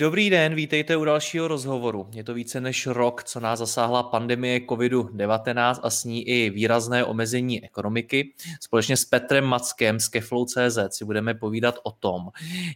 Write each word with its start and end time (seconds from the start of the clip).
Dobrý 0.00 0.30
den, 0.30 0.54
vítejte 0.54 0.96
u 0.96 1.04
dalšího 1.04 1.48
rozhovoru. 1.48 2.06
Je 2.12 2.24
to 2.24 2.34
více 2.34 2.60
než 2.60 2.86
rok, 2.86 3.24
co 3.24 3.40
nás 3.40 3.58
zasáhla 3.58 4.02
pandemie 4.02 4.58
COVID-19 4.58 5.80
a 5.82 5.90
s 5.90 6.04
ní 6.04 6.28
i 6.28 6.50
výrazné 6.50 7.04
omezení 7.04 7.64
ekonomiky. 7.64 8.32
Společně 8.60 8.96
s 8.96 9.04
Petrem 9.04 9.44
Mackem 9.44 10.00
z 10.00 10.08
Keflow.cz 10.08 10.78
si 10.90 11.04
budeme 11.04 11.34
povídat 11.34 11.74
o 11.82 11.90
tom, 11.90 12.28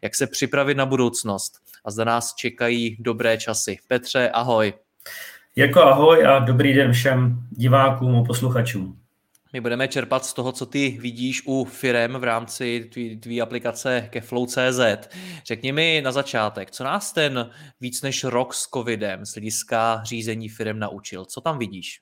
jak 0.02 0.14
se 0.14 0.27
připravit 0.27 0.74
na 0.74 0.87
budoucnost 0.87 1.52
a 1.84 1.91
zda 1.91 2.05
nás 2.05 2.34
čekají 2.34 2.97
dobré 3.00 3.38
časy. 3.38 3.78
Petře, 3.88 4.30
ahoj. 4.30 4.72
Jako 5.56 5.83
ahoj 5.83 6.27
a 6.27 6.39
dobrý 6.39 6.75
den 6.75 6.92
všem 6.92 7.39
divákům 7.50 8.17
a 8.17 8.25
posluchačům. 8.25 9.03
My 9.55 9.60
budeme 9.60 9.88
čerpat 9.88 10.24
z 10.24 10.34
toho, 10.34 10.52
co 10.52 10.66
ty 10.66 10.98
vidíš 11.00 11.42
u 11.47 11.64
firem 11.64 12.12
v 12.12 12.24
rámci 12.24 12.91
tvý, 13.20 13.42
aplikace 13.42 14.08
Keflow.cz. 14.11 15.08
Řekni 15.46 15.72
mi 15.72 16.00
na 16.05 16.12
začátek, 16.12 16.70
co 16.70 16.84
nás 16.84 17.12
ten 17.12 17.50
víc 17.80 18.02
než 18.02 18.24
rok 18.24 18.55
s 18.55 18.69
covidem 18.69 19.27
z 19.27 19.34
hlediska 19.34 20.00
řízení 20.05 20.48
firem 20.48 20.78
naučil? 20.78 21.24
Co 21.24 21.41
tam 21.41 21.58
vidíš? 21.58 22.00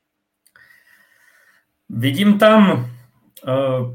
Vidím 1.88 2.38
tam 2.38 2.70
uh, 2.70 3.94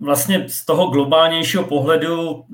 vlastně 0.00 0.48
z 0.48 0.64
toho 0.64 0.86
globálnějšího 0.86 1.64
pohledu 1.64 2.44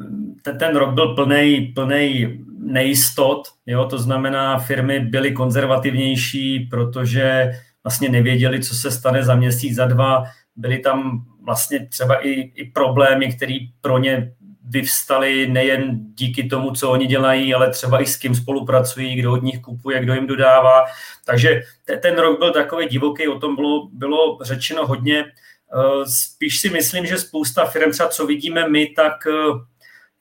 ten, 0.43 0.59
ten 0.59 0.77
rok 0.77 0.95
byl 0.95 1.15
plný 1.15 1.73
plný 1.75 2.39
nejistot, 2.59 3.49
jo? 3.67 3.85
to 3.85 3.99
znamená, 3.99 4.59
firmy 4.59 5.01
byly 5.01 5.33
konzervativnější, 5.33 6.61
protože 6.71 7.53
vlastně 7.85 8.09
nevěděli, 8.09 8.61
co 8.61 8.75
se 8.75 8.91
stane 8.91 9.25
za 9.25 9.35
měsíc, 9.35 9.75
za 9.75 9.87
dva. 9.87 10.25
Byly 10.57 10.79
tam 10.79 11.25
vlastně 11.43 11.87
třeba 11.87 12.27
i, 12.27 12.31
i 12.31 12.65
problémy, 12.65 13.33
které 13.33 13.59
pro 13.81 13.99
ně 13.99 14.33
vyvstaly 14.71 15.47
nejen 15.47 16.01
díky 16.15 16.49
tomu, 16.49 16.71
co 16.71 16.91
oni 16.91 17.07
dělají, 17.07 17.55
ale 17.55 17.71
třeba 17.71 18.03
i 18.03 18.07
s 18.07 18.17
kým 18.17 18.35
spolupracují, 18.35 19.17
kdo 19.17 19.33
od 19.33 19.43
nich 19.43 19.61
kupuje, 19.61 20.01
kdo 20.01 20.15
jim 20.15 20.27
dodává. 20.27 20.85
Takže 21.25 21.63
ten 22.03 22.19
rok 22.19 22.39
byl 22.39 22.53
takový 22.53 22.87
divoký, 22.87 23.29
o 23.29 23.39
tom 23.39 23.57
bylo, 23.57 23.89
bylo 23.93 24.39
řečeno 24.43 24.87
hodně. 24.87 25.25
Eh, 25.25 26.07
spíš 26.07 26.61
si 26.61 26.71
myslím, 26.71 27.07
že 27.07 27.19
spousta 27.19 27.65
firm, 27.65 27.91
třeba 27.91 28.09
co 28.09 28.27
vidíme 28.27 28.69
my, 28.69 28.87
tak 28.87 29.27
eh, 29.27 29.33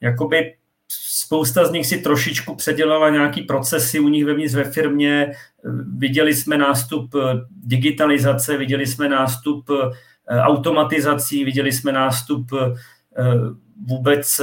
jakoby 0.01 0.55
spousta 0.91 1.65
z 1.65 1.71
nich 1.71 1.87
si 1.87 1.97
trošičku 1.97 2.55
předělala 2.55 3.09
nějaký 3.09 3.41
procesy 3.41 3.99
u 3.99 4.07
nich 4.07 4.25
vevnitř 4.25 4.53
ve 4.53 4.63
firmě. 4.63 5.31
Viděli 5.97 6.33
jsme 6.33 6.57
nástup 6.57 7.15
eh, 7.15 7.19
digitalizace, 7.63 8.57
viděli 8.57 8.87
jsme 8.87 9.09
nástup 9.09 9.69
eh, 9.69 10.39
automatizací, 10.39 11.45
viděli 11.45 11.71
jsme 11.71 11.91
nástup 11.91 12.47
eh, 12.53 13.25
vůbec 13.87 14.41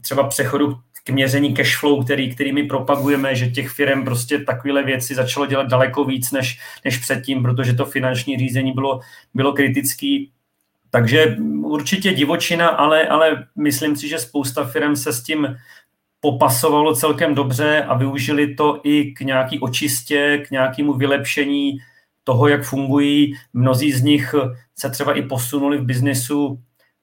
třeba 0.00 0.28
přechodu 0.28 0.76
k 1.04 1.10
měření 1.10 1.54
cash 1.54 1.78
flow, 1.78 2.04
který, 2.04 2.34
který 2.34 2.52
my 2.52 2.62
propagujeme, 2.62 3.34
že 3.34 3.50
těch 3.50 3.70
firm 3.70 4.04
prostě 4.04 4.38
takovéhle 4.38 4.82
věci 4.82 5.14
začalo 5.14 5.46
dělat 5.46 5.68
daleko 5.68 6.04
víc 6.04 6.32
než, 6.32 6.60
než 6.84 6.98
předtím, 6.98 7.42
protože 7.42 7.72
to 7.72 7.86
finanční 7.86 8.38
řízení 8.38 8.72
bylo, 8.72 9.00
bylo 9.34 9.52
kritický. 9.52 10.30
Takže 10.90 11.36
určitě 11.62 12.12
divočina, 12.12 12.68
ale, 12.68 13.08
ale 13.08 13.46
myslím 13.58 13.96
si, 13.96 14.08
že 14.08 14.18
spousta 14.18 14.64
firm 14.64 14.96
se 14.96 15.12
s 15.12 15.22
tím 15.22 15.56
popasovalo 16.24 16.94
celkem 16.94 17.34
dobře 17.34 17.84
a 17.84 17.94
využili 17.94 18.54
to 18.54 18.80
i 18.82 19.12
k 19.12 19.20
nějaký 19.20 19.60
očistě, 19.60 20.42
k 20.46 20.50
nějakému 20.50 20.92
vylepšení 20.92 21.78
toho, 22.24 22.48
jak 22.48 22.64
fungují. 22.64 23.34
Mnozí 23.52 23.92
z 23.92 24.02
nich 24.02 24.34
se 24.78 24.90
třeba 24.90 25.12
i 25.12 25.22
posunuli 25.22 25.78
v 25.78 25.84
biznesu, 25.84 26.58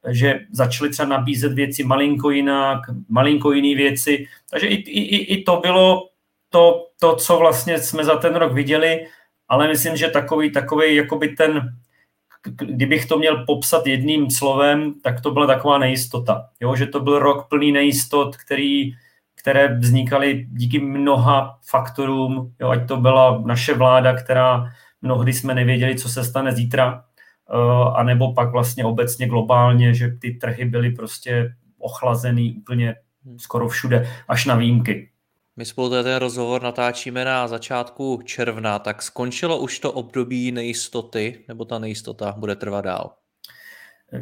že 0.09 0.39
začali 0.51 0.89
třeba 0.89 1.09
nabízet 1.09 1.53
věci 1.53 1.83
malinko 1.83 2.29
jinak, 2.29 2.79
malinko 3.09 3.51
jiné 3.51 3.77
věci. 3.77 4.25
Takže 4.49 4.67
i, 4.67 4.75
i, 4.75 5.17
i 5.17 5.43
to 5.43 5.59
bylo 5.61 6.09
to, 6.49 6.87
to, 6.99 7.15
co 7.15 7.37
vlastně 7.37 7.77
jsme 7.77 8.03
za 8.03 8.15
ten 8.15 8.35
rok 8.35 8.53
viděli, 8.53 9.05
ale 9.47 9.67
myslím, 9.67 9.97
že 9.97 10.07
takový, 10.07 10.51
takový 10.51 10.95
jakoby 10.95 11.27
ten, 11.27 11.61
kdybych 12.57 13.05
to 13.05 13.17
měl 13.17 13.45
popsat 13.45 13.87
jedným 13.87 14.31
slovem, 14.31 14.93
tak 15.03 15.21
to 15.21 15.31
byla 15.31 15.47
taková 15.47 15.77
nejistota. 15.77 16.49
Jo? 16.59 16.75
Že 16.75 16.85
to 16.85 16.99
byl 16.99 17.19
rok 17.19 17.49
plný 17.49 17.71
nejistot, 17.71 18.37
který 18.37 18.91
které 19.41 19.77
vznikaly 19.77 20.47
díky 20.51 20.79
mnoha 20.79 21.59
faktorům, 21.69 22.53
jo, 22.59 22.69
ať 22.69 22.87
to 22.87 22.97
byla 22.97 23.41
naše 23.45 23.73
vláda, 23.73 24.13
která 24.13 24.65
mnohdy 25.01 25.33
jsme 25.33 25.55
nevěděli, 25.55 25.95
co 25.95 26.09
se 26.09 26.23
stane 26.23 26.51
zítra, 26.51 27.03
uh, 27.53 27.97
anebo 27.97 28.33
pak 28.33 28.51
vlastně 28.51 28.85
obecně 28.85 29.27
globálně, 29.27 29.93
že 29.93 30.07
ty 30.21 30.31
trhy 30.31 30.65
byly 30.65 30.91
prostě 30.91 31.53
ochlazený 31.79 32.53
úplně 32.53 32.95
skoro 33.37 33.69
všude, 33.69 34.07
až 34.27 34.45
na 34.45 34.55
výjimky. 34.55 35.09
My 35.55 35.65
spolu 35.65 35.89
ten 35.89 36.15
rozhovor 36.15 36.61
natáčíme 36.61 37.25
na 37.25 37.47
začátku 37.47 38.21
června, 38.25 38.79
tak 38.79 39.01
skončilo 39.01 39.59
už 39.59 39.79
to 39.79 39.91
období 39.91 40.51
nejistoty, 40.51 41.45
nebo 41.47 41.65
ta 41.65 41.79
nejistota 41.79 42.35
bude 42.37 42.55
trvat 42.55 42.81
dál? 42.81 43.13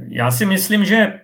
Já 0.08 0.32
si 0.32 0.46
myslím, 0.46 0.86
že 0.86 1.22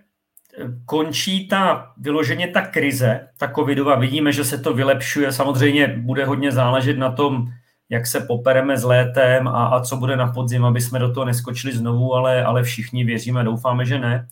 končí 0.85 1.47
ta 1.47 1.93
vyloženě 1.97 2.47
ta 2.47 2.61
krize, 2.61 3.27
ta 3.37 3.51
covidová, 3.55 3.95
vidíme, 3.95 4.31
že 4.31 4.45
se 4.45 4.57
to 4.57 4.73
vylepšuje, 4.73 5.31
samozřejmě 5.31 5.87
bude 5.87 6.25
hodně 6.25 6.51
záležet 6.51 6.97
na 6.97 7.11
tom, 7.11 7.47
jak 7.89 8.07
se 8.07 8.19
popereme 8.19 8.77
s 8.77 8.83
létem 8.83 9.47
a, 9.47 9.65
a 9.65 9.81
co 9.81 9.97
bude 9.97 10.17
na 10.17 10.31
podzim, 10.31 10.65
aby 10.65 10.81
jsme 10.81 10.99
do 10.99 11.13
toho 11.13 11.25
neskočili 11.25 11.73
znovu, 11.73 12.13
ale, 12.13 12.43
ale 12.43 12.63
všichni 12.63 13.03
věříme, 13.03 13.43
doufáme, 13.43 13.85
že 13.85 13.99
ne. 13.99 14.27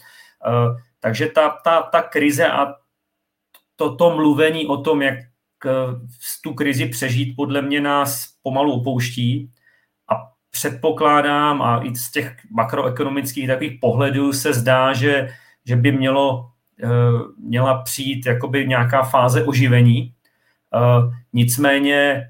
Uh, 0.47 0.77
takže 0.99 1.27
ta, 1.27 1.49
ta, 1.63 1.81
ta 1.81 2.01
krize 2.01 2.47
a 2.47 2.73
toto 3.75 4.15
mluvení 4.15 4.67
o 4.67 4.77
tom, 4.77 5.01
jak 5.01 5.19
uh, 5.65 5.71
tu 6.43 6.53
krizi 6.53 6.85
přežít, 6.85 7.35
podle 7.35 7.61
mě 7.61 7.81
nás 7.81 8.27
pomalu 8.43 8.73
opouští. 8.73 9.51
A 10.09 10.15
předpokládám 10.51 11.61
a 11.61 11.83
i 11.83 11.95
z 11.95 12.11
těch 12.11 12.35
makroekonomických 12.51 13.47
takových 13.47 13.79
pohledů 13.81 14.33
se 14.33 14.53
zdá, 14.53 14.93
že 14.93 15.29
že 15.65 15.75
by 15.75 15.91
mělo, 15.91 16.49
eh, 16.83 16.87
měla 17.39 17.81
přijít 17.81 18.25
jakoby 18.25 18.67
nějaká 18.67 19.03
fáze 19.03 19.43
oživení. 19.43 20.13
Eh, 20.75 21.15
nicméně 21.33 22.29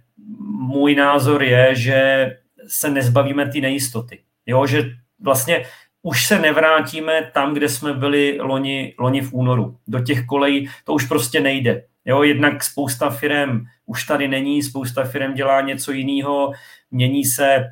můj 0.49 0.95
názor 0.95 1.43
je, 1.43 1.75
že 1.75 2.29
se 2.67 2.89
nezbavíme 2.89 3.51
ty 3.51 3.61
nejistoty. 3.61 4.19
Jo, 4.45 4.67
že 4.67 4.83
vlastně 5.19 5.65
už 6.01 6.27
se 6.27 6.39
nevrátíme 6.39 7.31
tam, 7.33 7.53
kde 7.53 7.69
jsme 7.69 7.93
byli 7.93 8.37
loni, 8.41 8.95
loni 8.99 9.21
v 9.21 9.33
únoru. 9.33 9.77
Do 9.87 9.99
těch 9.99 10.25
kolejí 10.25 10.69
to 10.83 10.93
už 10.93 11.05
prostě 11.05 11.39
nejde. 11.39 11.83
Jo, 12.05 12.23
jednak 12.23 12.63
spousta 12.63 13.09
firm 13.09 13.65
už 13.85 14.03
tady 14.03 14.27
není, 14.27 14.63
spousta 14.63 15.03
firm 15.03 15.33
dělá 15.33 15.61
něco 15.61 15.91
jiného, 15.91 16.51
mění 16.91 17.25
se 17.25 17.65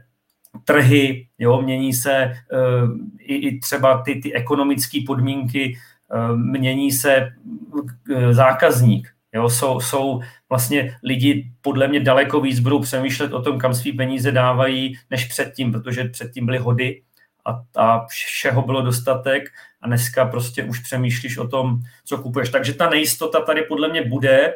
trhy, 0.65 1.27
jo, 1.39 1.61
mění 1.61 1.93
se 1.93 2.33
uh, 2.53 2.97
i, 3.19 3.35
i 3.35 3.59
třeba 3.59 4.01
ty, 4.01 4.15
ty 4.15 4.33
ekonomické 4.33 4.99
podmínky, 5.07 5.77
uh, 6.13 6.37
mění 6.37 6.91
se 6.91 7.29
uh, 7.73 8.31
zákazník. 8.31 9.07
Jo, 9.33 9.49
jsou, 9.49 9.79
jsou 9.79 10.21
vlastně 10.49 10.95
lidi 11.03 11.51
podle 11.61 11.87
mě 11.87 11.99
daleko 11.99 12.41
víc 12.41 12.59
budou 12.59 12.79
přemýšlet 12.79 13.33
o 13.33 13.41
tom, 13.41 13.59
kam 13.59 13.73
svý 13.73 13.93
peníze 13.93 14.31
dávají, 14.31 14.97
než 15.09 15.25
předtím, 15.25 15.71
protože 15.71 16.03
předtím 16.03 16.45
byly 16.45 16.57
hody 16.57 17.01
a, 17.45 17.81
a 17.81 18.05
všeho 18.05 18.61
bylo 18.61 18.81
dostatek 18.81 19.43
a 19.81 19.87
dneska 19.87 20.25
prostě 20.25 20.63
už 20.63 20.79
přemýšlíš 20.79 21.37
o 21.37 21.47
tom, 21.47 21.79
co 22.05 22.17
kupuješ. 22.17 22.49
Takže 22.49 22.73
ta 22.73 22.89
nejistota 22.89 23.41
tady 23.41 23.61
podle 23.61 23.89
mě 23.89 24.05
bude, 24.05 24.53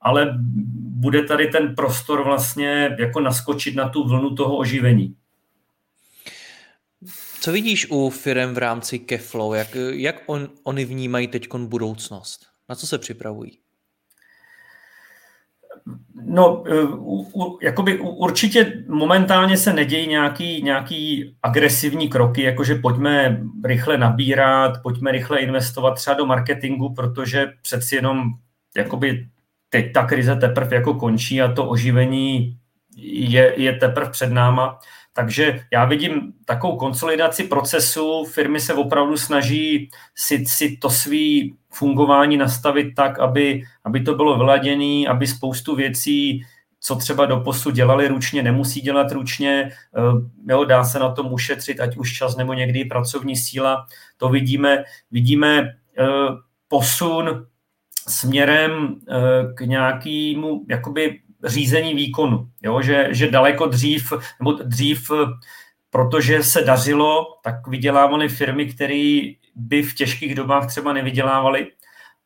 ale 0.00 0.38
bude 0.74 1.22
tady 1.22 1.46
ten 1.46 1.74
prostor 1.74 2.24
vlastně 2.24 2.96
jako 2.98 3.20
naskočit 3.20 3.74
na 3.74 3.88
tu 3.88 4.08
vlnu 4.08 4.34
toho 4.34 4.56
oživení. 4.56 5.14
Co 7.42 7.52
vidíš 7.52 7.90
u 7.90 8.10
firm 8.10 8.54
v 8.54 8.58
rámci 8.58 8.98
Keflow? 8.98 9.54
Jak, 9.54 9.68
jak 9.90 10.22
on, 10.26 10.48
oni 10.62 10.84
vnímají 10.84 11.26
teď 11.28 11.54
budoucnost? 11.54 12.46
Na 12.68 12.74
co 12.74 12.86
se 12.86 12.98
připravují? 12.98 13.58
No, 16.24 16.64
e, 16.66 17.66
jakoby 17.66 17.98
určitě 18.00 18.84
momentálně 18.88 19.56
se 19.56 19.72
nedějí 19.72 20.06
nějaký, 20.06 20.62
nějaký 20.62 21.34
agresivní 21.42 22.08
kroky, 22.08 22.42
jakože 22.42 22.74
pojďme 22.74 23.42
rychle 23.64 23.98
nabírat, 23.98 24.82
pojďme 24.82 25.12
rychle 25.12 25.40
investovat 25.40 25.94
třeba 25.94 26.16
do 26.16 26.26
marketingu, 26.26 26.94
protože 26.94 27.52
přeci 27.62 27.96
jenom 27.96 28.30
jakoby 28.76 29.28
teď 29.68 29.92
ta 29.92 30.06
krize 30.06 30.36
teprve 30.36 30.76
jako 30.76 30.94
končí 30.94 31.42
a 31.42 31.52
to 31.52 31.68
oživení 31.68 32.58
je, 32.96 33.54
je 33.56 33.72
teprve 33.72 34.10
před 34.10 34.32
náma. 34.32 34.78
Takže 35.14 35.60
já 35.72 35.84
vidím 35.84 36.32
takovou 36.44 36.76
konsolidaci 36.76 37.44
procesu, 37.44 38.24
firmy 38.24 38.60
se 38.60 38.74
opravdu 38.74 39.16
snaží 39.16 39.90
si, 40.14 40.44
si 40.46 40.76
to 40.76 40.90
svý 40.90 41.56
fungování 41.70 42.36
nastavit 42.36 42.94
tak, 42.94 43.18
aby, 43.18 43.62
aby 43.84 44.00
to 44.00 44.14
bylo 44.14 44.36
vyladěné, 44.36 45.08
aby 45.08 45.26
spoustu 45.26 45.76
věcí, 45.76 46.42
co 46.80 46.96
třeba 46.96 47.26
do 47.26 47.40
posu 47.40 47.70
dělali 47.70 48.08
ručně, 48.08 48.42
nemusí 48.42 48.80
dělat 48.80 49.12
ručně, 49.12 49.70
eh, 49.96 50.52
jo, 50.52 50.64
dá 50.64 50.84
se 50.84 50.98
na 50.98 51.12
tom 51.12 51.32
ušetřit, 51.32 51.80
ať 51.80 51.96
už 51.96 52.12
čas 52.12 52.36
nebo 52.36 52.54
někdy 52.54 52.84
pracovní 52.84 53.36
síla. 53.36 53.86
To 54.16 54.28
vidíme, 54.28 54.84
vidíme 55.10 55.58
eh, 55.58 56.04
posun 56.68 57.46
směrem 58.08 58.94
eh, 59.08 59.54
k 59.54 59.60
nějakému 59.60 60.64
jakoby 60.68 61.20
řízení 61.44 61.94
výkonu. 61.94 62.48
Jo? 62.62 62.82
Že, 62.82 63.08
že 63.10 63.30
daleko 63.30 63.66
dřív, 63.66 64.12
nebo 64.40 64.52
dřív, 64.52 65.10
protože 65.90 66.42
se 66.42 66.62
dařilo, 66.62 67.26
tak 67.44 67.66
vydělávaly 67.66 68.28
firmy, 68.28 68.66
které 68.66 69.20
by 69.54 69.82
v 69.82 69.94
těžkých 69.94 70.34
dobách 70.34 70.66
třeba 70.66 70.92
nevydělávaly. 70.92 71.66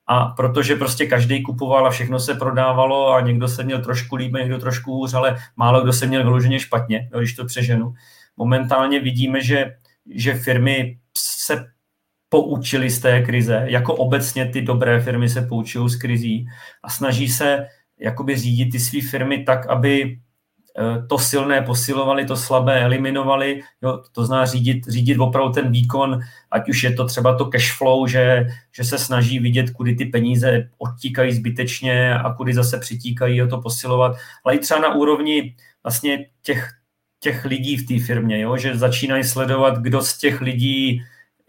A 0.06 0.24
protože 0.24 0.76
prostě 0.76 1.06
každý 1.06 1.42
kupoval 1.42 1.86
a 1.86 1.90
všechno 1.90 2.20
se 2.20 2.34
prodávalo 2.34 3.12
a 3.12 3.20
někdo 3.20 3.48
se 3.48 3.64
měl 3.64 3.82
trošku 3.82 4.16
líp, 4.16 4.32
někdo 4.32 4.58
trošku 4.58 4.92
hůř, 4.92 5.14
ale 5.14 5.36
málo 5.56 5.82
kdo 5.82 5.92
se 5.92 6.06
měl 6.06 6.24
vyloženě 6.24 6.60
špatně, 6.60 7.08
když 7.18 7.34
to 7.34 7.44
přeženu. 7.44 7.94
Momentálně 8.36 9.00
vidíme, 9.00 9.40
že, 9.42 9.74
že 10.10 10.34
firmy 10.34 10.98
se 11.18 11.66
poučili 12.28 12.90
z 12.90 13.00
té 13.00 13.22
krize, 13.22 13.64
jako 13.66 13.94
obecně 13.94 14.46
ty 14.46 14.62
dobré 14.62 15.00
firmy 15.00 15.28
se 15.28 15.42
poučují 15.42 15.88
z 15.88 15.96
krizí 15.96 16.46
a 16.82 16.90
snaží 16.90 17.28
se 17.28 17.66
jakoby 18.00 18.36
řídit 18.36 18.70
ty 18.70 18.80
své 18.80 19.00
firmy 19.00 19.44
tak, 19.44 19.66
aby 19.66 20.18
eh, 20.78 21.06
to 21.06 21.18
silné 21.18 21.62
posilovali, 21.62 22.26
to 22.26 22.36
slabé 22.36 22.80
eliminovali, 22.80 23.60
jo, 23.82 24.02
to 24.12 24.26
zná 24.26 24.46
řídit, 24.46 24.88
řídit 24.88 25.18
opravdu 25.18 25.52
ten 25.52 25.70
výkon, 25.70 26.20
ať 26.50 26.68
už 26.68 26.82
je 26.82 26.92
to 26.92 27.06
třeba 27.06 27.36
to 27.36 27.46
cash 27.46 27.76
flow, 27.76 28.06
že, 28.06 28.46
že 28.72 28.84
se 28.84 28.98
snaží 28.98 29.38
vidět, 29.38 29.70
kudy 29.70 29.94
ty 29.94 30.04
peníze 30.04 30.68
odtíkají 30.78 31.32
zbytečně 31.32 32.14
a 32.14 32.32
kudy 32.32 32.54
zase 32.54 32.78
přitíkají 32.78 33.42
a 33.42 33.46
to 33.46 33.60
posilovat, 33.60 34.16
ale 34.44 34.54
i 34.54 34.58
třeba 34.58 34.80
na 34.80 34.94
úrovni 34.94 35.54
vlastně 35.82 36.26
těch, 36.42 36.70
těch 37.20 37.44
lidí 37.44 37.76
v 37.76 37.86
té 37.86 38.06
firmě, 38.06 38.40
jo, 38.40 38.56
že 38.56 38.78
začínají 38.78 39.24
sledovat, 39.24 39.78
kdo 39.78 40.02
z 40.02 40.18
těch 40.18 40.40
lidí 40.40 41.02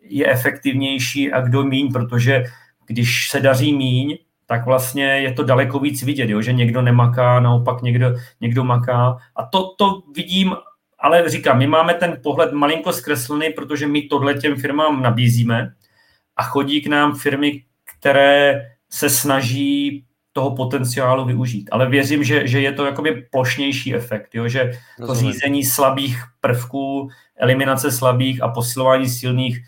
je 0.10 0.32
efektivnější 0.32 1.32
a 1.32 1.42
kdo 1.42 1.64
míň, 1.64 1.92
protože 1.92 2.44
když 2.88 3.30
se 3.30 3.40
daří 3.40 3.74
míň, 3.74 4.18
tak 4.48 4.66
vlastně 4.66 5.06
je 5.06 5.34
to 5.34 5.44
daleko 5.44 5.80
víc 5.80 6.04
vidět, 6.04 6.30
jo? 6.30 6.42
že 6.42 6.54
někdo 6.54 6.82
nemaká, 6.82 7.40
naopak 7.40 7.82
někdo, 7.82 8.16
někdo 8.42 8.64
maká. 8.64 9.18
A 9.36 9.46
to, 9.46 9.76
to 9.78 10.02
vidím, 10.16 10.56
ale 11.00 11.30
říkám, 11.30 11.58
my 11.58 11.68
máme 11.68 11.94
ten 11.94 12.18
pohled 12.24 12.52
malinko 12.52 12.94
zkreslený, 12.94 13.50
protože 13.50 13.88
my 13.88 14.02
tohle 14.02 14.34
těm 14.34 14.56
firmám 14.56 15.02
nabízíme 15.02 15.74
a 16.36 16.44
chodí 16.44 16.82
k 16.82 16.88
nám 16.88 17.16
firmy, 17.16 17.64
které 17.98 18.66
se 18.90 19.10
snaží 19.10 20.06
toho 20.34 20.56
potenciálu 20.56 21.26
využít. 21.26 21.70
Ale 21.72 21.90
věřím, 21.90 22.24
že, 22.24 22.48
že 22.48 22.62
je 22.62 22.72
to 22.72 22.86
jakoby 22.86 23.28
plošnější 23.32 23.96
efekt, 23.96 24.36
jo? 24.36 24.48
že 24.48 24.72
to 25.06 25.16
řízení 25.16 25.64
slabých 25.64 26.24
prvků, 26.42 27.10
eliminace 27.36 27.92
slabých 27.92 28.44
a 28.44 28.48
posilování 28.48 29.10
silných 29.10 29.60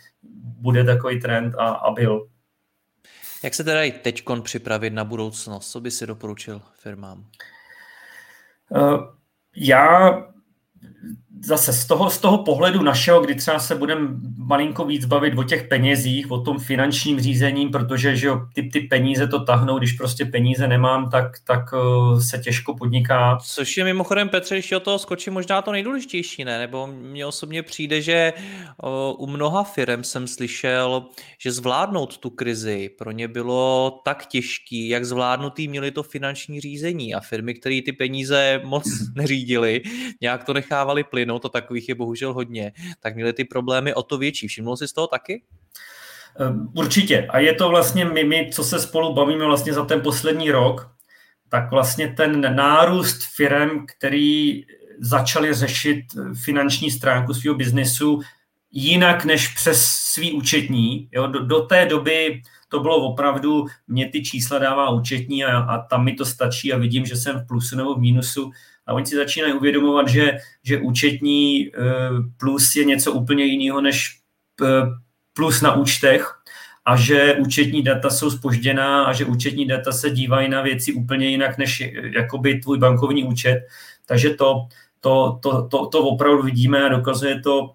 bude 0.60 0.84
takový 0.84 1.20
trend 1.20 1.56
a, 1.58 1.68
a 1.68 1.92
byl. 1.92 2.28
Jak 3.44 3.54
se 3.54 3.64
teda 3.64 3.84
i 3.84 3.92
teď 3.92 4.24
připravit 4.44 4.90
na 4.90 5.04
budoucnost? 5.04 5.72
Co 5.72 5.82
by 5.82 5.92
si 5.92 6.08
doporučil 6.08 6.62
firmám? 6.74 7.26
Uh, 8.70 9.04
já 9.56 10.12
zase 11.46 11.74
z 11.74 11.86
toho, 11.86 12.10
z 12.10 12.18
toho 12.18 12.38
pohledu 12.38 12.84
našeho, 12.84 13.22
kdy 13.22 13.36
třeba 13.36 13.60
se 13.60 13.76
budeme 13.76 14.08
malinko 14.38 14.86
víc 14.86 15.06
bavit 15.06 15.38
o 15.38 15.44
těch 15.44 15.68
penězích, 15.68 16.32
o 16.32 16.42
tom 16.42 16.60
finančním 16.60 17.20
řízení, 17.20 17.68
protože 17.68 18.16
že 18.16 18.28
jo, 18.28 18.42
ty, 18.54 18.64
ty 18.64 18.80
peníze 18.80 19.28
to 19.28 19.46
tahnou, 19.46 19.78
když 19.78 19.94
prostě 19.94 20.26
peníze 20.26 20.68
nemám, 20.68 21.10
tak, 21.10 21.40
tak 21.44 21.74
uh, 21.74 22.20
se 22.20 22.38
těžko 22.38 22.76
podniká. 22.76 23.38
Což 23.46 23.78
je 23.78 23.84
mimochodem, 23.84 24.30
Petře, 24.30 24.56
ještě 24.56 24.78
o 24.78 24.80
toho 24.80 25.00
skočí 25.00 25.30
možná 25.30 25.62
to 25.62 25.72
nejdůležitější, 25.72 26.46
ne? 26.46 26.60
Nebo 26.60 26.88
mně 26.88 27.26
osobně 27.26 27.64
přijde, 27.64 28.02
že 28.02 28.34
uh, 28.84 29.24
u 29.24 29.28
mnoha 29.28 29.64
firm 29.64 30.04
jsem 30.04 30.28
slyšel, 30.28 31.06
že 31.40 31.52
zvládnout 31.52 32.18
tu 32.18 32.30
krizi 32.30 32.90
pro 32.98 33.12
ně 33.12 33.28
bylo 33.28 34.02
tak 34.06 34.26
těžký, 34.26 34.90
jak 34.90 35.06
zvládnutý 35.06 35.68
měli 35.68 35.92
to 35.92 36.04
finanční 36.04 36.62
řízení 36.62 37.16
a 37.16 37.20
firmy, 37.20 37.54
které 37.54 37.80
ty 37.86 37.92
peníze 37.92 38.62
moc 38.64 38.86
neřídily, 39.16 39.82
nějak 40.22 40.44
to 40.44 40.54
nechávali 40.54 41.04
plynout 41.04 41.29
a 41.36 41.50
takových 41.50 41.90
je 41.90 41.96
bohužel 41.96 42.34
hodně, 42.34 42.72
tak 43.00 43.16
měli 43.16 43.34
ty 43.34 43.44
problémy 43.44 43.94
o 43.94 44.04
to 44.04 44.18
větší. 44.18 44.48
Všimnul 44.48 44.78
jsi 44.78 44.88
z 44.88 44.94
toho 44.94 45.08
taky? 45.08 45.44
Ehm, 46.40 46.72
určitě. 46.76 47.28
A 47.30 47.40
je 47.40 47.54
to 47.54 47.70
vlastně 47.70 48.06
my, 48.06 48.24
my, 48.24 48.50
co 48.54 48.64
se 48.64 48.80
spolu 48.80 49.14
bavíme 49.14 49.46
vlastně 49.46 49.74
za 49.74 49.86
ten 49.86 50.02
poslední 50.02 50.52
rok, 50.52 50.92
tak 51.50 51.72
vlastně 51.72 52.08
ten 52.18 52.56
nárůst 52.56 53.24
firm, 53.36 53.86
který 53.86 54.66
začali 55.00 55.54
řešit 55.54 56.06
finanční 56.44 56.92
stránku 56.92 57.34
svého 57.34 57.56
biznesu 57.56 58.22
jinak 58.72 59.26
než 59.26 59.48
přes 59.48 59.86
svý 59.86 60.32
účetní. 60.32 61.10
Jo? 61.12 61.28
Do, 61.28 61.46
do 61.46 61.60
té 61.60 61.86
doby 61.86 62.42
to 62.70 62.80
bylo 62.80 62.98
opravdu, 62.98 63.66
mě 63.88 64.10
ty 64.10 64.24
čísla 64.24 64.60
dává 64.60 64.90
účetní 64.90 65.46
a, 65.46 65.58
a 65.58 65.88
tam 65.88 66.04
mi 66.04 66.14
to 66.14 66.26
stačí 66.26 66.74
a 66.74 66.78
vidím, 66.78 67.06
že 67.06 67.16
jsem 67.16 67.40
v 67.40 67.48
plusu 67.48 67.76
nebo 67.76 67.96
v 67.96 68.00
mínusu 68.00 68.52
a 68.90 68.94
oni 68.94 69.06
si 69.06 69.16
začínají 69.16 69.54
uvědomovat, 69.54 70.08
že, 70.08 70.38
že 70.64 70.78
účetní 70.78 71.68
eh, 71.68 71.72
plus 72.38 72.76
je 72.76 72.86
něco 72.86 73.12
úplně 73.12 73.44
jiného 73.44 73.82
než 73.82 74.20
eh, 74.64 74.66
plus 75.34 75.62
na 75.62 75.76
účtech 75.76 76.36
a 76.86 76.96
že 76.96 77.34
účetní 77.34 77.84
data 77.84 78.10
jsou 78.10 78.32
spožděná 78.32 79.04
a 79.04 79.14
že 79.14 79.26
účetní 79.26 79.68
data 79.68 79.92
se 79.92 80.10
dívají 80.10 80.50
na 80.50 80.62
věci 80.62 80.94
úplně 80.94 81.30
jinak 81.30 81.58
než 81.58 81.82
eh, 81.82 81.92
jakoby 82.16 82.60
tvůj 82.60 82.78
bankovní 82.78 83.24
účet. 83.24 83.68
Takže 84.06 84.30
to, 84.30 84.68
to, 85.00 85.40
to, 85.42 85.68
to, 85.68 85.86
to 85.86 86.04
opravdu 86.04 86.44
vidíme 86.44 86.86
a 86.86 86.90
dokazuje 86.90 87.40
to, 87.40 87.74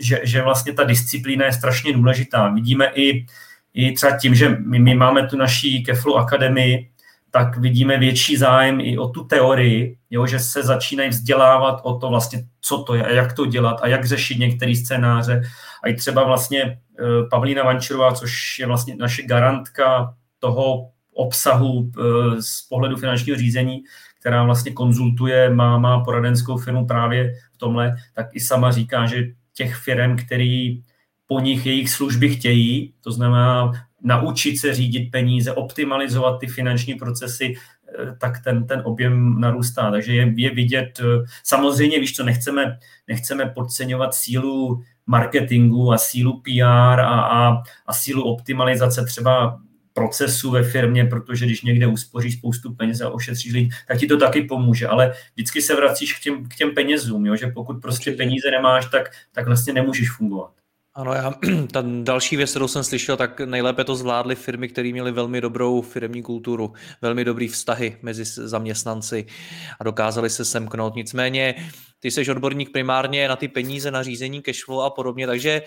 že, 0.00 0.20
že 0.24 0.42
vlastně 0.42 0.72
ta 0.72 0.84
disciplína 0.84 1.44
je 1.44 1.52
strašně 1.52 1.92
důležitá. 1.92 2.48
Vidíme 2.48 2.90
i, 2.94 3.26
i 3.74 3.92
třeba 3.92 4.16
tím, 4.16 4.34
že 4.34 4.48
my, 4.48 4.78
my 4.78 4.94
máme 4.94 5.26
tu 5.26 5.36
naší 5.36 5.84
Keflu 5.84 6.16
Akademii, 6.16 6.90
tak 7.36 7.56
vidíme 7.56 7.98
větší 7.98 8.36
zájem 8.36 8.80
i 8.80 8.98
o 8.98 9.08
tu 9.08 9.24
teorii, 9.24 9.98
jo, 10.10 10.26
že 10.26 10.38
se 10.38 10.62
začínají 10.62 11.10
vzdělávat 11.10 11.80
o 11.82 11.98
to 11.98 12.08
vlastně, 12.08 12.44
co 12.60 12.82
to 12.82 12.94
je 12.94 13.04
a 13.04 13.10
jak 13.10 13.32
to 13.32 13.46
dělat 13.46 13.80
a 13.82 13.88
jak 13.88 14.04
řešit 14.04 14.38
některé 14.38 14.74
scénáře. 14.76 15.42
A 15.84 15.88
i 15.88 15.94
třeba 15.94 16.24
vlastně 16.24 16.62
eh, 16.62 16.78
Pavlína 17.30 17.64
Vančerová, 17.64 18.12
což 18.12 18.58
je 18.58 18.66
vlastně 18.66 18.96
naše 18.96 19.22
garantka 19.22 20.14
toho 20.38 20.88
obsahu 21.14 21.90
eh, 21.98 22.42
z 22.42 22.62
pohledu 22.62 22.96
finančního 22.96 23.38
řízení, 23.38 23.82
která 24.20 24.44
vlastně 24.44 24.72
konzultuje, 24.72 25.50
má, 25.50 25.78
má 25.78 26.04
poradenskou 26.04 26.56
firmu 26.56 26.86
právě 26.86 27.34
v 27.52 27.58
tomhle, 27.58 27.96
tak 28.14 28.26
i 28.32 28.40
sama 28.40 28.70
říká, 28.70 29.06
že 29.06 29.24
těch 29.54 29.76
firm, 29.76 30.16
který 30.16 30.82
po 31.26 31.40
nich 31.40 31.66
jejich 31.66 31.90
služby 31.90 32.28
chtějí, 32.28 32.94
to 33.00 33.12
znamená 33.12 33.72
naučit 34.06 34.58
se 34.58 34.74
řídit 34.74 35.10
peníze, 35.10 35.52
optimalizovat 35.52 36.40
ty 36.40 36.46
finanční 36.46 36.94
procesy, 36.94 37.54
eh, 37.54 38.16
tak 38.20 38.44
ten, 38.44 38.66
ten 38.66 38.82
objem 38.84 39.40
narůstá. 39.40 39.90
Takže 39.90 40.14
je, 40.14 40.34
je 40.36 40.50
vidět, 40.50 41.00
eh, 41.00 41.24
samozřejmě 41.44 42.00
víš 42.00 42.16
co, 42.16 42.24
nechceme, 42.24 42.78
nechceme 43.08 43.46
podceňovat 43.46 44.14
sílu 44.14 44.82
marketingu 45.06 45.92
a 45.92 45.98
sílu 45.98 46.40
PR 46.40 47.00
a, 47.00 47.20
a, 47.20 47.62
a 47.86 47.92
sílu 47.92 48.22
optimalizace 48.22 49.04
třeba 49.04 49.58
procesu 49.92 50.50
ve 50.50 50.62
firmě, 50.62 51.04
protože 51.04 51.46
když 51.46 51.62
někde 51.62 51.86
uspoříš 51.86 52.38
spoustu 52.38 52.74
peněz 52.74 53.00
a 53.00 53.10
ošetříš 53.10 53.52
lidi, 53.52 53.70
tak 53.88 53.98
ti 53.98 54.06
to 54.06 54.16
taky 54.16 54.42
pomůže, 54.42 54.86
ale 54.86 55.14
vždycky 55.34 55.62
se 55.62 55.76
vracíš 55.76 56.18
k 56.18 56.22
těm, 56.22 56.48
k 56.48 56.54
těm 56.54 56.74
penězům, 56.74 57.26
jo? 57.26 57.36
že 57.36 57.46
pokud 57.46 57.82
prostě 57.82 58.12
peníze 58.12 58.50
nemáš, 58.50 58.86
tak, 58.90 59.10
tak 59.32 59.46
vlastně 59.46 59.72
nemůžeš 59.72 60.10
fungovat. 60.10 60.50
Ano, 60.96 61.14
já, 61.14 61.34
ta 61.72 61.84
další 62.02 62.36
věc, 62.36 62.50
kterou 62.50 62.68
jsem 62.68 62.84
slyšel, 62.84 63.16
tak 63.16 63.40
nejlépe 63.40 63.84
to 63.84 63.96
zvládly 63.96 64.34
firmy, 64.34 64.68
které 64.68 64.92
měly 64.92 65.12
velmi 65.12 65.40
dobrou 65.40 65.82
firmní 65.82 66.22
kulturu, 66.22 66.72
velmi 67.02 67.24
dobrý 67.24 67.48
vztahy 67.48 67.96
mezi 68.02 68.24
zaměstnanci 68.24 69.26
a 69.80 69.84
dokázali 69.84 70.30
se 70.30 70.44
semknout. 70.44 70.94
Nicméně 70.94 71.54
ty 72.00 72.10
jsi 72.10 72.30
odborník 72.30 72.72
primárně 72.72 73.28
na 73.28 73.36
ty 73.36 73.48
peníze, 73.48 73.90
na 73.90 74.02
řízení 74.02 74.42
cashflow 74.42 74.80
a 74.80 74.90
podobně, 74.90 75.26
takže 75.26 75.62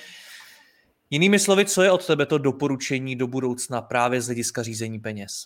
jinými 1.10 1.40
slovy, 1.40 1.66
co 1.66 1.84
je 1.84 1.92
od 1.92 2.06
tebe 2.06 2.26
to 2.26 2.38
doporučení 2.38 3.16
do 3.16 3.28
budoucna 3.28 3.82
právě 3.82 4.22
z 4.22 4.26
hlediska 4.26 4.64
řízení 4.64 5.00
peněz? 5.00 5.46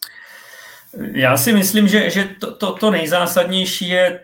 Já 1.13 1.37
si 1.37 1.53
myslím, 1.53 1.87
že, 1.87 2.09
že 2.09 2.23
to, 2.39 2.55
to, 2.55 2.73
to 2.73 2.91
nejzásadnější 2.91 3.89
je 3.89 4.19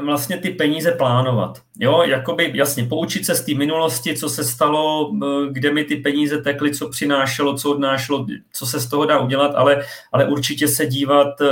vlastně 0.00 0.36
ty 0.36 0.50
peníze 0.50 0.92
plánovat. 0.92 1.62
Jo, 1.78 2.02
jakoby 2.02 2.52
jasně 2.54 2.84
poučit 2.84 3.26
se 3.26 3.34
z 3.34 3.44
té 3.44 3.54
minulosti, 3.54 4.16
co 4.16 4.28
se 4.28 4.44
stalo, 4.44 5.12
kde 5.52 5.72
mi 5.72 5.84
ty 5.84 5.96
peníze 5.96 6.38
tekly, 6.38 6.74
co 6.74 6.88
přinášelo, 6.88 7.56
co 7.56 7.70
odnášelo, 7.70 8.26
co 8.52 8.66
se 8.66 8.80
z 8.80 8.86
toho 8.86 9.06
dá 9.06 9.18
udělat, 9.18 9.52
ale, 9.54 9.84
ale 10.12 10.28
určitě 10.28 10.68
se 10.68 10.86
dívat 10.86 11.40
eh, 11.40 11.46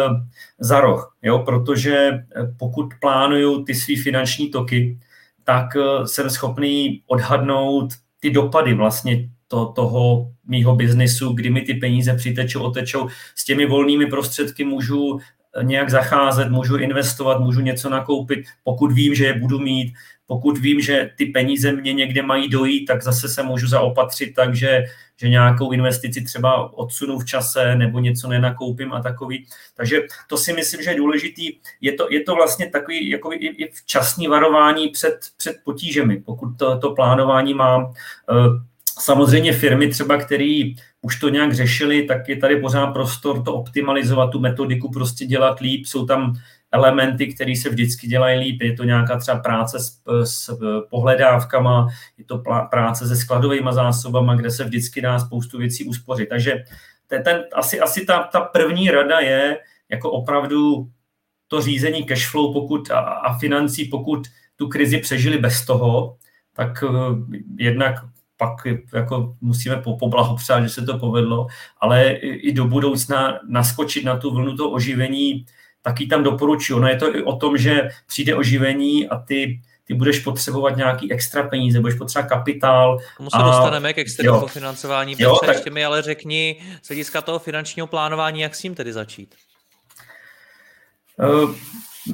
za 0.59 0.81
roh, 0.81 1.17
jo, 1.23 1.39
protože 1.39 1.97
eh, 1.97 2.25
pokud 2.59 2.87
plánuju 3.01 3.65
ty 3.65 3.75
svý 3.75 3.97
finanční 3.97 4.51
toky, 4.51 4.99
tak 5.45 5.77
eh, 5.77 6.07
jsem 6.07 6.31
schopný 6.31 7.03
odhadnout 7.07 7.91
ty 8.21 8.31
dopady 8.31 8.75
vlastně 8.75 9.29
to, 9.49 9.67
toho 9.67 10.31
mýho 10.47 10.77
biznisu, 10.77 11.33
kdy 11.33 11.51
mi 11.51 11.61
ty 11.61 11.75
peníze 11.75 12.15
přitečou, 12.15 12.63
otečou. 12.63 13.09
S 13.35 13.45
těmi 13.45 13.67
volnými 13.67 14.07
prostředky 14.07 14.65
můžu 14.65 15.19
nějak 15.63 15.91
zacházet, 15.91 16.51
můžu 16.51 16.77
investovat, 16.77 17.41
můžu 17.41 17.61
něco 17.61 17.91
nakoupit, 17.91 18.45
pokud 18.65 18.93
vím, 18.93 19.15
že 19.15 19.27
je 19.27 19.39
budu 19.39 19.59
mít, 19.59 19.95
pokud 20.27 20.59
vím, 20.59 20.81
že 20.81 21.11
ty 21.17 21.27
peníze 21.27 21.73
mě 21.73 21.93
někde 21.93 22.23
mají 22.23 22.49
dojít, 22.49 22.87
tak 22.87 23.03
zase 23.03 23.29
se 23.29 23.43
můžu 23.43 23.67
zaopatřit 23.67 24.35
takže 24.35 24.85
že 25.21 25.29
nějakou 25.29 25.73
investici 25.73 26.21
třeba 26.21 26.73
odsunu 26.73 27.19
v 27.19 27.25
čase 27.25 27.75
nebo 27.75 27.99
něco 27.99 28.29
nenakoupím 28.29 28.93
a 28.93 29.03
takový. 29.03 29.47
Takže 29.77 30.01
to 30.29 30.37
si 30.37 30.53
myslím, 30.53 30.83
že 30.83 30.91
je 30.91 30.97
důležitý. 30.97 31.59
Je 31.81 31.93
to, 31.93 32.07
je 32.11 32.23
to 32.23 32.35
vlastně 32.35 32.71
takový 32.71 33.09
jako 33.09 33.33
i, 33.33 33.37
i 33.37 33.71
včasný 33.73 34.27
varování 34.29 34.89
před, 34.89 35.19
před 35.37 35.57
potížemi, 35.65 36.21
pokud 36.21 36.59
to, 36.59 36.79
to 36.79 36.95
plánování 36.95 37.55
mám. 37.55 37.93
Eh, 38.31 38.35
samozřejmě 39.01 39.53
firmy 39.53 39.89
třeba, 39.89 40.17
který 40.17 40.75
už 41.03 41.21
to 41.21 41.29
nějak 41.29 41.53
řešili, 41.53 42.03
tak 42.03 42.29
je 42.29 42.37
tady 42.37 42.61
pořád 42.61 42.87
prostor 42.87 43.43
to 43.43 43.55
optimalizovat, 43.55 44.31
tu 44.31 44.41
metodiku 44.41 44.91
prostě 44.91 45.27
dělat 45.27 45.61
líp. 45.61 45.87
Jsou 45.87 46.07
tam 46.07 46.35
elementy, 46.73 47.35
které 47.35 47.57
se 47.57 47.69
vždycky 47.69 48.07
dělají 48.07 48.39
líp. 48.39 48.63
Je 48.63 48.73
to 48.73 48.85
nějaká 48.85 49.19
třeba 49.19 49.39
práce 49.39 49.81
s, 49.81 50.01
s 50.25 50.59
pohledávkama, 50.91 51.89
je 52.19 52.25
to 52.25 52.43
práce 52.71 53.09
se 53.09 53.17
skladovými 53.17 53.71
zásobama, 53.73 54.35
kde 54.35 54.51
se 54.51 54.65
vždycky 54.65 55.01
dá 55.01 55.19
spoustu 55.19 55.59
věcí 55.59 55.85
uspořit. 55.85 56.29
Takže 56.29 56.65
ten, 57.07 57.23
ten, 57.23 57.45
asi, 57.55 57.81
asi 57.81 58.05
ta, 58.05 58.23
ta 58.23 58.41
první 58.41 58.91
rada 58.91 59.21
je 59.21 59.59
jako 59.89 60.11
opravdu 60.11 60.89
to 61.49 61.63
řízení 61.63 62.05
cashflow 62.05 62.53
pokud, 62.53 62.91
a, 62.91 62.99
a 62.99 63.39
financí, 63.39 63.85
pokud 63.85 64.27
tu 64.57 64.69
krizi 64.69 64.99
přežili 64.99 65.39
bez 65.39 65.67
toho, 65.67 66.17
tak 66.53 66.83
uh, 66.83 67.19
jednak 67.59 67.95
pak 68.39 68.67
jako 68.95 69.35
musíme 69.41 69.83
poblahopřát, 69.99 70.63
že 70.63 70.69
se 70.69 70.83
to 70.83 70.99
povedlo, 70.99 71.47
ale 71.81 72.11
i 72.21 72.53
do 72.53 72.65
budoucna 72.65 73.39
naskočit 73.49 74.05
na 74.05 74.17
tu 74.17 74.31
vlnu 74.31 74.57
toho 74.57 74.71
oživení, 74.71 75.47
taky 75.83 76.07
tam 76.07 76.23
doporučuji. 76.23 76.79
No 76.79 76.89
je 76.89 76.97
to 76.97 77.17
i 77.17 77.23
o 77.23 77.37
tom, 77.37 77.59
že 77.59 77.89
přijde 78.07 78.35
oživení 78.35 79.09
a 79.09 79.19
ty 79.19 79.61
ty 79.89 79.95
budeš 79.95 80.19
potřebovat 80.19 80.77
nějaký 80.77 81.13
extra 81.13 81.43
peníze, 81.43 81.81
budeš 81.81 81.99
potřebovat 81.99 82.29
kapitál. 82.29 82.99
Tomu 83.17 83.31
se 83.31 83.37
a... 83.37 83.43
dostaneme 83.43 83.93
k 83.93 83.99
externímu 83.99 84.47
financování, 84.47 85.17
jo, 85.19 85.39
tak... 85.41 85.55
ještě 85.55 85.71
mi 85.71 85.85
ale 85.85 86.03
řekni 86.03 86.63
z 86.83 86.89
hlediska 86.89 87.23
toho 87.23 87.39
finančního 87.39 87.87
plánování, 87.87 88.41
jak 88.41 88.55
s 88.55 88.61
tím 88.61 88.75
tedy 88.75 88.93
začít? 88.93 89.35
Uh, 91.19 91.55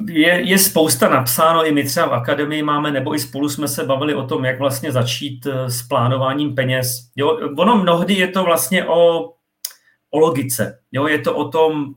je, 0.07 0.41
je 0.41 0.57
spousta 0.57 1.09
napsáno, 1.09 1.65
i 1.65 1.71
my 1.71 1.83
třeba 1.83 2.07
v 2.07 2.13
akademii 2.13 2.63
máme, 2.63 2.91
nebo 2.91 3.15
i 3.15 3.19
spolu 3.19 3.49
jsme 3.49 3.67
se 3.67 3.83
bavili 3.83 4.15
o 4.15 4.27
tom, 4.27 4.45
jak 4.45 4.59
vlastně 4.59 4.91
začít 4.91 5.45
eh, 5.45 5.69
s 5.69 5.83
plánováním 5.83 6.55
peněz. 6.55 7.09
Jo, 7.15 7.39
ono 7.57 7.77
mnohdy 7.77 8.13
je 8.13 8.27
to 8.27 8.43
vlastně 8.43 8.85
o, 8.85 9.31
o 10.11 10.19
logice. 10.19 10.79
Jo, 10.91 11.07
je 11.07 11.19
to 11.19 11.35
o 11.35 11.49
tom, 11.49 11.95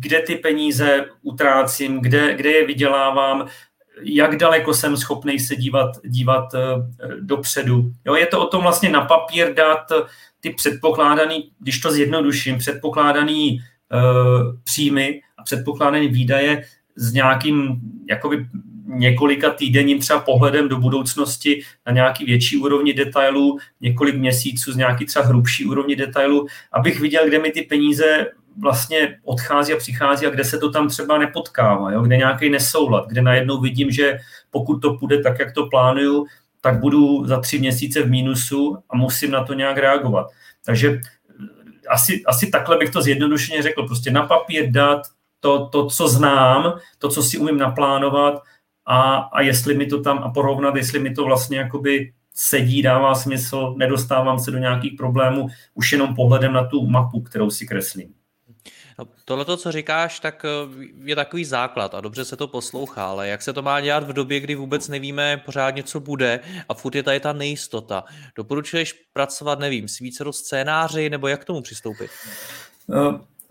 kde 0.00 0.22
ty 0.22 0.36
peníze 0.36 1.06
utrácím, 1.22 2.00
kde, 2.00 2.34
kde 2.34 2.50
je 2.50 2.66
vydělávám, 2.66 3.48
jak 4.02 4.36
daleko 4.36 4.74
jsem 4.74 4.96
schopný 4.96 5.38
se 5.38 5.56
dívat, 5.56 5.90
dívat 6.04 6.54
uh, 6.54 6.60
dopředu. 7.20 7.90
Jo, 8.06 8.14
je 8.14 8.26
to 8.26 8.40
o 8.40 8.46
tom 8.46 8.62
vlastně 8.62 8.90
na 8.90 9.00
papír 9.04 9.54
dát 9.54 9.92
ty 10.40 10.50
předpokládaný, 10.50 11.50
když 11.58 11.80
to 11.80 11.92
zjednoduším, 11.92 12.58
předpokládaný 12.58 13.60
uh, 13.92 14.56
příjmy 14.64 15.20
a 15.38 15.42
předpokládané 15.42 16.08
výdaje 16.08 16.62
s 16.96 17.12
nějakým 17.12 17.80
jakoby 18.08 18.46
několika 18.86 19.50
týdenním 19.50 19.98
třeba 19.98 20.20
pohledem 20.20 20.68
do 20.68 20.78
budoucnosti 20.78 21.62
na 21.86 21.92
nějaký 21.92 22.24
větší 22.24 22.56
úrovni 22.56 22.94
detailů, 22.94 23.58
několik 23.80 24.14
měsíců 24.14 24.72
z 24.72 24.76
nějaký 24.76 25.06
třeba 25.06 25.24
hrubší 25.24 25.64
úrovni 25.64 25.96
detailů, 25.96 26.46
abych 26.72 27.00
viděl, 27.00 27.26
kde 27.26 27.38
mi 27.38 27.50
ty 27.50 27.62
peníze 27.62 28.26
vlastně 28.60 29.18
odchází 29.24 29.72
a 29.72 29.76
přichází 29.76 30.26
a 30.26 30.30
kde 30.30 30.44
se 30.44 30.58
to 30.58 30.70
tam 30.70 30.88
třeba 30.88 31.18
nepotkává, 31.18 31.92
jo? 31.92 32.02
kde 32.02 32.16
nějaký 32.16 32.50
nesoulad, 32.50 33.08
kde 33.08 33.22
najednou 33.22 33.60
vidím, 33.60 33.90
že 33.90 34.18
pokud 34.50 34.78
to 34.78 34.94
půjde 34.94 35.22
tak, 35.22 35.38
jak 35.38 35.52
to 35.52 35.66
plánuju, 35.66 36.26
tak 36.60 36.80
budu 36.80 37.26
za 37.26 37.40
tři 37.40 37.58
měsíce 37.58 38.02
v 38.02 38.10
mínusu 38.10 38.78
a 38.90 38.96
musím 38.96 39.30
na 39.30 39.44
to 39.44 39.54
nějak 39.54 39.78
reagovat. 39.78 40.26
Takže 40.64 41.00
asi, 41.88 42.22
asi 42.26 42.50
takhle 42.50 42.76
bych 42.76 42.90
to 42.90 43.02
zjednodušeně 43.02 43.62
řekl, 43.62 43.86
prostě 43.86 44.10
na 44.10 44.22
papír 44.22 44.70
dát 44.70 45.02
to, 45.40 45.68
to, 45.68 45.86
co 45.86 46.08
znám, 46.08 46.78
to, 46.98 47.08
co 47.08 47.22
si 47.22 47.38
umím 47.38 47.58
naplánovat 47.58 48.42
a, 48.86 49.12
a 49.12 49.40
jestli 49.40 49.74
mi 49.74 49.86
to 49.86 50.02
tam 50.02 50.18
a 50.18 50.30
porovnat, 50.30 50.76
jestli 50.76 50.98
mi 50.98 51.14
to 51.14 51.24
vlastně 51.24 51.58
jakoby 51.58 52.12
sedí, 52.34 52.82
dává 52.82 53.14
smysl, 53.14 53.74
nedostávám 53.76 54.38
se 54.38 54.50
do 54.50 54.58
nějakých 54.58 54.92
problémů 54.96 55.48
už 55.74 55.92
jenom 55.92 56.14
pohledem 56.14 56.52
na 56.52 56.66
tu 56.66 56.86
mapu, 56.86 57.20
kterou 57.20 57.50
si 57.50 57.66
kreslím. 57.66 58.14
No, 58.98 59.06
tohle, 59.24 59.56
co 59.56 59.72
říkáš, 59.72 60.20
tak 60.20 60.44
eh, 60.44 60.48
je 61.04 61.16
takový 61.16 61.44
základ 61.44 61.94
a 61.94 62.00
dobře 62.00 62.24
se 62.24 62.36
to 62.36 62.48
poslouchá, 62.48 63.06
ale 63.06 63.28
jak 63.28 63.42
se 63.42 63.52
to 63.52 63.62
má 63.62 63.80
dělat 63.80 64.04
v 64.04 64.12
době, 64.12 64.40
kdy 64.40 64.54
vůbec 64.54 64.88
nevíme 64.88 65.36
pořádně, 65.36 65.82
co 65.82 66.00
bude 66.00 66.40
a 66.68 66.74
furt 66.74 66.94
je 66.94 67.02
tady 67.02 67.20
ta 67.20 67.32
nejistota. 67.32 68.04
Doporučuješ 68.36 68.92
pracovat, 69.12 69.58
nevím, 69.58 69.88
s 69.88 69.98
více 69.98 70.24
scénáři 70.30 71.10
nebo 71.10 71.28
jak 71.28 71.40
k 71.40 71.44
tomu 71.44 71.62
přistoupit? 71.62 72.10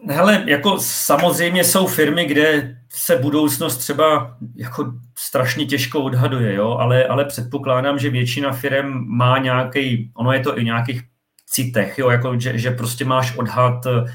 Hele, 0.07 0.43
jako 0.47 0.79
samozřejmě 0.79 1.63
jsou 1.63 1.87
firmy, 1.87 2.25
kde 2.25 2.75
se 2.89 3.15
budoucnost 3.15 3.77
třeba 3.77 4.37
jako 4.55 4.93
strašně 5.17 5.65
těžko 5.65 6.03
odhaduje, 6.03 6.53
jo? 6.53 6.69
Ale, 6.69 7.07
ale 7.07 7.25
předpokládám, 7.25 7.99
že 7.99 8.09
většina 8.09 8.51
firm 8.51 9.17
má 9.17 9.37
nějaký, 9.37 10.11
ono 10.15 10.31
je 10.31 10.39
to 10.39 10.59
i 10.59 10.63
nějakých 10.63 11.01
citech, 11.45 11.97
jo? 11.97 12.09
Jako, 12.09 12.39
že, 12.39 12.57
že 12.57 12.71
prostě 12.71 13.05
máš 13.05 13.37
odhad, 13.37 13.85
eh, 13.85 14.05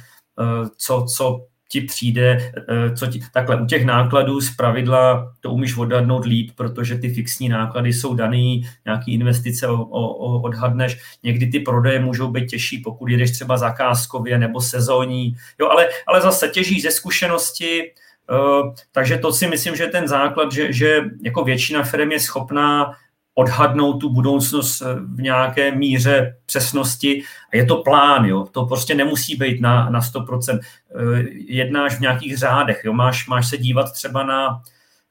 co, 0.76 1.06
co 1.16 1.46
ti 1.74 1.80
přijde, 1.80 2.52
eh, 2.56 2.96
co 2.96 3.06
ti, 3.06 3.20
takhle 3.32 3.60
u 3.60 3.66
těch 3.66 3.84
nákladů 3.84 4.40
z 4.40 4.56
pravidla 4.56 5.32
to 5.40 5.50
umíš 5.50 5.76
odhadnout 5.76 6.24
líp, 6.24 6.50
protože 6.54 6.98
ty 6.98 7.14
fixní 7.14 7.48
náklady 7.48 7.92
jsou 7.92 8.14
daný, 8.14 8.62
nějaký 8.84 9.14
investice 9.14 9.66
o, 9.66 9.82
o, 9.82 10.40
odhadneš, 10.40 10.98
někdy 11.22 11.46
ty 11.46 11.60
prodeje 11.60 12.00
můžou 12.00 12.30
být 12.30 12.46
těžší, 12.46 12.78
pokud 12.78 13.10
jedeš 13.10 13.30
třeba 13.30 13.56
zakázkově 13.56 14.38
nebo 14.38 14.60
sezónní, 14.60 15.34
jo, 15.60 15.68
ale, 15.68 15.88
ale 16.06 16.20
zase 16.20 16.48
těží 16.48 16.80
ze 16.80 16.90
zkušenosti, 16.90 17.92
Uh, 18.24 18.72
takže 18.92 19.18
to 19.18 19.32
si 19.32 19.48
myslím, 19.48 19.76
že 19.76 19.86
ten 19.86 20.08
základ, 20.08 20.52
že, 20.52 20.72
že 20.72 21.00
jako 21.24 21.44
většina 21.44 21.82
firm 21.82 22.12
je 22.12 22.20
schopná 22.20 22.96
odhadnout 23.34 24.00
tu 24.00 24.12
budoucnost 24.12 24.82
eh, 24.82 24.94
v 24.94 25.22
nějaké 25.22 25.76
míře 25.76 26.36
přesnosti. 26.46 27.22
A 27.52 27.56
je 27.56 27.64
to 27.64 27.76
plán, 27.76 28.24
jo. 28.24 28.46
To 28.50 28.66
prostě 28.66 28.94
nemusí 28.94 29.36
být 29.36 29.60
na, 29.60 29.90
na 29.90 30.00
100%. 30.00 30.60
Eh, 30.60 31.24
jednáš 31.48 31.96
v 31.96 32.00
nějakých 32.00 32.38
řádech, 32.38 32.82
jo. 32.84 32.92
Máš, 32.92 33.28
máš 33.28 33.48
se 33.48 33.58
dívat 33.58 33.92
třeba 33.92 34.22
na, 34.22 34.62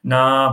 na 0.04 0.48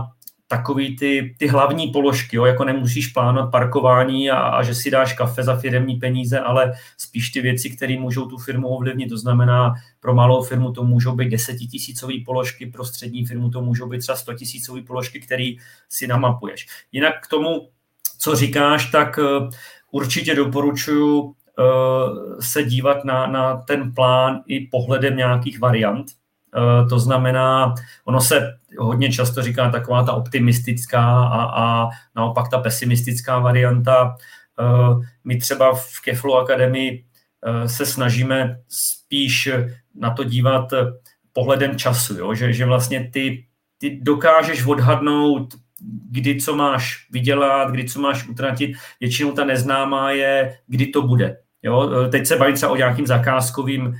takový 0.52 0.96
ty, 0.96 1.34
ty 1.38 1.46
hlavní 1.46 1.88
položky, 1.88 2.36
jo, 2.36 2.44
jako 2.44 2.64
nemusíš 2.64 3.06
plánovat 3.06 3.50
parkování 3.50 4.30
a, 4.30 4.38
a 4.38 4.62
že 4.62 4.74
si 4.74 4.90
dáš 4.90 5.12
kafe 5.12 5.42
za 5.42 5.56
firmní 5.56 5.96
peníze, 5.96 6.40
ale 6.40 6.72
spíš 6.98 7.30
ty 7.30 7.40
věci, 7.40 7.70
které 7.70 7.98
můžou 7.98 8.26
tu 8.26 8.38
firmu 8.38 8.68
ovlivnit. 8.68 9.08
To 9.08 9.18
znamená, 9.18 9.74
pro 10.00 10.14
malou 10.14 10.42
firmu 10.42 10.72
to 10.72 10.84
můžou 10.84 11.14
být 11.14 11.30
desetitisícové 11.30 12.14
položky, 12.24 12.66
pro 12.66 12.84
střední 12.84 13.26
firmu 13.26 13.50
to 13.50 13.62
můžou 13.62 13.88
být 13.88 13.98
třeba 13.98 14.16
stotisícové 14.16 14.82
položky, 14.82 15.20
které 15.20 15.52
si 15.88 16.06
namapuješ. 16.06 16.66
Jinak 16.92 17.14
k 17.24 17.28
tomu, 17.28 17.68
co 18.18 18.36
říkáš, 18.36 18.90
tak 18.90 19.18
eh, 19.18 19.48
určitě 19.90 20.34
doporučuji 20.34 21.32
eh, 21.58 21.62
se 22.40 22.64
dívat 22.64 23.04
na, 23.04 23.26
na 23.26 23.56
ten 23.56 23.92
plán 23.94 24.42
i 24.46 24.60
pohledem 24.60 25.16
nějakých 25.16 25.60
variant, 25.60 26.06
to 26.88 26.98
znamená, 26.98 27.74
ono 28.04 28.20
se 28.20 28.54
hodně 28.78 29.12
často 29.12 29.42
říká 29.42 29.70
taková 29.70 30.02
ta 30.02 30.12
optimistická 30.12 31.24
a, 31.24 31.42
a 31.44 31.88
naopak 32.16 32.48
ta 32.48 32.58
pesimistická 32.58 33.38
varianta. 33.38 34.16
Eh, 34.60 35.06
my 35.24 35.36
třeba 35.36 35.74
v 35.74 36.00
Keflu 36.04 36.34
Akademii 36.34 37.04
eh, 37.46 37.68
se 37.68 37.86
snažíme 37.86 38.60
spíš 38.68 39.48
na 39.94 40.10
to 40.10 40.24
dívat 40.24 40.72
pohledem 41.32 41.78
času, 41.78 42.18
jo? 42.18 42.34
Že, 42.34 42.52
že 42.52 42.64
vlastně 42.64 43.10
ty, 43.12 43.46
ty 43.78 44.00
dokážeš 44.02 44.66
odhadnout, 44.66 45.54
kdy 46.10 46.40
co 46.40 46.56
máš 46.56 47.06
vydělat, 47.10 47.70
kdy 47.70 47.84
co 47.84 48.00
máš 48.00 48.28
utratit. 48.28 48.76
Většinou 49.00 49.32
ta 49.32 49.44
neznámá 49.44 50.10
je, 50.10 50.58
kdy 50.66 50.86
to 50.86 51.02
bude. 51.02 51.36
Jo? 51.62 52.08
Teď 52.10 52.26
se 52.26 52.36
bavím 52.36 52.54
třeba 52.54 52.72
o 52.72 52.76
nějakým 52.76 53.06
zakázkovým 53.06 53.94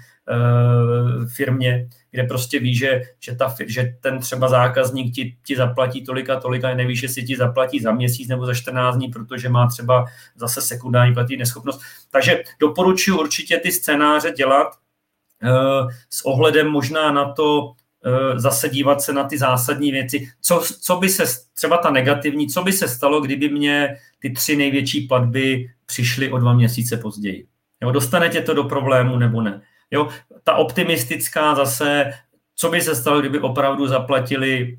firmě, 1.37 1.89
kde 2.13 2.23
prostě 2.25 2.59
ví, 2.59 2.75
že, 2.75 3.01
že, 3.21 3.35
ta, 3.35 3.55
že 3.67 3.95
ten 4.01 4.19
třeba 4.19 4.49
zákazník 4.49 5.15
ti, 5.15 5.37
ti 5.47 5.57
zaplatí 5.57 6.05
tolika, 6.05 6.41
tolika 6.41 6.71
a 6.71 6.75
nevíš, 6.75 7.03
jestli 7.03 7.23
ti 7.23 7.37
zaplatí 7.37 7.81
za 7.81 7.93
měsíc 7.93 8.29
nebo 8.29 8.47
za 8.47 8.55
14 8.55 8.97
dní, 8.97 9.09
protože 9.09 9.49
má 9.49 9.67
třeba 9.67 10.07
zase 10.37 10.63
sekundární 10.63 11.15
platí 11.15 11.37
neschopnost. 11.37 11.81
Takže 12.11 12.43
doporučuji 12.61 13.21
určitě 13.21 13.59
ty 13.59 13.73
scénáře 13.73 14.31
dělat 14.31 14.69
uh, 15.43 15.91
s 16.11 16.27
ohledem 16.27 16.69
možná 16.69 17.13
na 17.13 17.33
to, 17.33 17.75
Eh, 18.05 18.41
zase 18.41 18.69
dívat 18.69 19.03
se 19.03 19.13
na 19.13 19.25
ty 19.25 19.39
zásadní 19.39 19.93
věci. 19.93 20.29
Co, 20.41 20.63
co 20.81 20.97
by 20.97 21.09
se, 21.09 21.25
třeba 21.55 21.77
ta 21.77 21.91
negativní, 21.91 22.49
co 22.49 22.63
by 22.63 22.73
se 22.73 22.89
stalo, 22.89 23.21
kdyby 23.21 23.49
mě 23.49 23.97
ty 24.19 24.31
tři 24.31 24.57
největší 24.57 25.01
platby 25.01 25.71
přišly 25.87 26.33
o 26.33 26.39
dva 26.39 26.53
měsíce 26.53 26.97
později. 26.97 27.47
Jo, 27.83 27.91
dostane 27.91 28.29
tě 28.29 28.41
to 28.41 28.55
do 28.55 28.65
problému 28.65 29.19
nebo 29.19 29.41
ne. 29.41 29.63
Jo, 29.93 30.09
ta 30.45 30.55
optimistická 30.55 31.55
zase, 31.55 32.13
co 32.57 32.71
by 32.71 32.81
se 32.81 32.95
stalo, 32.95 33.21
kdyby 33.21 33.41
opravdu 33.41 33.87
zaplatili 33.87 34.79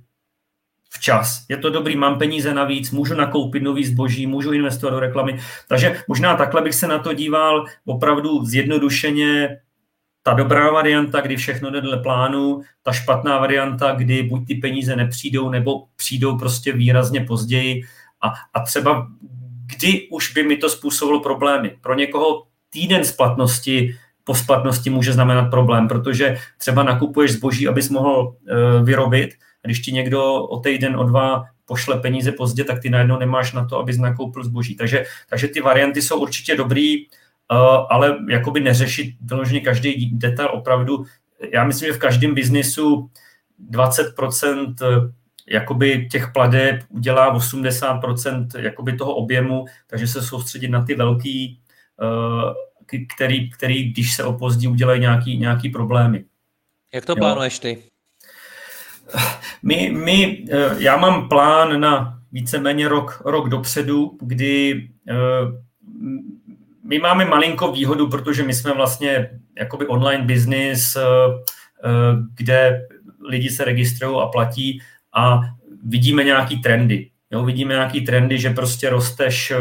včas. 0.89 1.45
Je 1.49 1.57
to 1.57 1.69
dobrý, 1.69 1.95
mám 1.95 2.17
peníze 2.19 2.53
navíc, 2.53 2.91
můžu 2.91 3.15
nakoupit 3.15 3.63
nový 3.63 3.85
zboží, 3.85 4.27
můžu 4.27 4.51
investovat 4.51 4.91
do 4.91 4.99
reklamy. 4.99 5.39
Takže 5.67 6.03
možná 6.07 6.35
takhle 6.35 6.61
bych 6.61 6.75
se 6.75 6.87
na 6.87 6.99
to 6.99 7.13
díval 7.13 7.65
opravdu 7.85 8.45
zjednodušeně, 8.45 9.59
ta 10.23 10.33
dobrá 10.33 10.71
varianta, 10.71 11.21
kdy 11.21 11.35
všechno 11.35 11.71
jde 11.71 11.81
dle 11.81 11.97
plánu, 11.97 12.61
ta 12.83 12.91
špatná 12.91 13.37
varianta, 13.37 13.91
kdy 13.91 14.23
buď 14.23 14.47
ty 14.47 14.55
peníze 14.55 14.95
nepřijdou, 14.95 15.49
nebo 15.49 15.85
přijdou 15.95 16.37
prostě 16.37 16.73
výrazně 16.73 17.21
později 17.21 17.83
a, 18.21 18.33
a 18.53 18.59
třeba 18.59 19.07
kdy 19.75 20.07
už 20.11 20.33
by 20.33 20.43
mi 20.43 20.57
to 20.57 20.69
způsobilo 20.69 21.19
problémy. 21.19 21.77
Pro 21.81 21.95
někoho 21.95 22.43
týden 22.69 23.05
splatnosti 23.05 23.95
po 24.23 24.35
splatnosti 24.35 24.89
může 24.89 25.13
znamenat 25.13 25.49
problém, 25.49 25.87
protože 25.87 26.37
třeba 26.57 26.83
nakupuješ 26.83 27.31
zboží, 27.31 27.67
abys 27.67 27.89
mohl 27.89 28.35
e, 28.47 28.83
vyrobit, 28.83 29.33
a 29.63 29.67
když 29.67 29.79
ti 29.79 29.91
někdo 29.91 30.33
o 30.33 30.59
týden, 30.59 30.95
o 30.95 31.03
dva 31.03 31.43
pošle 31.65 31.99
peníze 31.99 32.31
pozdě, 32.31 32.63
tak 32.63 32.81
ty 32.81 32.89
najednou 32.89 33.19
nemáš 33.19 33.53
na 33.53 33.65
to, 33.65 33.79
abys 33.79 33.97
nakoupil 33.97 34.43
zboží. 34.43 34.75
Takže, 34.75 35.05
takže 35.29 35.47
ty 35.47 35.61
varianty 35.61 36.01
jsou 36.01 36.21
určitě 36.21 36.55
dobrý. 36.55 37.05
Eh, 37.51 37.85
ale 37.89 38.17
jakoby 38.29 38.59
neřešit 38.59 39.15
vyloženě 39.21 39.61
každý 39.61 40.11
detail 40.13 40.49
opravdu. 40.53 41.05
Já 41.53 41.63
myslím, 41.63 41.87
že 41.87 41.93
v 41.93 41.99
každém 41.99 42.33
biznisu 42.33 43.09
20% 43.71 44.75
eh, 44.81 45.11
jakoby 45.47 46.07
těch 46.11 46.31
pladeb 46.33 46.79
udělá 46.89 47.37
80% 47.37 48.47
jakoby 48.59 48.93
toho 48.93 49.15
objemu, 49.15 49.65
takže 49.87 50.07
se 50.07 50.21
soustředit 50.21 50.67
na 50.67 50.85
ty 50.85 50.95
velký, 50.95 51.59
který, 53.15 53.51
který 53.51 53.91
když 53.91 54.15
se 54.15 54.23
opozdí, 54.23 54.67
udělají 54.67 55.01
nějaký, 55.01 55.37
nějaký 55.37 55.69
problémy. 55.69 56.25
Jak 56.93 57.05
to 57.05 57.11
jo. 57.11 57.15
plánuješ 57.15 57.59
ty? 57.59 57.83
My, 59.63 59.93
my, 59.95 60.45
já 60.77 60.97
mám 60.97 61.29
plán 61.29 61.79
na 61.79 62.19
víceméně 62.31 62.87
rok, 62.87 63.21
rok 63.25 63.49
dopředu, 63.49 64.17
kdy 64.21 64.87
my 66.83 66.99
máme 66.99 67.25
malinko 67.25 67.71
výhodu, 67.71 68.07
protože 68.07 68.43
my 68.43 68.53
jsme 68.53 68.73
vlastně 68.73 69.29
jakoby 69.59 69.87
online 69.87 70.23
business, 70.23 70.95
eh, 70.95 71.01
eh, 71.01 71.89
kde 72.35 72.87
lidi 73.29 73.49
se 73.49 73.63
registrují 73.65 74.21
a 74.21 74.27
platí 74.27 74.81
a 75.13 75.41
vidíme 75.83 76.23
nějaký 76.23 76.61
trendy. 76.61 77.09
Jo, 77.33 77.43
vidíme 77.43 77.73
nějaký 77.73 78.01
trendy, 78.01 78.39
že 78.39 78.49
prostě 78.49 78.89
rosteš 78.89 79.51
eh, 79.51 79.57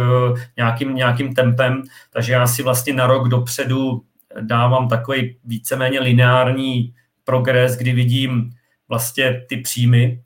nějakým, 0.56 0.94
nějakým 0.94 1.34
tempem, 1.34 1.82
takže 2.10 2.32
já 2.32 2.46
si 2.46 2.62
vlastně 2.62 2.92
na 2.92 3.06
rok 3.06 3.28
dopředu 3.28 4.02
dávám 4.40 4.88
takový 4.88 5.36
víceméně 5.44 6.00
lineární 6.00 6.94
progres, 7.24 7.76
kdy 7.76 7.92
vidím 7.92 8.50
vlastně 8.88 9.44
ty 9.48 9.56
příjmy 9.56 10.22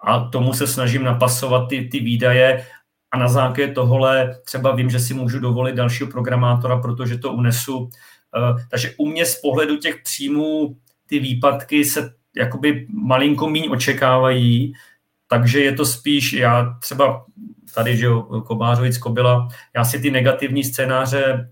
a 0.00 0.20
tomu 0.20 0.52
se 0.52 0.66
snažím 0.66 1.04
napasovat 1.04 1.68
ty, 1.68 1.88
ty 1.88 2.00
výdaje 2.00 2.66
a 3.10 3.18
na 3.18 3.28
základě 3.28 3.72
tohle 3.72 4.36
třeba 4.44 4.74
vím, 4.74 4.90
že 4.90 5.00
si 5.00 5.14
můžu 5.14 5.38
dovolit 5.38 5.74
dalšího 5.74 6.10
programátora, 6.10 6.78
protože 6.78 7.18
to 7.18 7.32
unesu. 7.32 7.88
Eh, 8.36 8.64
takže 8.70 8.90
u 8.98 9.06
mě 9.06 9.26
z 9.26 9.40
pohledu 9.40 9.76
těch 9.76 9.96
příjmů 10.02 10.76
ty 11.06 11.18
výpadky 11.18 11.84
se 11.84 12.14
jakoby 12.36 12.86
malinko 12.90 13.50
míň 13.50 13.68
očekávají, 13.70 14.72
takže 15.30 15.60
je 15.60 15.72
to 15.72 15.86
spíš, 15.86 16.32
já 16.32 16.76
třeba 16.80 17.24
tady, 17.74 17.96
že 17.96 18.06
jo, 18.06 18.22
Kobářovic 18.22 18.98
Kobila, 18.98 19.48
já 19.76 19.84
si 19.84 20.00
ty 20.00 20.10
negativní 20.10 20.64
scénáře 20.64 21.24
e, 21.24 21.46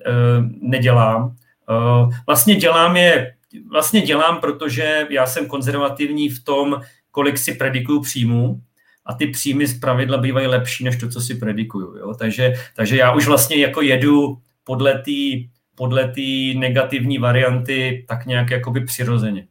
nedělám. 0.60 1.28
E, 1.28 2.16
vlastně 2.26 2.56
dělám 2.56 2.96
je, 2.96 3.34
vlastně 3.70 4.00
dělám, 4.00 4.40
protože 4.40 5.06
já 5.10 5.26
jsem 5.26 5.46
konzervativní 5.46 6.28
v 6.28 6.44
tom, 6.44 6.80
kolik 7.10 7.38
si 7.38 7.54
predikuju 7.54 8.00
příjmu, 8.00 8.60
a 9.06 9.14
ty 9.14 9.26
příjmy 9.26 9.66
z 9.66 9.80
pravidla 9.80 10.18
bývají 10.18 10.46
lepší 10.46 10.84
než 10.84 10.96
to, 10.96 11.08
co 11.08 11.20
si 11.20 11.34
predikuju. 11.34 11.96
Jo? 11.96 12.14
Takže, 12.14 12.52
takže 12.76 12.96
já 12.96 13.14
už 13.14 13.26
vlastně 13.26 13.56
jako 13.56 13.82
jedu 13.82 14.38
podle 14.64 14.94
té 14.94 15.48
podle 15.74 16.12
negativní 16.56 17.18
varianty 17.18 18.04
tak 18.08 18.26
nějak 18.26 18.50
jakoby 18.50 18.80
přirozeně. 18.80 19.46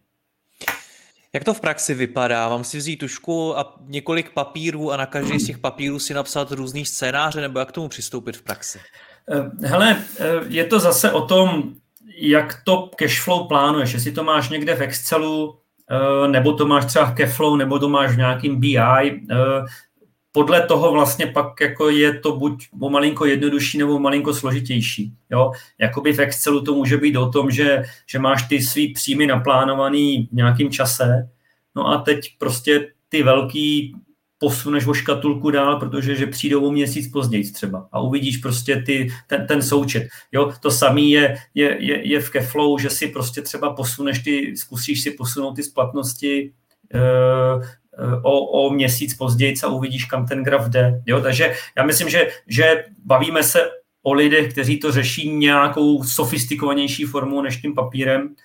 Jak 1.33 1.43
to 1.43 1.53
v 1.53 1.61
praxi 1.61 1.93
vypadá? 1.93 2.49
Mám 2.49 2.63
si 2.63 2.77
vzít 2.77 2.97
tušku 2.97 3.57
a 3.57 3.75
několik 3.85 4.33
papírů 4.33 4.91
a 4.91 4.97
na 4.97 5.05
každý 5.05 5.39
z 5.39 5.45
těch 5.45 5.57
papírů 5.57 5.99
si 5.99 6.13
napsat 6.13 6.51
různý 6.51 6.85
scénáře, 6.85 7.41
nebo 7.41 7.59
jak 7.59 7.69
k 7.69 7.71
tomu 7.71 7.87
přistoupit 7.87 8.37
v 8.37 8.41
praxi? 8.41 8.79
Eh, 9.31 9.67
hele, 9.67 9.97
eh, 10.19 10.25
je 10.47 10.65
to 10.65 10.79
zase 10.79 11.11
o 11.11 11.21
tom, 11.21 11.73
jak 12.17 12.61
to 12.63 12.89
cashflow 12.95 13.47
plánuješ. 13.47 13.93
Jestli 13.93 14.11
to 14.11 14.23
máš 14.23 14.49
někde 14.49 14.75
v 14.75 14.81
Excelu, 14.81 15.59
Eh, 15.91 16.27
nebo 16.27 16.53
to 16.53 16.67
máš 16.67 16.85
třeba 16.85 17.05
v 17.05 17.13
Keflow, 17.13 17.57
nebo 17.57 17.79
to 17.79 17.89
máš 17.89 18.11
v 18.11 18.17
nějakým 18.17 18.59
BI. 18.59 19.21
Eh, 20.37 20.43
podle 20.43 20.67
toho 20.67 20.91
vlastně 20.91 21.27
pak 21.27 21.61
jako 21.61 21.89
je 21.89 22.19
to 22.19 22.35
buď 22.35 22.67
malinko 22.89 23.25
jednodušší 23.25 23.77
nebo 23.77 23.99
malinko 23.99 24.33
složitější. 24.33 25.13
Jo? 25.29 25.51
Jakoby 25.79 26.13
v 26.13 26.19
Excelu 26.19 26.61
to 26.61 26.73
může 26.73 26.97
být 26.97 27.17
o 27.17 27.29
tom, 27.29 27.51
že, 27.51 27.83
že 28.07 28.19
máš 28.19 28.47
ty 28.47 28.61
svý 28.61 28.93
příjmy 28.93 29.27
naplánovaný 29.27 30.29
v 30.31 30.35
nějakým 30.35 30.71
čase, 30.71 31.29
no 31.75 31.87
a 31.87 31.97
teď 31.97 32.37
prostě 32.37 32.91
ty 33.09 33.23
velký 33.23 33.95
posuneš 34.39 34.87
o 34.87 34.93
škatulku 34.93 35.51
dál, 35.51 35.79
protože 35.79 36.15
že 36.15 36.27
přijdou 36.27 36.67
o 36.67 36.71
měsíc 36.71 37.11
později 37.11 37.51
třeba 37.51 37.89
a 37.91 37.99
uvidíš 37.99 38.37
prostě 38.37 38.83
ty, 38.85 39.07
ten, 39.27 39.47
ten 39.47 39.61
součet. 39.61 40.07
Jo, 40.31 40.53
to 40.61 40.71
samé 40.71 41.01
je, 41.01 41.35
je, 41.55 41.77
je, 41.79 42.07
je 42.07 42.19
v 42.19 42.29
Keflow, 42.29 42.79
že 42.79 42.89
si 42.89 43.07
prostě 43.07 43.41
třeba 43.41 43.73
posuneš 43.73 44.19
ty, 44.19 44.57
zkusíš 44.57 45.01
si 45.01 45.11
posunout 45.11 45.55
ty 45.55 45.63
splatnosti 45.63 46.53
e, 46.93 46.99
o, 48.21 48.45
o 48.45 48.69
měsíc 48.69 49.13
později 49.13 49.53
a 49.63 49.67
uvidíš, 49.67 50.05
kam 50.05 50.27
ten 50.27 50.43
graf 50.43 50.67
jde. 50.67 51.01
Jo, 51.05 51.21
takže 51.21 51.53
já 51.77 51.83
myslím, 51.83 52.09
že, 52.09 52.27
že 52.47 52.85
bavíme 53.05 53.43
se 53.43 53.69
o 54.03 54.13
lidech, 54.13 54.51
kteří 54.51 54.79
to 54.79 54.91
řeší 54.91 55.29
nějakou 55.29 56.03
sofistikovanější 56.03 57.03
formou 57.03 57.41
než 57.41 57.57
tím 57.57 57.75
papírem 57.75 58.35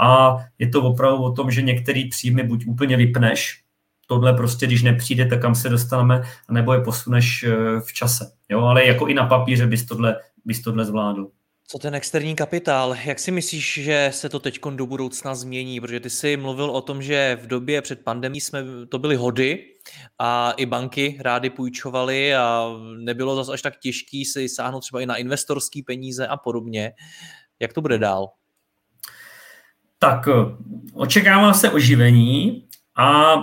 a 0.00 0.36
je 0.58 0.68
to 0.68 0.82
opravdu 0.82 1.22
o 1.22 1.32
tom, 1.32 1.50
že 1.50 1.62
některý 1.62 2.08
příjmy 2.08 2.42
buď 2.42 2.66
úplně 2.66 2.96
vypneš, 2.96 3.62
tohle 4.06 4.32
prostě, 4.32 4.66
když 4.66 4.82
nepřijde, 4.82 5.26
tak 5.26 5.40
kam 5.42 5.54
se 5.54 5.68
dostaneme, 5.68 6.22
nebo 6.50 6.72
je 6.72 6.80
posuneš 6.80 7.42
eh, 7.42 7.80
v 7.80 7.92
čase. 7.92 8.32
Jo, 8.48 8.60
ale 8.60 8.86
jako 8.86 9.06
i 9.06 9.14
na 9.14 9.26
papíře 9.26 9.66
bys 9.66 9.86
tohle, 9.86 10.16
bys 10.44 10.62
tohle 10.62 10.84
zvládl. 10.84 11.26
Co 11.70 11.78
ten 11.78 11.94
externí 11.94 12.36
kapitál? 12.36 12.96
Jak 13.04 13.18
si 13.18 13.30
myslíš, 13.30 13.74
že 13.82 14.10
se 14.12 14.28
to 14.28 14.38
teď 14.38 14.60
do 14.70 14.86
budoucna 14.86 15.34
změní? 15.34 15.80
Protože 15.80 16.00
ty 16.00 16.10
jsi 16.10 16.36
mluvil 16.36 16.70
o 16.70 16.80
tom, 16.80 17.02
že 17.02 17.38
v 17.42 17.46
době 17.46 17.82
před 17.82 18.04
pandemí 18.04 18.40
jsme, 18.40 18.64
to 18.88 18.98
byly 18.98 19.16
hody 19.16 19.64
a 20.18 20.52
i 20.56 20.66
banky 20.66 21.18
rády 21.20 21.50
půjčovaly 21.50 22.34
a 22.34 22.66
nebylo 22.98 23.36
zase 23.36 23.52
až 23.52 23.62
tak 23.62 23.78
těžký 23.78 24.24
si 24.24 24.48
sáhnout 24.48 24.80
třeba 24.80 25.00
i 25.00 25.06
na 25.06 25.16
investorské 25.16 25.80
peníze 25.86 26.26
a 26.26 26.36
podobně. 26.36 26.92
Jak 27.60 27.72
to 27.72 27.80
bude 27.80 27.98
dál? 27.98 28.30
Tak 29.98 30.28
eh, 30.28 30.32
očekává 30.94 31.54
se 31.54 31.70
oživení, 31.70 32.68
a 33.00 33.34
e, 33.34 33.40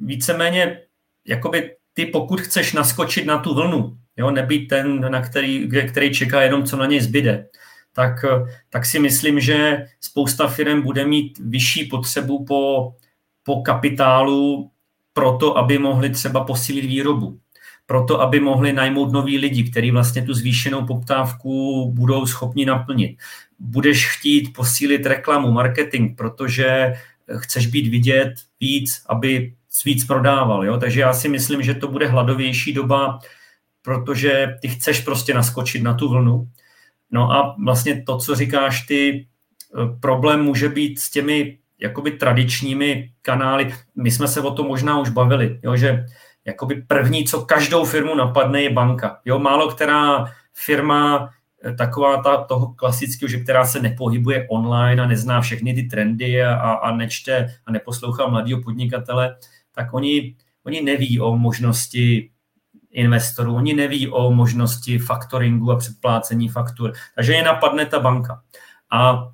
víceméně 0.00 0.80
jakoby 1.26 1.76
ty, 1.92 2.06
pokud 2.06 2.40
chceš 2.40 2.72
naskočit 2.72 3.26
na 3.26 3.38
tu 3.38 3.54
vlnu, 3.54 3.98
jo, 4.16 4.30
nebýt 4.30 4.68
ten, 4.68 5.00
na 5.10 5.22
který, 5.22 5.68
který 5.88 6.14
čeká 6.14 6.42
jenom, 6.42 6.64
co 6.64 6.76
na 6.76 6.86
něj 6.86 7.00
zbyde, 7.00 7.46
tak, 7.92 8.24
e, 8.24 8.28
tak 8.70 8.86
si 8.86 8.98
myslím, 8.98 9.40
že 9.40 9.86
spousta 10.00 10.48
firm 10.48 10.82
bude 10.82 11.04
mít 11.04 11.38
vyšší 11.38 11.84
potřebu 11.84 12.44
po, 12.44 12.94
po 13.42 13.62
kapitálu 13.62 14.70
proto, 15.12 15.58
aby 15.58 15.78
mohli 15.78 16.10
třeba 16.10 16.44
posílit 16.44 16.84
výrobu. 16.84 17.38
Proto, 17.86 18.20
aby 18.20 18.40
mohli 18.40 18.72
najmout 18.72 19.12
noví 19.12 19.38
lidi, 19.38 19.70
kteří 19.70 19.90
vlastně 19.90 20.22
tu 20.22 20.34
zvýšenou 20.34 20.86
poptávku 20.86 21.84
budou 21.92 22.26
schopni 22.26 22.66
naplnit. 22.66 23.18
Budeš 23.58 24.16
chtít 24.16 24.52
posílit 24.52 25.06
reklamu, 25.06 25.50
marketing, 25.50 26.16
protože 26.16 26.94
chceš 27.36 27.66
být 27.66 27.86
vidět 27.86 28.34
víc, 28.60 29.02
aby 29.08 29.54
víc 29.84 30.04
prodával. 30.04 30.64
Jo? 30.64 30.78
Takže 30.78 31.00
já 31.00 31.12
si 31.12 31.28
myslím, 31.28 31.62
že 31.62 31.74
to 31.74 31.88
bude 31.88 32.06
hladovější 32.06 32.72
doba, 32.72 33.18
protože 33.84 34.56
ty 34.60 34.68
chceš 34.68 35.00
prostě 35.00 35.34
naskočit 35.34 35.82
na 35.82 35.94
tu 35.94 36.08
vlnu. 36.08 36.48
No 37.10 37.32
a 37.32 37.56
vlastně 37.64 38.02
to, 38.02 38.18
co 38.18 38.34
říkáš 38.34 38.86
ty, 38.86 39.26
eh, 39.74 39.98
problém 40.00 40.42
může 40.42 40.68
být 40.68 40.98
s 40.98 41.10
těmi 41.10 41.58
jakoby 41.78 42.10
tradičními 42.10 43.10
kanály. 43.22 43.74
My 43.96 44.10
jsme 44.10 44.28
se 44.28 44.40
o 44.40 44.50
tom 44.50 44.66
možná 44.66 45.00
už 45.00 45.08
bavili, 45.08 45.60
jo, 45.62 45.76
že 45.76 46.06
jakoby 46.44 46.82
první, 46.82 47.24
co 47.24 47.42
každou 47.42 47.84
firmu 47.84 48.14
napadne, 48.14 48.62
je 48.62 48.70
banka. 48.70 49.20
Jo, 49.24 49.38
málo 49.38 49.68
která 49.68 50.24
firma 50.52 51.30
eh, 51.64 51.74
taková 51.74 52.22
ta 52.22 52.44
toho 52.44 52.72
klasického, 52.72 53.28
že 53.28 53.40
která 53.40 53.64
se 53.64 53.80
nepohybuje 53.80 54.46
online 54.50 55.02
a 55.02 55.06
nezná 55.06 55.40
všechny 55.40 55.74
ty 55.74 55.82
trendy 55.82 56.42
a, 56.42 56.54
a 56.54 56.96
nečte 56.96 57.48
a 57.66 57.72
neposlouchá 57.72 58.26
mladého 58.26 58.62
podnikatele, 58.62 59.36
tak 59.74 59.94
oni, 59.94 60.36
oni 60.64 60.82
neví 60.82 61.20
o 61.20 61.36
možnosti 61.36 62.30
investorů, 62.94 63.54
oni 63.54 63.74
neví 63.74 64.08
o 64.08 64.30
možnosti 64.30 64.98
faktoringu 64.98 65.72
a 65.72 65.76
předplácení 65.76 66.48
faktur, 66.48 66.92
takže 67.14 67.32
je 67.32 67.42
napadne 67.42 67.86
ta 67.86 68.00
banka. 68.00 68.42
A 68.92 69.28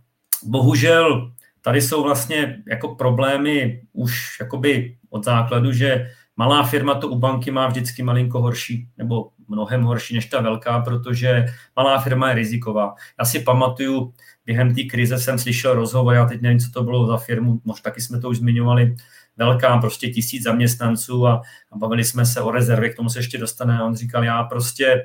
bohužel 0.44 1.32
tady 1.60 1.82
jsou 1.82 2.02
vlastně 2.02 2.62
jako 2.70 2.94
problémy 2.94 3.82
už 3.92 4.36
jakoby 4.40 4.96
od 5.10 5.24
základu, 5.24 5.72
že 5.72 6.10
malá 6.36 6.62
firma 6.62 6.94
to 6.94 7.08
u 7.08 7.18
banky 7.18 7.50
má 7.50 7.66
vždycky 7.66 8.02
malinko 8.02 8.40
horší, 8.40 8.88
nebo 8.96 9.30
mnohem 9.48 9.82
horší 9.82 10.14
než 10.14 10.26
ta 10.26 10.40
velká, 10.40 10.80
protože 10.80 11.46
malá 11.76 12.00
firma 12.00 12.28
je 12.28 12.34
riziková. 12.34 12.94
Já 13.18 13.24
si 13.24 13.40
pamatuju, 13.40 14.12
během 14.46 14.74
té 14.74 14.82
krize 14.82 15.18
jsem 15.18 15.38
slyšel 15.38 15.74
rozhovor, 15.74 16.14
já 16.14 16.26
teď 16.26 16.40
nevím, 16.40 16.58
co 16.58 16.70
to 16.70 16.82
bylo 16.82 17.06
za 17.06 17.16
firmu, 17.16 17.60
možná 17.64 17.82
taky 17.82 18.00
jsme 18.00 18.20
to 18.20 18.28
už 18.28 18.38
zmiňovali, 18.38 18.94
velká, 19.40 19.78
prostě 19.78 20.08
tisíc 20.08 20.42
zaměstnanců 20.42 21.26
a, 21.26 21.42
a 21.72 21.76
bavili 21.76 22.04
jsme 22.04 22.26
se 22.26 22.40
o 22.40 22.50
rezervě, 22.50 22.90
k 22.90 22.96
tomu 22.96 23.08
se 23.08 23.18
ještě 23.18 23.38
dostane. 23.38 23.78
A 23.78 23.84
on 23.84 23.96
říkal, 23.96 24.24
já 24.24 24.42
prostě 24.42 25.04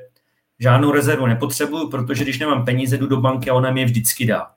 žádnou 0.60 0.92
rezervu 0.92 1.26
nepotřebuju, 1.26 1.90
protože 1.90 2.24
když 2.24 2.40
nemám 2.40 2.66
peníze, 2.66 2.98
jdu 2.98 3.08
do 3.08 3.22
banky 3.22 3.50
a 3.50 3.54
ona 3.54 3.72
mi 3.72 3.80
je 3.80 3.86
vždycky 3.86 4.26
dá. 4.26 4.48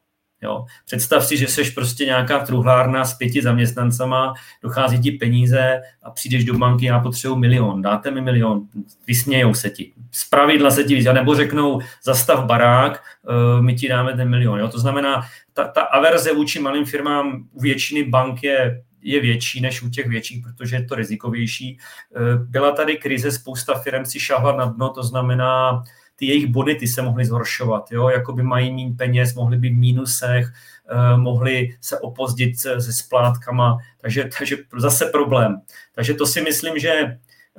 Jo. 0.43 0.65
Představ 0.87 1.25
si, 1.25 1.37
že 1.37 1.47
jsi 1.47 1.71
prostě 1.71 2.05
nějaká 2.05 2.39
truhlárna 2.39 3.05
s 3.05 3.15
pěti 3.15 3.43
zaměstnancama, 3.43 4.35
dochází 4.63 4.99
ti 4.99 5.11
peníze 5.11 5.81
a 6.03 6.11
přijdeš 6.11 6.45
do 6.45 6.59
banky, 6.59 6.87
já 6.87 7.01
potřebuji 7.01 7.37
milion, 7.37 7.83
dáte 7.83 8.11
mi 8.11 8.21
milion, 8.21 8.63
vysmějou 9.07 9.55
se 9.55 9.71
ti. 9.71 9.93
Z 10.11 10.29
pravidla 10.29 10.71
se 10.71 10.85
ti 10.85 10.95
vysmějou, 10.95 11.15
nebo 11.15 11.35
řeknou, 11.35 11.81
zastav 12.05 12.45
barák, 12.45 13.03
uh, 13.29 13.63
my 13.63 13.75
ti 13.75 13.89
dáme 13.89 14.13
ten 14.17 14.29
milion. 14.29 14.61
Jo. 14.61 14.69
To 14.69 14.79
znamená, 14.79 15.23
ta, 15.53 15.69
ta 15.69 15.81
averze 15.81 16.35
vůči 16.35 16.61
malým 16.61 16.85
firmám 16.85 17.45
u 17.53 17.61
většiny 17.61 18.05
bank 18.05 18.43
je 18.43 18.83
je 19.03 19.21
větší 19.21 19.61
než 19.61 19.83
u 19.83 19.91
těch 19.91 20.09
větších, 20.09 20.45
protože 20.45 20.77
je 20.77 20.85
to 20.85 20.95
rizikovější. 20.95 21.79
Eh, 22.17 22.21
byla 22.37 22.73
tady 22.73 22.97
krize, 22.97 23.33
spousta 23.33 23.75
firm 23.79 24.05
si 24.05 24.21
šahla 24.21 24.57
na 24.57 24.65
dno, 24.65 24.89
to 24.89 25.03
znamená, 25.03 25.83
ty 26.17 26.27
jejich 26.27 26.47
bonity 26.47 26.87
se 26.87 27.03
mohly 27.03 27.25
zhoršovat, 27.25 27.93
jo? 27.93 28.09
jakoby 28.09 28.43
mají 28.43 28.71
méně 28.71 28.95
peněz, 28.99 29.35
mohly 29.35 29.57
být 29.57 29.75
v 29.75 29.79
mínusech, 29.79 30.47
eh, 30.91 31.17
mohly 31.17 31.77
se 31.81 31.99
opozdit 31.99 32.59
se 32.59 32.93
splátkama, 32.93 33.79
takže, 34.01 34.31
takže 34.39 34.57
zase 34.77 35.07
problém. 35.07 35.61
Takže 35.95 36.15
to 36.15 36.27
si 36.27 36.41
myslím, 36.41 36.79
že 36.79 36.91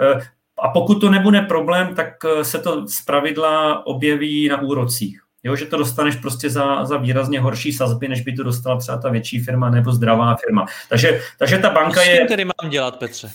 eh, 0.02 0.20
a 0.62 0.68
pokud 0.70 1.00
to 1.00 1.10
nebude 1.10 1.42
problém, 1.42 1.96
tak 1.96 2.14
se 2.42 2.60
to 2.60 2.88
z 2.88 3.02
pravidla 3.02 3.86
objeví 3.86 4.48
na 4.48 4.62
úrocích. 4.62 5.29
Jo, 5.44 5.56
že 5.56 5.66
to 5.66 5.78
dostaneš 5.78 6.16
prostě 6.16 6.50
za, 6.50 6.86
za 6.86 6.98
výrazně 6.98 7.40
horší 7.40 7.74
sazby, 7.74 8.08
než 8.08 8.22
by 8.22 8.34
to 8.34 8.44
dostala 8.44 8.78
třeba 8.78 8.98
ta 8.98 9.10
větší 9.10 9.40
firma 9.40 9.70
nebo 9.70 9.92
zdravá 9.92 10.36
firma. 10.36 10.66
Takže, 10.90 11.22
takže 11.38 11.58
ta 11.58 11.70
banka 11.70 12.02
je... 12.02 12.22
Co 12.22 12.28
tedy 12.28 12.46
mám 12.46 12.70
dělat, 12.70 13.00
Petře? 13.00 13.32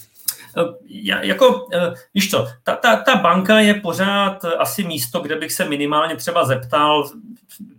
Eh, 0.57 0.63
já, 0.89 1.23
jako, 1.23 1.69
eh, 1.75 1.93
víš 2.15 2.31
co, 2.31 2.49
ta, 2.63 2.77
ta, 2.77 2.97
ta 2.97 3.17
banka 3.17 3.61
je 3.61 3.75
pořád 3.75 4.45
asi 4.45 4.85
místo, 4.85 5.21
kde 5.21 5.37
bych 5.37 5.53
se 5.53 5.69
minimálně 5.69 6.17
třeba 6.17 6.45
zeptal, 6.45 7.11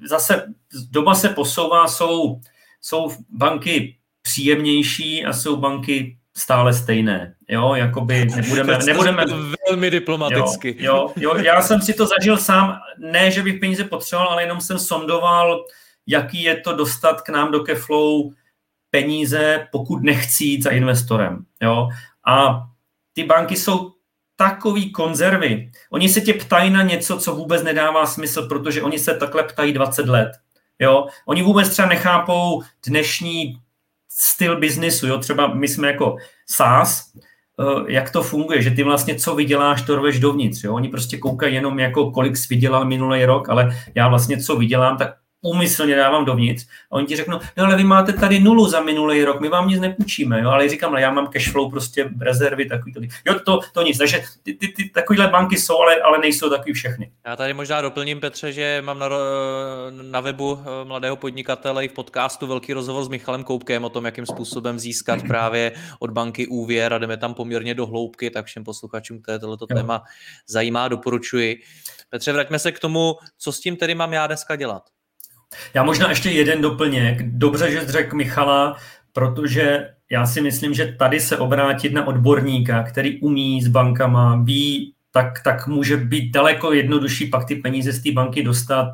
zase 0.09 0.53
doma 0.91 1.15
se 1.15 1.29
posouvá, 1.29 1.87
jsou, 1.87 2.39
jsou 2.81 3.11
banky 3.29 3.97
příjemnější 4.21 5.25
a 5.25 5.33
jsou 5.33 5.55
banky 5.55 6.17
stále 6.37 6.73
stejné. 6.73 7.35
Jo, 7.49 7.75
jakoby 7.75 8.25
nebudeme... 8.25 8.77
nebudeme 8.85 9.23
velmi 9.69 9.91
diplomaticky. 9.91 10.75
Jo, 10.79 11.11
jo, 11.15 11.35
jo, 11.37 11.43
já 11.43 11.61
jsem 11.61 11.81
si 11.81 11.93
to 11.93 12.05
zažil 12.05 12.37
sám, 12.37 12.79
ne, 12.97 13.31
že 13.31 13.43
bych 13.43 13.59
peníze 13.59 13.83
potřeboval, 13.83 14.29
ale 14.31 14.43
jenom 14.43 14.61
jsem 14.61 14.79
sondoval, 14.79 15.65
jaký 16.07 16.43
je 16.43 16.55
to 16.55 16.73
dostat 16.75 17.21
k 17.21 17.29
nám 17.29 17.51
do 17.51 17.59
Keflow 17.59 18.31
peníze, 18.89 19.67
pokud 19.71 20.03
nechci 20.03 20.43
jít 20.43 20.63
za 20.63 20.69
investorem. 20.69 21.45
Jo? 21.61 21.89
A 22.27 22.63
ty 23.13 23.23
banky 23.23 23.55
jsou 23.55 23.91
takový 24.35 24.91
konzervy. 24.91 25.71
Oni 25.89 26.09
se 26.09 26.21
tě 26.21 26.33
ptají 26.33 26.69
na 26.69 26.81
něco, 26.81 27.17
co 27.17 27.35
vůbec 27.35 27.63
nedává 27.63 28.05
smysl, 28.05 28.47
protože 28.47 28.81
oni 28.81 28.99
se 28.99 29.13
takhle 29.13 29.43
ptají 29.43 29.73
20 29.73 30.07
let. 30.07 30.31
Jo? 30.79 31.07
Oni 31.25 31.43
vůbec 31.43 31.69
třeba 31.69 31.87
nechápou 31.87 32.63
dnešní 32.87 33.57
styl 34.17 34.59
biznisu, 34.59 35.07
jo, 35.07 35.17
třeba 35.17 35.53
my 35.53 35.67
jsme 35.67 35.87
jako 35.87 36.17
SaaS, 36.49 37.11
eh, 37.59 37.91
jak 37.91 38.09
to 38.09 38.23
funguje, 38.23 38.61
že 38.61 38.71
ty 38.71 38.83
vlastně 38.83 39.15
co 39.15 39.35
vyděláš, 39.35 39.81
to 39.81 39.95
roveš 39.95 40.19
dovnitř, 40.19 40.63
jo, 40.63 40.73
oni 40.73 40.89
prostě 40.89 41.17
koukají 41.17 41.55
jenom 41.55 41.79
jako 41.79 42.11
kolik 42.11 42.37
jsi 42.37 42.47
vydělal 42.49 42.85
minulý 42.85 43.25
rok, 43.25 43.49
ale 43.49 43.77
já 43.95 44.07
vlastně 44.07 44.37
co 44.37 44.55
vydělám, 44.55 44.97
tak 44.97 45.13
úmyslně 45.45 45.95
dávám 45.95 46.25
dovnitř 46.25 46.65
a 46.91 46.95
oni 46.95 47.07
ti 47.07 47.15
řeknou, 47.15 47.39
no 47.57 47.63
ale 47.65 47.75
vy 47.75 47.83
máte 47.83 48.13
tady 48.13 48.39
nulu 48.39 48.67
za 48.67 48.81
minulý 48.81 49.23
rok, 49.23 49.41
my 49.41 49.49
vám 49.49 49.67
nic 49.67 49.79
nepůjčíme, 49.79 50.41
jo, 50.41 50.49
ale 50.49 50.69
říkám, 50.69 50.91
ale 50.91 51.01
já 51.01 51.11
mám 51.11 51.27
cash 51.27 51.51
flow, 51.51 51.71
prostě 51.71 52.09
rezervy, 52.21 52.65
takový 52.65 52.93
to. 52.93 52.99
Jo, 53.25 53.39
to, 53.45 53.59
to 53.73 53.81
nic, 53.81 53.97
takže 53.97 54.23
ty, 54.43 54.53
ty, 54.53 54.67
ty, 54.67 54.89
takovýhle 54.89 55.27
banky 55.27 55.57
jsou, 55.57 55.79
ale, 55.79 55.95
ale 55.95 56.17
nejsou 56.17 56.49
takový 56.49 56.73
všechny. 56.73 57.11
Já 57.25 57.35
tady 57.35 57.53
možná 57.53 57.81
doplním, 57.81 58.19
Petře, 58.19 58.51
že 58.51 58.81
mám 58.85 58.99
na, 58.99 59.09
na 60.01 60.19
webu 60.19 60.59
eh, 60.61 60.85
mladého 60.85 61.15
podnikatele 61.15 61.85
i 61.85 61.87
v 61.87 61.93
podcastu 61.93 62.47
velký 62.47 62.73
rozhovor 62.73 63.03
s 63.03 63.07
Michalem 63.07 63.43
Koupkem 63.43 63.85
o 63.85 63.89
tom, 63.89 64.05
jakým 64.05 64.25
způsobem 64.25 64.79
získat 64.79 65.19
právě 65.27 65.71
od 65.99 66.11
banky 66.11 66.47
úvěr 66.47 66.93
a 66.93 66.97
jdeme 66.97 67.17
tam 67.17 67.33
poměrně 67.33 67.73
do 67.73 67.85
hloubky, 67.85 68.29
tak 68.29 68.45
všem 68.45 68.63
posluchačům, 68.63 69.21
které 69.21 69.39
tohleto 69.39 69.67
téma 69.67 70.03
zajímá, 70.47 70.87
doporučuji. 70.87 71.61
Petře, 72.09 72.33
vraťme 72.33 72.59
se 72.59 72.71
k 72.71 72.79
tomu, 72.79 73.15
co 73.37 73.51
s 73.51 73.59
tím 73.59 73.77
tedy 73.77 73.95
mám 73.95 74.13
já 74.13 74.27
dneska 74.27 74.55
dělat. 74.55 74.94
Já 75.73 75.83
možná 75.83 76.09
ještě 76.09 76.29
jeden 76.29 76.61
doplněk. 76.61 77.23
Dobře, 77.23 77.71
že 77.71 77.85
řekl 77.87 78.15
Michala, 78.15 78.77
protože 79.13 79.89
já 80.11 80.25
si 80.25 80.41
myslím, 80.41 80.73
že 80.73 80.95
tady 80.99 81.19
se 81.19 81.37
obrátit 81.37 81.93
na 81.93 82.07
odborníka, 82.07 82.83
který 82.83 83.19
umí 83.19 83.61
s 83.61 83.67
bankama, 83.67 84.41
ví, 84.43 84.93
tak, 85.11 85.43
tak 85.43 85.67
může 85.67 85.97
být 85.97 86.31
daleko 86.31 86.73
jednodušší 86.73 87.27
pak 87.27 87.45
ty 87.45 87.55
peníze 87.55 87.91
z 87.91 88.03
té 88.03 88.11
banky 88.11 88.43
dostat, 88.43 88.91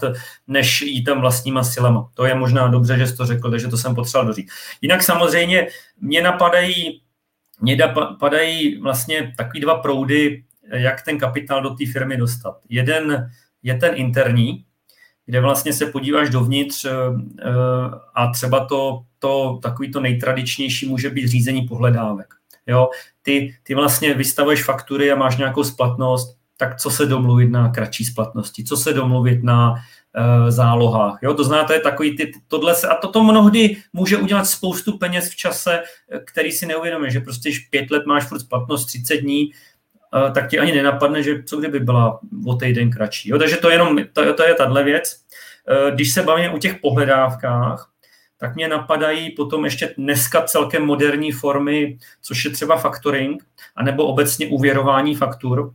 než 0.47 0.81
jít 0.81 1.03
tam 1.03 1.21
vlastníma 1.21 1.63
silama. 1.63 2.09
To 2.13 2.25
je 2.25 2.35
možná 2.35 2.67
dobře, 2.67 2.97
že 2.97 3.07
jsi 3.07 3.17
to 3.17 3.25
řekl, 3.25 3.51
takže 3.51 3.67
to 3.67 3.77
jsem 3.77 3.95
potřeboval 3.95 4.27
dořít. 4.27 4.51
Jinak 4.81 5.03
samozřejmě 5.03 5.67
mě 6.01 6.21
napadají, 6.21 7.01
mě 7.61 7.75
napadají 7.75 8.81
vlastně 8.81 9.33
takový 9.37 9.59
dva 9.59 9.75
proudy, 9.75 10.43
jak 10.73 11.01
ten 11.01 11.17
kapitál 11.17 11.61
do 11.61 11.69
té 11.69 11.85
firmy 11.91 12.17
dostat. 12.17 12.57
Jeden 12.69 13.31
je 13.63 13.75
ten 13.75 13.91
interní, 13.95 14.65
kde 15.25 15.41
vlastně 15.41 15.73
se 15.73 15.85
podíváš 15.85 16.29
dovnitř 16.29 16.85
eh, 16.85 16.91
eh, 17.39 17.51
a 18.15 18.31
třeba 18.31 18.65
to, 18.65 19.01
to 19.19 19.59
takový 19.63 19.91
to 19.91 19.99
nejtradičnější 19.99 20.89
může 20.89 21.09
být 21.09 21.27
řízení 21.27 21.61
pohledávek. 21.61 22.27
Jo? 22.67 22.89
Ty, 23.21 23.55
ty 23.63 23.75
vlastně 23.75 24.13
vystavuješ 24.13 24.63
faktury 24.63 25.11
a 25.11 25.15
máš 25.15 25.37
nějakou 25.37 25.63
splatnost, 25.63 26.37
tak 26.57 26.77
co 26.77 26.89
se 26.91 27.05
domluvit 27.05 27.49
na 27.49 27.69
kratší 27.69 28.05
splatnosti, 28.05 28.63
co 28.63 28.77
se 28.77 28.93
domluvit 28.93 29.43
na 29.43 29.71
uh, 29.71 30.49
zálohách. 30.49 31.19
Jo? 31.21 31.33
To 31.33 31.43
znáte, 31.43 31.79
takový 31.79 32.17
ty, 32.17 32.31
tohle 32.47 32.75
se, 32.75 32.87
a 32.87 32.95
toto 32.95 33.23
mnohdy 33.23 33.77
může 33.93 34.17
udělat 34.17 34.45
spoustu 34.45 34.97
peněz 34.97 35.29
v 35.29 35.35
čase, 35.35 35.83
který 36.25 36.51
si 36.51 36.65
neuvědomuje, 36.65 37.11
že 37.11 37.19
prostě 37.19 37.51
pět 37.69 37.91
let 37.91 38.05
máš 38.05 38.23
furt 38.23 38.39
splatnost 38.39 38.87
30 38.87 39.17
dní, 39.17 39.51
tak 40.33 40.49
ti 40.49 40.59
ani 40.59 40.71
nenapadne, 40.71 41.23
že 41.23 41.43
co 41.43 41.57
kdyby 41.57 41.79
byla 41.79 42.19
o 42.45 42.55
týden 42.55 42.91
kratší. 42.91 43.29
Jo? 43.29 43.37
Takže 43.37 43.57
to, 43.57 43.69
je 43.69 43.75
jenom, 43.75 43.97
to, 44.13 44.33
to 44.33 44.43
je 44.43 44.53
tahle 44.53 44.83
věc. 44.83 45.21
Eh, 45.67 45.91
když 45.91 46.13
se 46.13 46.23
bavíme 46.23 46.49
o 46.49 46.57
těch 46.57 46.75
pohledávkách, 46.75 47.89
tak 48.37 48.55
mě 48.55 48.67
napadají 48.67 49.31
potom 49.31 49.65
ještě 49.65 49.93
dneska 49.97 50.41
celkem 50.41 50.85
moderní 50.85 51.31
formy, 51.31 51.97
což 52.21 52.45
je 52.45 52.51
třeba 52.51 52.77
factoring, 52.77 53.43
anebo 53.75 54.05
obecně 54.05 54.47
uvěrování 54.47 55.15
faktur. 55.15 55.73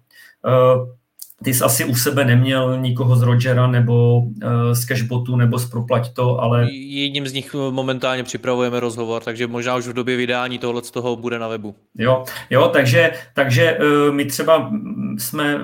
Eh, 1.40 1.44
ty 1.44 1.54
jsi 1.54 1.64
asi 1.64 1.84
u 1.84 1.94
sebe 1.94 2.24
neměl 2.24 2.80
nikoho 2.80 3.16
z 3.16 3.22
Rogera 3.22 3.66
nebo 3.66 4.18
uh, 4.18 4.72
z 4.72 4.84
Cashbotu 4.84 5.36
nebo 5.36 5.58
z 5.58 5.70
Proplať 5.70 6.12
to, 6.12 6.40
ale... 6.40 6.72
Jedním 6.72 7.26
z 7.26 7.32
nich 7.32 7.54
momentálně 7.54 8.22
připravujeme 8.22 8.80
rozhovor, 8.80 9.22
takže 9.22 9.46
možná 9.46 9.76
už 9.76 9.86
v 9.86 9.92
době 9.92 10.16
vydání 10.16 10.58
tohle 10.58 10.82
z 10.82 10.90
toho 10.90 11.16
bude 11.16 11.38
na 11.38 11.48
webu. 11.48 11.74
Jo, 11.98 12.24
jo 12.50 12.68
takže, 12.68 13.12
takže 13.34 13.78
uh, 13.78 14.14
my 14.14 14.24
třeba 14.24 14.70
jsme 15.18 15.60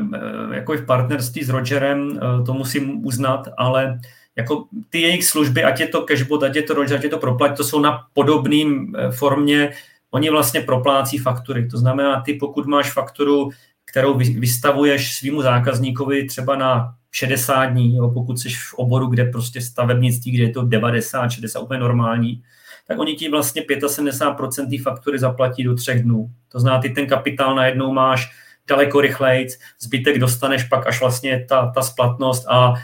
jako 0.52 0.72
v 0.72 0.86
partnerství 0.86 1.44
s 1.44 1.48
Rogerem, 1.48 2.20
to 2.46 2.52
musím 2.54 3.06
uznat, 3.06 3.48
ale 3.56 3.98
jako 4.36 4.64
ty 4.90 5.00
jejich 5.00 5.24
služby, 5.24 5.64
ať 5.64 5.80
je 5.80 5.86
to 5.86 6.02
Cashbot, 6.02 6.42
ať 6.42 6.56
je 6.56 6.62
to 6.62 6.74
Roger, 6.74 6.98
ať 6.98 7.04
je 7.04 7.10
to 7.10 7.18
Proplať, 7.18 7.56
to 7.56 7.64
jsou 7.64 7.80
na 7.80 8.06
podobným 8.12 8.96
formě, 9.10 9.72
oni 10.10 10.30
vlastně 10.30 10.60
proplácí 10.60 11.18
faktury. 11.18 11.68
To 11.68 11.78
znamená, 11.78 12.20
ty 12.20 12.34
pokud 12.34 12.66
máš 12.66 12.92
fakturu 12.92 13.50
kterou 13.92 14.18
vystavuješ 14.18 15.14
svýmu 15.14 15.42
zákazníkovi 15.42 16.26
třeba 16.26 16.56
na 16.56 16.94
60 17.10 17.64
dní, 17.64 17.96
jo, 17.96 18.10
pokud 18.10 18.38
jsi 18.38 18.48
v 18.48 18.74
oboru, 18.74 19.06
kde 19.06 19.24
prostě 19.24 19.60
stavebnictví, 19.60 20.30
kde 20.30 20.42
je 20.42 20.50
to 20.50 20.62
90, 20.62 21.28
60, 21.28 21.60
úplně 21.60 21.80
normální, 21.80 22.42
tak 22.88 22.98
oni 22.98 23.14
ti 23.14 23.28
vlastně 23.28 23.62
75% 23.62 24.70
té 24.70 24.82
faktury 24.82 25.18
zaplatí 25.18 25.64
do 25.64 25.74
třech 25.74 26.02
dnů. 26.02 26.30
To 26.48 26.60
znamená, 26.60 26.82
ty 26.82 26.88
ten 26.88 27.06
kapitál 27.06 27.54
najednou 27.54 27.92
máš 27.92 28.30
daleko 28.68 29.00
rychleji, 29.00 29.46
zbytek 29.80 30.18
dostaneš 30.18 30.64
pak 30.64 30.86
až 30.86 31.00
vlastně 31.00 31.46
ta, 31.48 31.72
ta 31.74 31.82
splatnost 31.82 32.48
a 32.48 32.74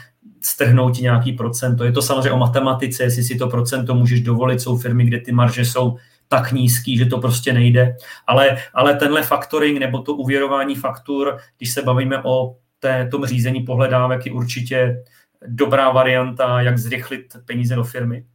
strhnou 0.41 0.89
ti 0.89 1.01
nějaký 1.01 1.33
procento. 1.33 1.83
Je 1.83 1.91
to 1.91 2.01
samozřejmě 2.01 2.31
o 2.31 2.37
matematice, 2.37 3.03
jestli 3.03 3.23
si 3.23 3.35
to 3.35 3.47
procento 3.47 3.95
můžeš 3.95 4.21
dovolit. 4.21 4.61
Jsou 4.61 4.77
firmy, 4.77 5.05
kde 5.05 5.19
ty 5.19 5.31
marže 5.31 5.65
jsou 5.65 5.97
tak 6.29 6.51
nízký, 6.51 6.97
že 6.97 7.05
to 7.05 7.17
prostě 7.17 7.53
nejde. 7.53 7.95
Ale, 8.27 8.57
ale 8.73 8.95
tenhle 8.95 9.23
faktoring 9.23 9.79
nebo 9.79 10.01
to 10.01 10.15
uvěrování 10.15 10.75
faktur, 10.75 11.37
když 11.57 11.71
se 11.71 11.81
bavíme 11.81 12.23
o 12.23 12.55
té, 12.79 13.07
tom 13.11 13.25
řízení 13.25 13.61
pohledávek, 13.61 14.25
je 14.25 14.31
určitě 14.31 15.03
dobrá 15.47 15.91
varianta, 15.91 16.61
jak 16.61 16.77
zrychlit 16.77 17.25
peníze 17.45 17.75
do 17.75 17.83
firmy. 17.83 18.25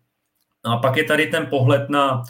No 0.65 0.73
a 0.73 0.77
pak 0.77 0.97
je 0.97 1.05
tady 1.05 1.27
ten 1.27 1.47
pohled 1.47 1.91
na 1.91 2.23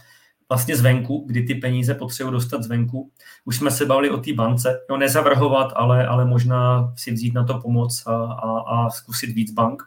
vlastně 0.48 0.76
zvenku, 0.76 1.24
kdy 1.26 1.42
ty 1.42 1.54
peníze 1.54 1.94
potřebují 1.94 2.32
dostat 2.32 2.62
zvenku. 2.62 3.10
Už 3.44 3.56
jsme 3.56 3.70
se 3.70 3.86
bavili 3.86 4.10
o 4.10 4.16
té 4.16 4.32
bance, 4.32 4.80
no 4.90 4.96
nezavrhovat, 4.96 5.72
ale, 5.76 6.06
ale 6.06 6.24
možná 6.24 6.92
si 6.96 7.12
vzít 7.12 7.34
na 7.34 7.44
to 7.44 7.58
pomoc 7.58 8.02
a, 8.06 8.12
a, 8.14 8.60
a 8.60 8.90
zkusit 8.90 9.30
víc 9.30 9.52
bank 9.52 9.82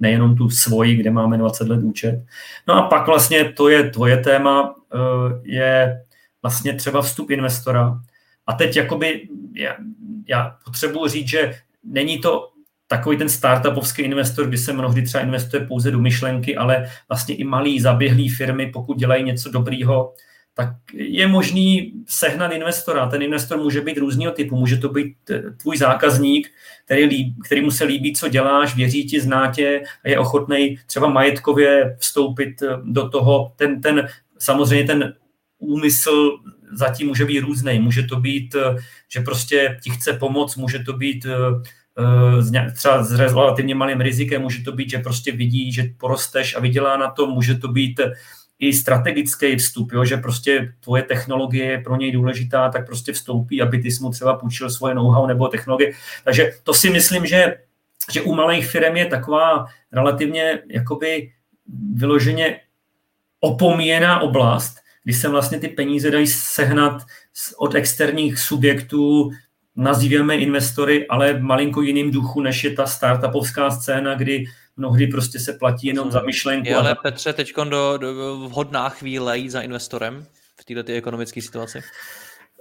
nejenom 0.00 0.36
tu 0.36 0.50
svoji, 0.50 0.96
kde 0.96 1.10
máme 1.10 1.38
20 1.38 1.68
let 1.68 1.82
účet. 1.82 2.24
No 2.68 2.74
a 2.74 2.82
pak 2.88 3.06
vlastně 3.06 3.52
to 3.52 3.68
je 3.68 3.90
tvoje 3.90 4.16
téma, 4.16 4.74
je 5.42 6.04
vlastně 6.42 6.74
třeba 6.74 7.02
vstup 7.02 7.30
investora. 7.30 8.00
A 8.46 8.52
teď 8.52 8.76
jakoby 8.76 9.28
já, 9.54 9.76
já 10.28 10.56
potřebuji 10.64 11.08
říct, 11.08 11.28
že 11.28 11.54
není 11.84 12.18
to 12.18 12.50
takový 12.86 13.16
ten 13.16 13.28
startupovský 13.28 14.02
investor, 14.02 14.48
kdy 14.48 14.58
se 14.58 14.72
mnohdy 14.72 15.02
třeba 15.02 15.24
investuje 15.24 15.66
pouze 15.66 15.90
do 15.90 15.98
myšlenky, 15.98 16.56
ale 16.56 16.90
vlastně 17.08 17.34
i 17.34 17.44
malý 17.44 17.80
zaběhlý 17.80 18.28
firmy, 18.28 18.70
pokud 18.72 18.98
dělají 18.98 19.24
něco 19.24 19.50
dobrýho, 19.50 20.14
tak 20.54 20.68
je 20.94 21.26
možný 21.26 21.92
sehnat 22.06 22.52
investora. 22.52 23.06
Ten 23.06 23.22
investor 23.22 23.58
může 23.58 23.80
být 23.80 23.98
různého 23.98 24.32
typu. 24.32 24.56
Může 24.56 24.76
to 24.76 24.88
být 24.88 25.16
eh, 25.30 25.42
tvůj 25.62 25.76
zákazník, 25.76 26.50
který, 26.84 27.04
líb, 27.04 27.34
který 27.44 27.60
mu 27.60 27.70
se 27.70 27.84
líbí, 27.84 28.14
co 28.14 28.28
děláš, 28.28 28.76
věří 28.76 29.04
ti, 29.04 29.20
zná 29.20 29.52
tě 29.52 29.82
a 30.04 30.08
je 30.08 30.18
ochotný 30.18 30.78
třeba 30.86 31.08
majetkově 31.08 31.96
vstoupit 31.98 32.62
eh, 32.62 32.68
do 32.84 33.08
toho. 33.08 33.52
Ten, 33.56 33.80
ten, 33.80 34.08
samozřejmě 34.44 34.84
ten 34.84 35.14
úmysl 35.58 36.38
zatím 36.72 37.08
může 37.08 37.24
být 37.24 37.40
různý. 37.40 37.78
Může 37.78 38.02
to 38.02 38.20
být, 38.20 38.54
eh, 38.54 38.76
že 39.08 39.20
prostě 39.20 39.78
ti 39.82 39.90
chce 39.90 40.12
pomoct, 40.12 40.56
může 40.56 40.78
to 40.78 40.92
být 40.92 41.26
třeba 42.74 43.02
s 43.02 43.12
relativně 43.12 43.74
malým 43.74 44.00
rizikem, 44.00 44.42
může 44.42 44.62
to 44.62 44.72
být, 44.72 44.90
že 44.90 44.98
prostě 44.98 45.32
vidí, 45.32 45.72
že 45.72 45.90
porosteš 45.98 46.56
a 46.56 46.60
vydělá 46.60 46.96
na 46.96 47.10
to, 47.10 47.26
může 47.26 47.54
to 47.54 47.68
být 47.68 48.00
i 48.58 48.72
strategický 48.72 49.56
vstup, 49.56 49.92
jo, 49.92 50.04
že 50.04 50.16
prostě 50.16 50.74
tvoje 50.80 51.02
technologie 51.02 51.64
je 51.64 51.80
pro 51.80 51.96
něj 51.96 52.12
důležitá, 52.12 52.68
tak 52.68 52.86
prostě 52.86 53.12
vstoupí, 53.12 53.62
aby 53.62 53.78
ty 53.78 53.88
mu 54.00 54.10
třeba 54.10 54.36
půjčil 54.36 54.70
svoje 54.70 54.94
know-how 54.94 55.26
nebo 55.26 55.48
technologie. 55.48 55.92
Takže 56.24 56.52
to 56.62 56.74
si 56.74 56.90
myslím, 56.90 57.26
že, 57.26 57.56
že 58.12 58.22
u 58.22 58.34
malých 58.34 58.66
firm 58.66 58.96
je 58.96 59.06
taková 59.06 59.66
relativně 59.92 60.62
jakoby 60.68 61.32
vyloženě 61.94 62.60
opomíjená 63.44 64.20
oblast, 64.20 64.74
kdy 65.04 65.12
se 65.12 65.28
vlastně 65.28 65.60
ty 65.60 65.68
peníze 65.68 66.10
dají 66.10 66.26
sehnat 66.26 67.02
od 67.58 67.74
externích 67.74 68.38
subjektů, 68.38 69.30
nazýváme 69.76 70.36
investory, 70.36 71.06
ale 71.08 71.40
malinko 71.40 71.82
jiným 71.82 72.10
duchu, 72.10 72.40
než 72.40 72.64
je 72.64 72.70
ta 72.70 72.86
startupovská 72.86 73.70
scéna, 73.70 74.14
kdy 74.14 74.44
mnohdy 74.76 75.06
prostě 75.06 75.38
se 75.38 75.52
platí 75.52 75.86
jenom 75.86 76.10
za 76.10 76.22
myšlenku. 76.22 76.68
Je 76.68 76.76
ale 76.76 76.90
a... 76.90 76.94
Petře, 76.94 77.32
teď 77.32 77.52
do, 77.68 77.96
do 77.98 78.36
vhodná 78.48 78.88
chvíle 78.88 79.38
jít 79.38 79.50
za 79.50 79.60
investorem 79.60 80.26
v 80.60 80.64
této 80.64 80.92
ekonomické 80.92 81.42
situaci? 81.42 81.82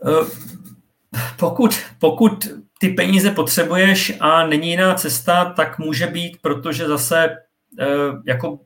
Uh, 0.01 0.27
pokud, 1.39 1.79
pokud 1.99 2.47
ty 2.79 2.89
peníze 2.89 3.31
potřebuješ 3.31 4.13
a 4.19 4.47
není 4.47 4.69
jiná 4.69 4.93
cesta, 4.93 5.53
tak 5.55 5.79
může 5.79 6.07
být, 6.07 6.37
protože 6.41 6.87
zase 6.87 7.29
uh, 7.29 8.21
jako 8.25 8.59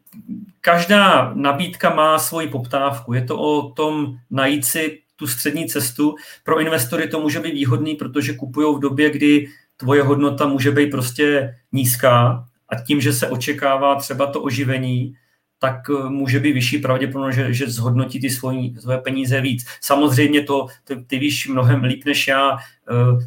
každá 0.61 1.33
nabídka 1.33 1.95
má 1.95 2.19
svoji 2.19 2.47
poptávku. 2.47 3.13
Je 3.13 3.21
to 3.21 3.39
o 3.39 3.69
tom 3.69 4.17
najít 4.31 4.65
si 4.65 5.01
tu 5.15 5.27
střední 5.27 5.67
cestu. 5.67 6.15
Pro 6.43 6.59
investory 6.59 7.07
to 7.07 7.19
může 7.19 7.39
být 7.39 7.53
výhodný, 7.53 7.95
protože 7.95 8.33
kupují 8.33 8.75
v 8.75 8.79
době, 8.79 9.09
kdy 9.09 9.47
tvoje 9.77 10.03
hodnota 10.03 10.47
může 10.47 10.71
být 10.71 10.91
prostě 10.91 11.55
nízká 11.71 12.45
a 12.69 12.75
tím, 12.75 13.01
že 13.01 13.13
se 13.13 13.29
očekává 13.29 13.95
třeba 13.95 14.27
to 14.27 14.41
oživení, 14.41 15.13
tak 15.59 15.75
eh, 15.89 16.09
může 16.09 16.39
být 16.39 16.51
vyšší 16.51 16.77
pravděpodobnost, 16.77 17.35
že, 17.35 17.53
že 17.53 17.69
zhodnotí 17.69 18.19
ty 18.21 18.29
svoji, 18.29 18.75
svoje 18.79 18.97
peníze 18.97 19.41
víc. 19.41 19.65
Samozřejmě 19.81 20.43
to 20.43 20.67
ty, 20.83 20.95
ty 20.95 21.19
víš 21.19 21.47
mnohem 21.47 21.83
líp 21.83 22.05
než 22.05 22.27
já, 22.27 22.51
uh, 22.51 23.23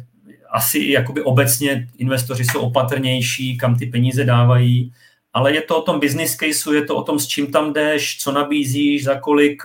asi 0.51 0.91
jakoby 0.91 1.21
obecně 1.21 1.87
investoři 1.97 2.45
jsou 2.45 2.59
opatrnější, 2.59 3.57
kam 3.57 3.75
ty 3.75 3.85
peníze 3.85 4.23
dávají, 4.23 4.93
ale 5.33 5.53
je 5.53 5.61
to 5.61 5.77
o 5.77 5.81
tom 5.81 5.99
business 5.99 6.35
caseu, 6.35 6.73
je 6.73 6.85
to 6.85 6.95
o 6.95 7.03
tom, 7.03 7.19
s 7.19 7.27
čím 7.27 7.51
tam 7.51 7.73
jdeš, 7.73 8.17
co 8.19 8.31
nabízíš, 8.31 9.03
za 9.03 9.19
kolik 9.19 9.63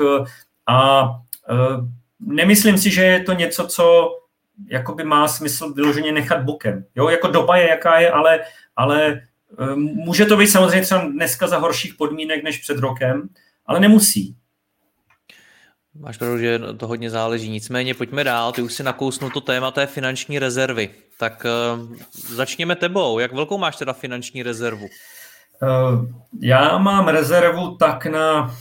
a 0.67 1.05
uh, 1.05 1.89
nemyslím 2.21 2.79
si, 2.79 2.91
že 2.91 3.03
je 3.03 3.23
to 3.23 3.33
něco, 3.33 3.67
co 3.67 4.17
jakoby 4.71 5.05
má 5.05 5.29
smysl 5.29 5.73
vyloženě 5.73 6.13
nechat 6.13 6.43
bokem. 6.43 6.85
Jo, 6.95 7.09
jako 7.09 7.29
doba 7.29 7.57
je, 7.57 7.69
jaká 7.69 7.99
je, 7.99 8.11
ale, 8.11 8.41
ale 8.77 9.23
Ehm, 9.59 9.81
může 9.81 10.25
to 10.25 10.37
být 10.37 10.47
samozřejmě 10.47 10.83
třeba 10.83 11.01
dneska 11.01 11.47
za 11.47 11.59
horších 11.59 11.95
podmínek 11.95 12.45
než 12.45 12.59
před 12.59 12.79
rokem, 12.79 13.29
ale 13.67 13.81
nemusí. 13.81 14.37
Máš 15.95 16.17
pravdu, 16.17 16.39
že 16.39 16.61
to 16.77 16.87
hodně 16.87 17.11
záleží. 17.11 17.51
Nicméně 17.51 17.95
pojďme 17.95 18.25
dál. 18.25 18.53
Ty 18.53 18.63
už 18.63 18.73
si 18.73 18.83
nakousnul 18.83 19.31
to 19.31 19.41
téma 19.41 19.71
té 19.71 19.87
finanční 19.87 20.39
rezervy. 20.39 20.91
Tak 21.19 21.47
uh, 21.79 21.97
začněme 22.15 22.77
tebou. 22.77 23.19
Jak 23.19 23.33
velkou 23.33 23.59
máš 23.59 23.77
teda 23.77 23.93
finanční 23.93 24.43
rezervu? 24.43 24.87
Uh, 25.63 26.07
já 26.41 26.79
mám 26.79 27.09
rezervu 27.09 27.77
tak 27.77 28.07
na, 28.07 28.45
uh, 28.45 28.53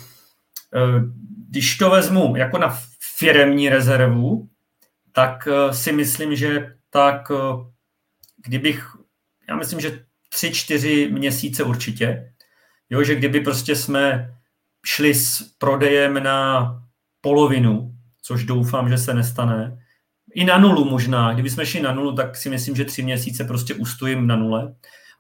když 1.50 1.78
to 1.78 1.90
vezmu 1.90 2.36
jako 2.36 2.58
na 2.58 2.78
firemní 3.18 3.70
rezervu, 3.70 4.50
tak 5.12 5.48
uh, 5.48 5.72
si 5.72 5.92
myslím, 5.92 6.36
že 6.36 6.76
tak, 6.90 7.32
kdybych, 8.46 8.88
já 9.50 9.56
myslím, 9.56 9.80
že 9.80 10.06
tři, 10.30 10.52
čtyři 10.52 11.10
měsíce 11.12 11.64
určitě. 11.64 12.34
Jo, 12.90 13.04
že 13.04 13.16
kdyby 13.16 13.40
prostě 13.40 13.76
jsme 13.76 14.36
šli 14.86 15.14
s 15.14 15.42
prodejem 15.58 16.24
na 16.24 16.70
polovinu, 17.22 17.96
což 18.22 18.44
doufám, 18.44 18.90
že 18.90 18.98
se 18.98 19.14
nestane, 19.14 19.78
i 20.34 20.44
na 20.44 20.58
nulu 20.58 20.86
možná. 20.86 21.34
Kdyby 21.34 21.50
jsme 21.50 21.66
šli 21.66 21.82
na 21.82 21.94
nulu, 21.94 22.16
tak 22.16 22.36
si 22.36 22.50
myslím, 22.50 22.76
že 22.76 22.86
tři 22.86 23.04
měsíce 23.04 23.44
prostě 23.44 23.74
ustojím 23.74 24.28
na 24.28 24.36
nule. 24.36 24.76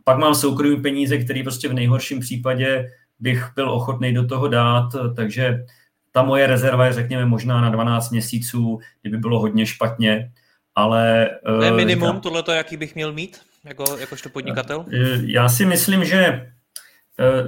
Pak 0.07 0.17
mám 0.17 0.35
soukromý 0.35 0.81
peníze, 0.81 1.17
který 1.17 1.43
prostě 1.43 1.69
v 1.69 1.73
nejhorším 1.73 2.19
případě 2.19 2.91
bych 3.19 3.49
byl 3.55 3.71
ochotný 3.71 4.13
do 4.13 4.27
toho 4.27 4.47
dát, 4.47 4.89
takže 5.15 5.65
ta 6.11 6.23
moje 6.23 6.47
rezerva 6.47 6.85
je, 6.85 6.93
řekněme, 6.93 7.25
možná 7.25 7.61
na 7.61 7.69
12 7.69 8.09
měsíců, 8.09 8.79
kdyby 9.01 9.17
bylo 9.17 9.39
hodně 9.39 9.65
špatně, 9.65 10.31
ale... 10.75 11.29
To 11.45 11.61
je 11.61 11.69
eh, 11.69 11.73
minimum, 11.73 12.07
říkám, 12.07 12.21
tohleto, 12.21 12.51
jaký 12.51 12.77
bych 12.77 12.95
měl 12.95 13.13
mít? 13.13 13.41
jako, 13.65 13.83
jakožto 13.99 14.29
podnikatel? 14.29 14.85
Eh, 14.93 15.19
já 15.25 15.49
si 15.49 15.65
myslím, 15.65 16.05
že 16.05 16.17
eh, 16.17 17.47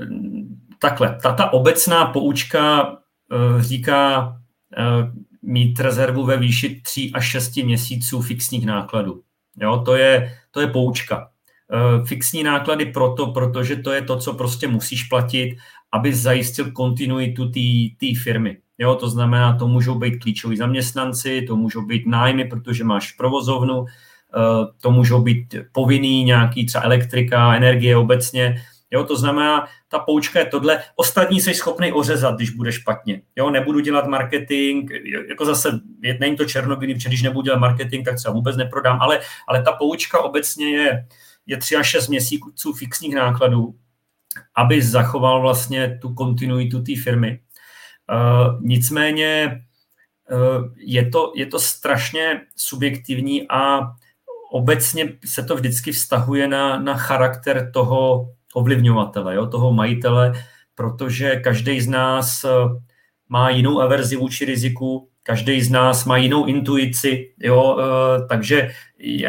takhle, 0.79 1.19
ta, 1.23 1.33
ta 1.33 1.53
obecná 1.53 2.05
poučka 2.05 2.93
říká 3.59 4.33
mít 5.41 5.79
rezervu 5.79 6.25
ve 6.25 6.37
výši 6.37 6.81
3 6.81 7.11
až 7.13 7.29
6 7.29 7.55
měsíců 7.57 8.21
fixních 8.21 8.65
nákladů. 8.65 9.21
Jo, 9.61 9.81
to 9.85 9.95
je, 9.95 10.37
to 10.51 10.61
je 10.61 10.67
poučka. 10.67 11.29
Fixní 12.05 12.43
náklady 12.43 12.85
proto, 12.85 13.27
protože 13.27 13.75
to 13.75 13.91
je 13.91 14.01
to, 14.01 14.17
co 14.17 14.33
prostě 14.33 14.67
musíš 14.67 15.03
platit, 15.03 15.57
aby 15.91 16.15
zajistil 16.15 16.71
kontinuitu 16.71 17.51
té 17.99 18.07
firmy. 18.23 18.57
Jo, 18.77 18.95
to 18.95 19.09
znamená, 19.09 19.57
to 19.57 19.67
můžou 19.67 19.95
být 19.95 20.19
klíčoví 20.19 20.57
zaměstnanci, 20.57 21.41
to 21.41 21.55
můžou 21.55 21.85
být 21.85 22.07
nájmy, 22.07 22.45
protože 22.45 22.83
máš 22.83 23.11
provozovnu, 23.11 23.85
Eh, 24.35 24.67
to 24.81 24.91
můžou 24.91 25.21
být 25.21 25.55
povinný 25.71 26.23
nějaký 26.23 26.65
třeba 26.65 26.83
elektrika, 26.83 27.55
energie 27.55 27.97
obecně. 27.97 28.61
Jo, 28.91 29.03
to 29.03 29.17
znamená, 29.17 29.67
ta 29.89 29.99
poučka 29.99 30.39
je 30.39 30.45
tohle. 30.45 30.83
Ostatní 30.95 31.41
jsi 31.41 31.53
schopný 31.53 31.91
ořezat, 31.91 32.35
když 32.35 32.49
bude 32.49 32.71
špatně. 32.71 33.21
Jo, 33.35 33.49
nebudu 33.49 33.79
dělat 33.79 34.07
marketing, 34.07 34.91
jako 35.29 35.45
zase, 35.45 35.79
není 36.19 36.35
to 36.35 36.45
černobílý, 36.45 36.93
protože 36.93 37.09
když 37.09 37.21
nebudu 37.21 37.45
dělat 37.45 37.59
marketing, 37.59 38.05
tak 38.05 38.15
třeba 38.15 38.33
vůbec 38.33 38.57
neprodám, 38.57 39.01
ale, 39.01 39.19
ale 39.47 39.61
ta 39.61 39.71
poučka 39.71 40.19
obecně 40.19 40.69
je, 40.69 41.05
je 41.47 41.57
3 41.57 41.75
až 41.75 41.87
6 41.87 42.07
měsíců 42.07 42.73
fixních 42.73 43.15
nákladů, 43.15 43.75
aby 44.55 44.81
zachoval 44.81 45.41
vlastně 45.41 45.99
tu 46.01 46.13
kontinuitu 46.13 46.83
té 46.83 46.91
firmy. 47.03 47.39
Uh, 48.11 48.61
nicméně 48.61 49.61
uh, 50.31 50.65
je, 50.77 51.09
to, 51.09 51.31
je 51.35 51.45
to 51.45 51.59
strašně 51.59 52.41
subjektivní 52.55 53.49
a 53.49 53.79
obecně 54.51 55.13
se 55.25 55.43
to 55.43 55.55
vždycky 55.55 55.91
vztahuje 55.91 56.47
na, 56.47 56.79
na 56.79 56.97
charakter 56.97 57.71
toho 57.73 58.29
ovlivňovatele, 58.53 59.35
jo, 59.35 59.47
toho 59.47 59.73
majitele, 59.73 60.33
protože 60.75 61.35
každý 61.35 61.81
z 61.81 61.87
nás 61.87 62.43
eh, 62.43 62.49
má 63.29 63.49
jinou 63.49 63.81
averzi 63.81 64.15
vůči 64.15 64.45
riziku, 64.45 65.09
každý 65.27 65.61
z 65.61 65.69
nás 65.69 66.05
má 66.05 66.17
jinou 66.17 66.45
intuici, 66.45 67.31
jo, 67.39 67.77
e, 67.79 68.27
takže 68.27 68.71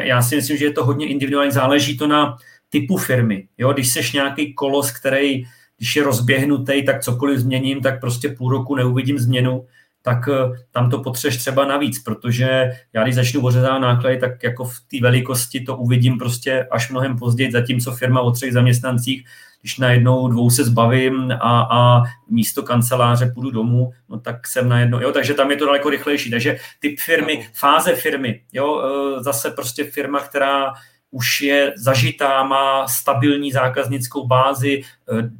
já 0.02 0.22
si 0.22 0.36
myslím, 0.36 0.56
že 0.56 0.64
je 0.64 0.72
to 0.72 0.84
hodně 0.84 1.06
individuální, 1.08 1.52
záleží 1.52 1.98
to 1.98 2.06
na 2.06 2.36
typu 2.68 2.96
firmy. 2.96 3.48
Jo, 3.58 3.72
když 3.72 3.92
seš 3.92 4.12
nějaký 4.12 4.54
kolos, 4.54 4.90
který, 4.90 5.44
když 5.76 5.96
je 5.96 6.02
rozběhnutý, 6.02 6.84
tak 6.84 7.02
cokoliv 7.02 7.38
změním, 7.38 7.80
tak 7.80 8.00
prostě 8.00 8.28
půl 8.28 8.50
roku 8.50 8.76
neuvidím 8.76 9.18
změnu, 9.18 9.66
tak 10.08 10.28
eh, 10.28 10.58
tam 10.70 10.90
to 10.90 10.98
potřeš 10.98 11.36
třeba 11.36 11.64
navíc, 11.64 12.02
protože 12.02 12.70
já 12.92 13.02
když 13.02 13.14
začnu 13.14 13.44
ořezat 13.44 13.80
náklady, 13.80 14.18
tak 14.18 14.42
jako 14.42 14.64
v 14.64 14.80
té 14.90 14.96
velikosti 15.02 15.60
to 15.60 15.76
uvidím 15.76 16.18
prostě 16.18 16.66
až 16.70 16.90
mnohem 16.90 17.18
později, 17.18 17.52
zatímco 17.52 17.92
firma 17.92 18.20
o 18.20 18.30
třech 18.30 18.52
zaměstnancích, 18.52 19.24
když 19.60 19.78
najednou 19.78 20.28
dvou 20.28 20.50
se 20.50 20.64
zbavím 20.64 21.32
a, 21.32 21.68
a 21.70 22.02
místo 22.30 22.62
kanceláře 22.62 23.32
půjdu 23.34 23.50
domů, 23.50 23.90
no 24.08 24.20
tak 24.20 24.46
jsem 24.46 24.68
najednou, 24.68 25.00
jo, 25.00 25.12
takže 25.12 25.34
tam 25.34 25.50
je 25.50 25.56
to 25.56 25.66
daleko 25.66 25.90
rychlejší. 25.90 26.30
Takže 26.30 26.58
typ 26.80 27.00
firmy, 27.00 27.48
fáze 27.54 27.94
firmy, 27.94 28.40
jo, 28.52 28.82
eh, 28.82 29.22
zase 29.22 29.50
prostě 29.50 29.84
firma, 29.84 30.20
která 30.20 30.72
už 31.10 31.40
je 31.40 31.72
zažitá, 31.76 32.42
má 32.42 32.88
stabilní 32.88 33.52
zákaznickou 33.52 34.26
bázi, 34.26 34.82
eh, 35.12 35.30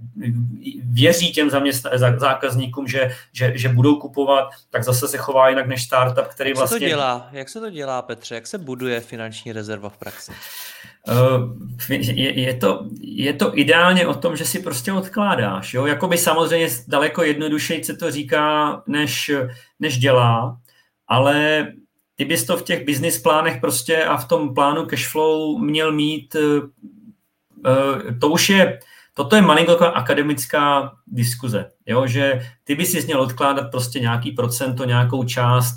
věří 0.85 1.33
těm 1.33 1.51
zákazníkům, 2.17 2.89
že, 2.89 3.11
že, 3.33 3.53
že 3.55 3.69
budou 3.69 3.97
kupovat, 3.97 4.49
tak 4.71 4.85
zase 4.85 5.09
se 5.09 5.19
chová 5.19 5.49
jinak 5.49 5.67
než 5.67 5.83
startup, 5.85 6.27
který 6.27 6.53
vlastně... 6.53 6.63
Jak 6.63 6.69
se 6.69 6.75
to 6.75 6.79
vlastně- 6.79 6.89
dělá, 6.89 7.29
Jak 7.33 7.49
se 7.49 7.61
to 7.61 7.71
dělá, 7.71 8.03
Petře? 8.03 8.35
Jak 8.35 8.47
se 8.47 8.59
buduje 8.59 9.01
finanční 9.01 9.53
rezerva 9.53 9.89
v 9.89 9.97
praxi? 9.97 10.33
Eh, 11.09 11.95
je, 11.95 12.41
je, 12.41 12.55
to, 12.55 12.87
je 13.01 13.33
to 13.33 13.59
ideálně 13.59 14.07
o 14.07 14.15
tom, 14.15 14.37
že 14.37 14.45
si 14.45 14.59
prostě 14.59 14.93
odkládáš. 14.93 15.75
Jo? 15.75 15.87
Jakoby 15.87 16.19
samozřejmě 16.19 16.69
daleko 16.89 17.23
jednodušeji 17.23 17.85
se 17.85 17.97
to 17.97 18.11
říká, 18.11 18.83
než, 18.87 19.31
než 19.81 19.99
dělá, 19.99 20.59
ale 21.09 21.67
ty 22.19 22.25
bys 22.25 22.45
to 22.45 22.57
v 22.57 22.63
těch 22.63 22.87
business 22.87 23.19
plánech 23.19 23.61
prostě 23.61 24.05
a 24.05 24.17
v 24.17 24.29
tom 24.29 24.55
plánu 24.55 24.87
cashflow 24.87 25.59
měl 25.59 25.93
mít, 25.93 26.35
eh, 26.35 26.61
eh, 27.67 28.15
to 28.21 28.29
už 28.29 28.49
je, 28.49 28.81
toto 29.15 29.37
je 29.37 29.43
malinko 29.43 29.79
akademická 29.79 30.93
diskuze, 31.07 31.71
jo, 31.87 32.07
že 32.07 32.41
ty 32.65 32.75
bys 32.75 32.91
si 32.91 33.07
měl 33.07 33.21
odkládat 33.21 33.71
prostě 33.71 34.01
nějaký 34.01 34.33
procento, 34.33 34.85
nějakou 34.85 35.25
část 35.25 35.75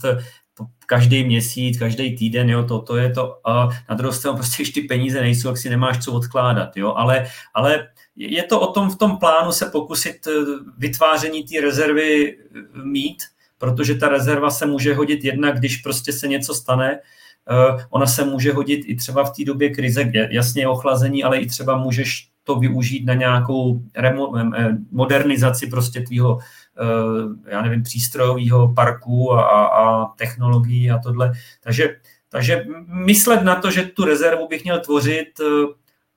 každý 0.86 1.23
měsíc, 1.23 1.80
každý 1.80 2.17
týden, 2.17 2.49
jo, 2.49 2.63
to, 2.63 2.82
to 2.82 2.97
je 2.97 3.10
to, 3.10 3.47
a 3.49 3.69
na 3.89 3.95
druhou 3.95 4.13
stranu 4.13 4.38
prostě, 4.38 4.63
když 4.63 4.73
ty 4.73 4.82
peníze 4.82 5.21
nejsou, 5.21 5.49
tak 5.49 5.58
si 5.58 5.69
nemáš 5.69 6.04
co 6.04 6.13
odkládat, 6.13 6.77
jo, 6.77 6.93
ale, 6.93 7.27
ale 7.54 7.88
je 8.15 8.43
to 8.43 8.60
o 8.60 8.73
tom 8.73 8.89
v 8.89 8.97
tom 8.97 9.17
plánu 9.17 9.51
se 9.51 9.65
pokusit 9.65 10.27
eh, 10.27 10.32
vytváření 10.77 11.43
té 11.43 11.62
rezervy 11.62 12.38
mít, 12.84 13.23
protože 13.62 13.95
ta 13.95 14.10
rezerva 14.10 14.50
se 14.50 14.65
může 14.65 14.93
hodit 14.93 15.24
jednak, 15.24 15.58
když 15.58 15.78
prostě 15.78 16.13
se 16.13 16.28
něco 16.28 16.54
stane, 16.54 17.00
eh, 17.00 17.86
ona 17.89 18.06
se 18.06 18.26
může 18.26 18.54
hodit 18.54 18.82
i 18.86 18.95
třeba 18.95 19.24
v 19.24 19.32
té 19.38 19.43
době 19.43 19.69
krize, 19.69 20.12
jasně 20.30 20.67
ochlazení, 20.67 21.24
ale 21.24 21.38
i 21.38 21.45
třeba 21.45 21.78
můžeš 21.78 22.30
to 22.43 22.56
využít 22.56 23.06
na 23.06 23.13
nějakou 23.13 23.82
remo, 23.95 24.38
eh, 24.38 24.78
modernizaci 24.91 25.67
prostě 25.67 26.02
tvýho, 26.02 26.39
eh, 26.39 27.52
já 27.52 27.62
nevím, 27.62 27.84
přístrojového 27.84 28.74
parku 28.74 29.34
a, 29.34 29.65
a 29.65 30.06
technologií 30.06 30.91
a 30.91 30.97
tohle. 30.97 31.32
Takže, 31.63 31.95
takže 32.30 32.65
myslet 32.88 33.43
na 33.43 33.56
to, 33.56 33.71
že 33.71 33.84
tu 33.84 34.06
rezervu 34.06 34.47
bych 34.47 34.63
měl 34.63 34.80
tvořit 34.80 35.38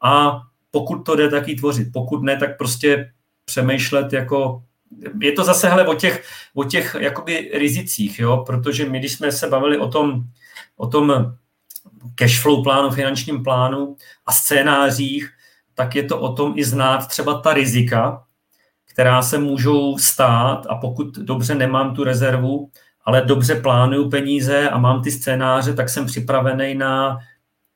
a 0.02 0.40
pokud 0.70 0.96
to 1.04 1.16
jde, 1.16 1.28
tak 1.28 1.48
ji 1.48 1.56
tvořit. 1.56 1.88
Pokud 1.92 2.22
ne, 2.22 2.36
tak 2.36 2.58
prostě 2.58 3.12
přemýšlet 3.44 4.12
jako 4.12 4.62
je 5.20 5.32
to 5.32 5.44
zase 5.44 5.68
hele, 5.68 5.86
o 5.86 5.94
těch, 5.94 6.24
o 6.54 6.64
těch 6.64 6.96
jakoby 7.00 7.50
rizicích, 7.54 8.18
jo? 8.18 8.44
protože 8.46 8.88
my, 8.88 8.98
když 8.98 9.12
jsme 9.12 9.32
se 9.32 9.48
bavili 9.48 9.78
o 9.78 9.88
tom, 9.88 10.24
o 10.76 10.86
tom 10.86 11.34
cashflow 12.14 12.62
plánu, 12.62 12.90
finančním 12.90 13.42
plánu 13.42 13.96
a 14.26 14.32
scénářích, 14.32 15.30
tak 15.74 15.94
je 15.94 16.02
to 16.02 16.20
o 16.20 16.32
tom 16.32 16.52
i 16.56 16.64
znát 16.64 17.06
třeba 17.06 17.40
ta 17.40 17.54
rizika, 17.54 18.24
která 18.92 19.22
se 19.22 19.38
můžou 19.38 19.98
stát 19.98 20.66
a 20.68 20.74
pokud 20.74 21.14
dobře 21.18 21.54
nemám 21.54 21.94
tu 21.94 22.04
rezervu, 22.04 22.70
ale 23.04 23.22
dobře 23.22 23.54
plánuju 23.54 24.10
peníze 24.10 24.70
a 24.70 24.78
mám 24.78 25.02
ty 25.02 25.10
scénáře, 25.10 25.74
tak 25.74 25.88
jsem 25.88 26.06
připravený 26.06 26.74
na 26.74 27.18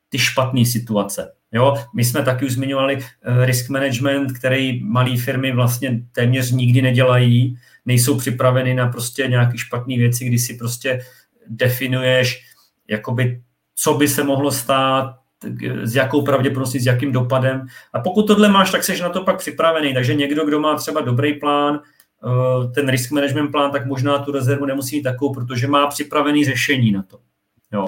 ty 0.09 0.19
špatné 0.19 0.65
situace. 0.65 1.38
Jo, 1.51 1.75
my 1.95 2.05
jsme 2.05 2.23
taky 2.23 2.45
už 2.45 2.51
zmiňovali 2.51 2.99
eh, 2.99 3.45
risk 3.45 3.69
management, 3.69 4.31
který 4.31 4.83
malé 4.83 5.17
firmy 5.17 5.51
vlastně 5.51 6.01
téměř 6.11 6.51
nikdy 6.51 6.81
nedělají, 6.81 7.57
nejsou 7.85 8.17
připraveny 8.17 8.73
na 8.73 8.87
prostě 8.87 9.27
nějaké 9.27 9.57
špatné 9.57 9.97
věci, 9.97 10.25
kdy 10.25 10.39
si 10.39 10.53
prostě 10.53 11.01
definuješ, 11.47 12.45
jakoby, 12.87 13.41
co 13.75 13.93
by 13.93 14.07
se 14.07 14.23
mohlo 14.23 14.51
stát, 14.51 15.19
s 15.83 15.95
jakou 15.95 16.21
pravděpodobností, 16.21 16.79
s 16.79 16.85
jakým 16.85 17.11
dopadem. 17.11 17.67
A 17.93 17.99
pokud 17.99 18.27
tohle 18.27 18.49
máš, 18.49 18.71
tak 18.71 18.83
jsi 18.83 19.01
na 19.01 19.09
to 19.09 19.23
pak 19.23 19.37
připravený. 19.37 19.93
Takže 19.93 20.13
někdo, 20.13 20.45
kdo 20.45 20.59
má 20.59 20.75
třeba 20.75 21.01
dobrý 21.01 21.33
plán, 21.33 21.79
eh, 21.79 22.67
ten 22.67 22.89
risk 22.89 23.11
management 23.11 23.51
plán, 23.51 23.71
tak 23.71 23.85
možná 23.85 24.19
tu 24.19 24.31
rezervu 24.31 24.65
nemusí 24.65 24.95
mít 24.95 25.03
takovou, 25.03 25.33
protože 25.33 25.67
má 25.67 25.87
připravený 25.87 26.45
řešení 26.45 26.91
na 26.91 27.03
to. 27.03 27.19
Jo. 27.73 27.87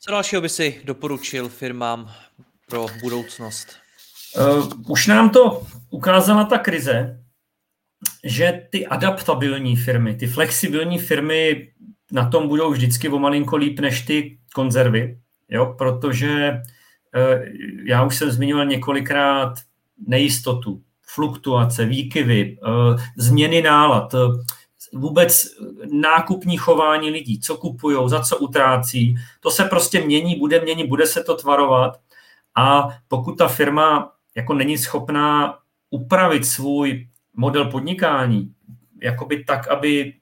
Co 0.00 0.10
dalšího 0.10 0.42
by 0.42 0.48
si 0.48 0.80
doporučil 0.84 1.48
firmám 1.48 2.10
pro 2.72 2.86
budoucnost? 3.00 3.68
Uh, 4.36 4.72
už 4.88 5.06
nám 5.06 5.30
to 5.30 5.66
ukázala 5.90 6.44
ta 6.44 6.58
krize, 6.58 7.20
že 8.24 8.66
ty 8.70 8.86
adaptabilní 8.86 9.76
firmy, 9.76 10.14
ty 10.14 10.26
flexibilní 10.26 10.98
firmy 10.98 11.72
na 12.12 12.28
tom 12.28 12.48
budou 12.48 12.70
vždycky 12.70 13.08
o 13.08 13.18
malinko 13.18 13.56
líp 13.56 13.80
než 13.80 14.02
ty 14.02 14.38
konzervy, 14.54 15.18
jo, 15.48 15.74
protože 15.78 16.50
uh, 16.52 17.44
já 17.86 18.04
už 18.04 18.16
jsem 18.16 18.30
zmiňoval 18.30 18.66
několikrát 18.66 19.54
nejistotu, 20.06 20.82
fluktuace, 21.14 21.84
výkyvy, 21.84 22.58
uh, 22.58 23.00
změny 23.16 23.62
nálad, 23.62 24.14
vůbec 24.92 25.44
nákupní 25.92 26.56
chování 26.56 27.10
lidí, 27.10 27.40
co 27.40 27.56
kupují, 27.56 27.96
za 28.06 28.20
co 28.20 28.38
utrácí, 28.38 29.14
to 29.40 29.50
se 29.50 29.64
prostě 29.64 30.00
mění, 30.00 30.38
bude 30.38 30.60
měnit, 30.60 30.86
bude 30.86 31.06
se 31.06 31.24
to 31.24 31.36
tvarovat 31.36 32.01
a 32.56 32.88
pokud 33.08 33.32
ta 33.38 33.48
firma 33.48 34.12
jako 34.36 34.54
není 34.54 34.78
schopná 34.78 35.58
upravit 35.90 36.46
svůj 36.46 37.08
model 37.36 37.64
podnikání, 37.64 38.52
jakoby 39.02 39.44
tak, 39.44 39.68
aby 39.68 40.14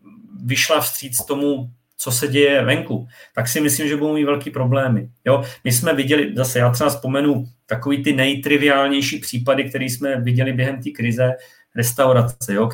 vyšla 0.45 0.81
vstříc 0.81 1.25
tomu, 1.25 1.71
co 1.97 2.13
se 2.13 2.29
děje 2.29 2.65
venku, 2.65 3.09
tak 3.35 3.49
si 3.49 3.61
myslím, 3.61 3.89
že 3.89 3.97
budou 3.97 4.15
mít 4.15 4.25
velký 4.25 4.51
problémy. 4.51 5.11
Jo? 5.25 5.45
My 5.65 5.73
jsme 5.73 5.95
viděli, 5.95 6.33
zase 6.37 6.59
já 6.59 6.71
třeba 6.71 6.91
vzpomenu 6.91 7.45
takový 7.67 8.03
ty 8.03 8.13
nejtriviálnější 8.13 9.19
případy, 9.19 9.65
které 9.65 9.85
jsme 9.85 10.21
viděli 10.21 10.53
během 10.53 10.83
té 10.83 10.91
krize, 10.91 11.33
restaurace. 11.77 12.55
Jo? 12.55 12.71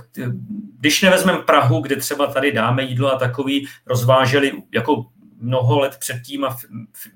Když 0.78 1.02
nevezmeme 1.02 1.38
Prahu, 1.38 1.80
kde 1.80 1.96
třeba 1.96 2.26
tady 2.26 2.52
dáme 2.52 2.82
jídlo 2.82 3.12
a 3.12 3.18
takový 3.18 3.66
rozváželi 3.86 4.52
jako 4.74 5.06
mnoho 5.46 5.78
let 5.78 5.96
předtím 5.98 6.44
a 6.44 6.56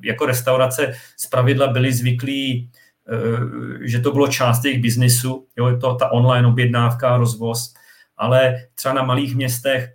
jako 0.02 0.26
restaurace 0.26 0.94
z 1.16 1.26
pravidla 1.26 1.66
byli 1.66 1.92
zvyklí, 1.92 2.70
eh, 3.08 3.88
že 3.88 3.98
to 3.98 4.12
bylo 4.12 4.28
část 4.28 4.64
jejich 4.64 4.82
biznisu, 4.82 5.46
jo, 5.56 5.78
to 5.80 5.94
ta 5.94 6.12
online 6.12 6.48
objednávka, 6.48 7.16
rozvoz, 7.16 7.74
ale 8.16 8.66
třeba 8.74 8.94
na 8.94 9.02
malých 9.02 9.36
městech 9.36 9.94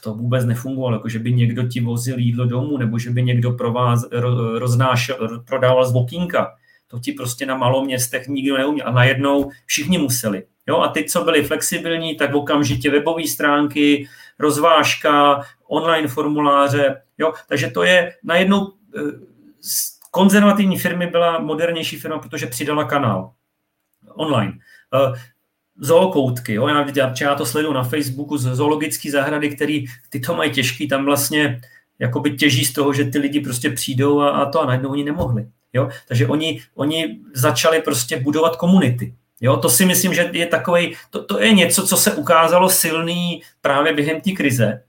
to 0.00 0.14
vůbec 0.14 0.44
nefungovalo, 0.44 0.96
jako 0.96 1.08
že 1.08 1.18
by 1.18 1.32
někdo 1.32 1.62
ti 1.62 1.80
vozil 1.80 2.18
jídlo 2.18 2.46
domů, 2.46 2.78
nebo 2.78 2.98
že 2.98 3.10
by 3.10 3.22
někdo 3.22 3.52
prováz, 3.52 4.04
roznášel, 4.58 5.42
prodával 5.46 5.86
z 5.86 5.94
okýnka. 5.96 6.52
To 6.88 6.98
ti 6.98 7.12
prostě 7.12 7.46
na 7.46 7.56
malom 7.56 7.86
městech 7.86 8.28
nikdo 8.28 8.58
neuměl. 8.58 8.88
A 8.88 8.92
najednou 8.92 9.50
všichni 9.66 9.98
museli. 9.98 10.42
Jo, 10.68 10.78
a 10.78 10.88
ty, 10.88 11.04
co 11.04 11.24
byli 11.24 11.42
flexibilní, 11.42 12.16
tak 12.16 12.34
okamžitě 12.34 12.90
webové 12.90 13.26
stránky, 13.26 14.06
rozvážka, 14.38 15.42
online 15.68 16.08
formuláře. 16.08 17.02
Jo, 17.18 17.32
takže 17.48 17.70
to 17.70 17.82
je 17.82 18.12
najednou 18.24 18.72
eh, 18.96 19.00
konzervativní 20.10 20.78
firmy 20.78 21.06
byla 21.06 21.38
modernější 21.38 21.96
firma, 21.96 22.18
protože 22.18 22.46
přidala 22.46 22.84
kanál 22.84 23.32
online. 24.14 24.52
Eh, 24.94 25.20
zookoutky, 25.78 26.54
jo, 26.54 26.68
já, 26.68 26.86
já, 26.96 27.14
já 27.20 27.34
to 27.34 27.46
sleduju 27.46 27.74
na 27.74 27.82
Facebooku, 27.82 28.38
zoologické 28.38 29.10
zahrady, 29.10 29.50
který 29.50 29.84
ty 30.08 30.20
to 30.20 30.34
mají 30.34 30.52
těžký, 30.52 30.88
tam 30.88 31.04
vlastně 31.04 31.60
jakoby 31.98 32.30
těží 32.30 32.64
z 32.64 32.72
toho, 32.72 32.92
že 32.92 33.04
ty 33.04 33.18
lidi 33.18 33.40
prostě 33.40 33.70
přijdou 33.70 34.20
a, 34.20 34.30
a 34.30 34.50
to 34.50 34.60
a 34.60 34.66
najednou 34.66 34.90
oni 34.90 35.04
nemohli. 35.04 35.46
Jo? 35.72 35.88
Takže 36.08 36.26
oni, 36.26 36.62
oni 36.74 37.20
začali 37.34 37.82
prostě 37.82 38.20
budovat 38.20 38.56
komunity. 38.56 39.14
Jo, 39.40 39.56
to 39.56 39.68
si 39.68 39.84
myslím, 39.84 40.14
že 40.14 40.30
je 40.32 40.46
takový, 40.46 40.96
to, 41.10 41.24
to 41.24 41.42
je 41.42 41.52
něco, 41.52 41.86
co 41.86 41.96
se 41.96 42.14
ukázalo 42.14 42.70
silný 42.70 43.42
právě 43.60 43.92
během 43.92 44.20
té 44.20 44.30
krize, 44.30 44.82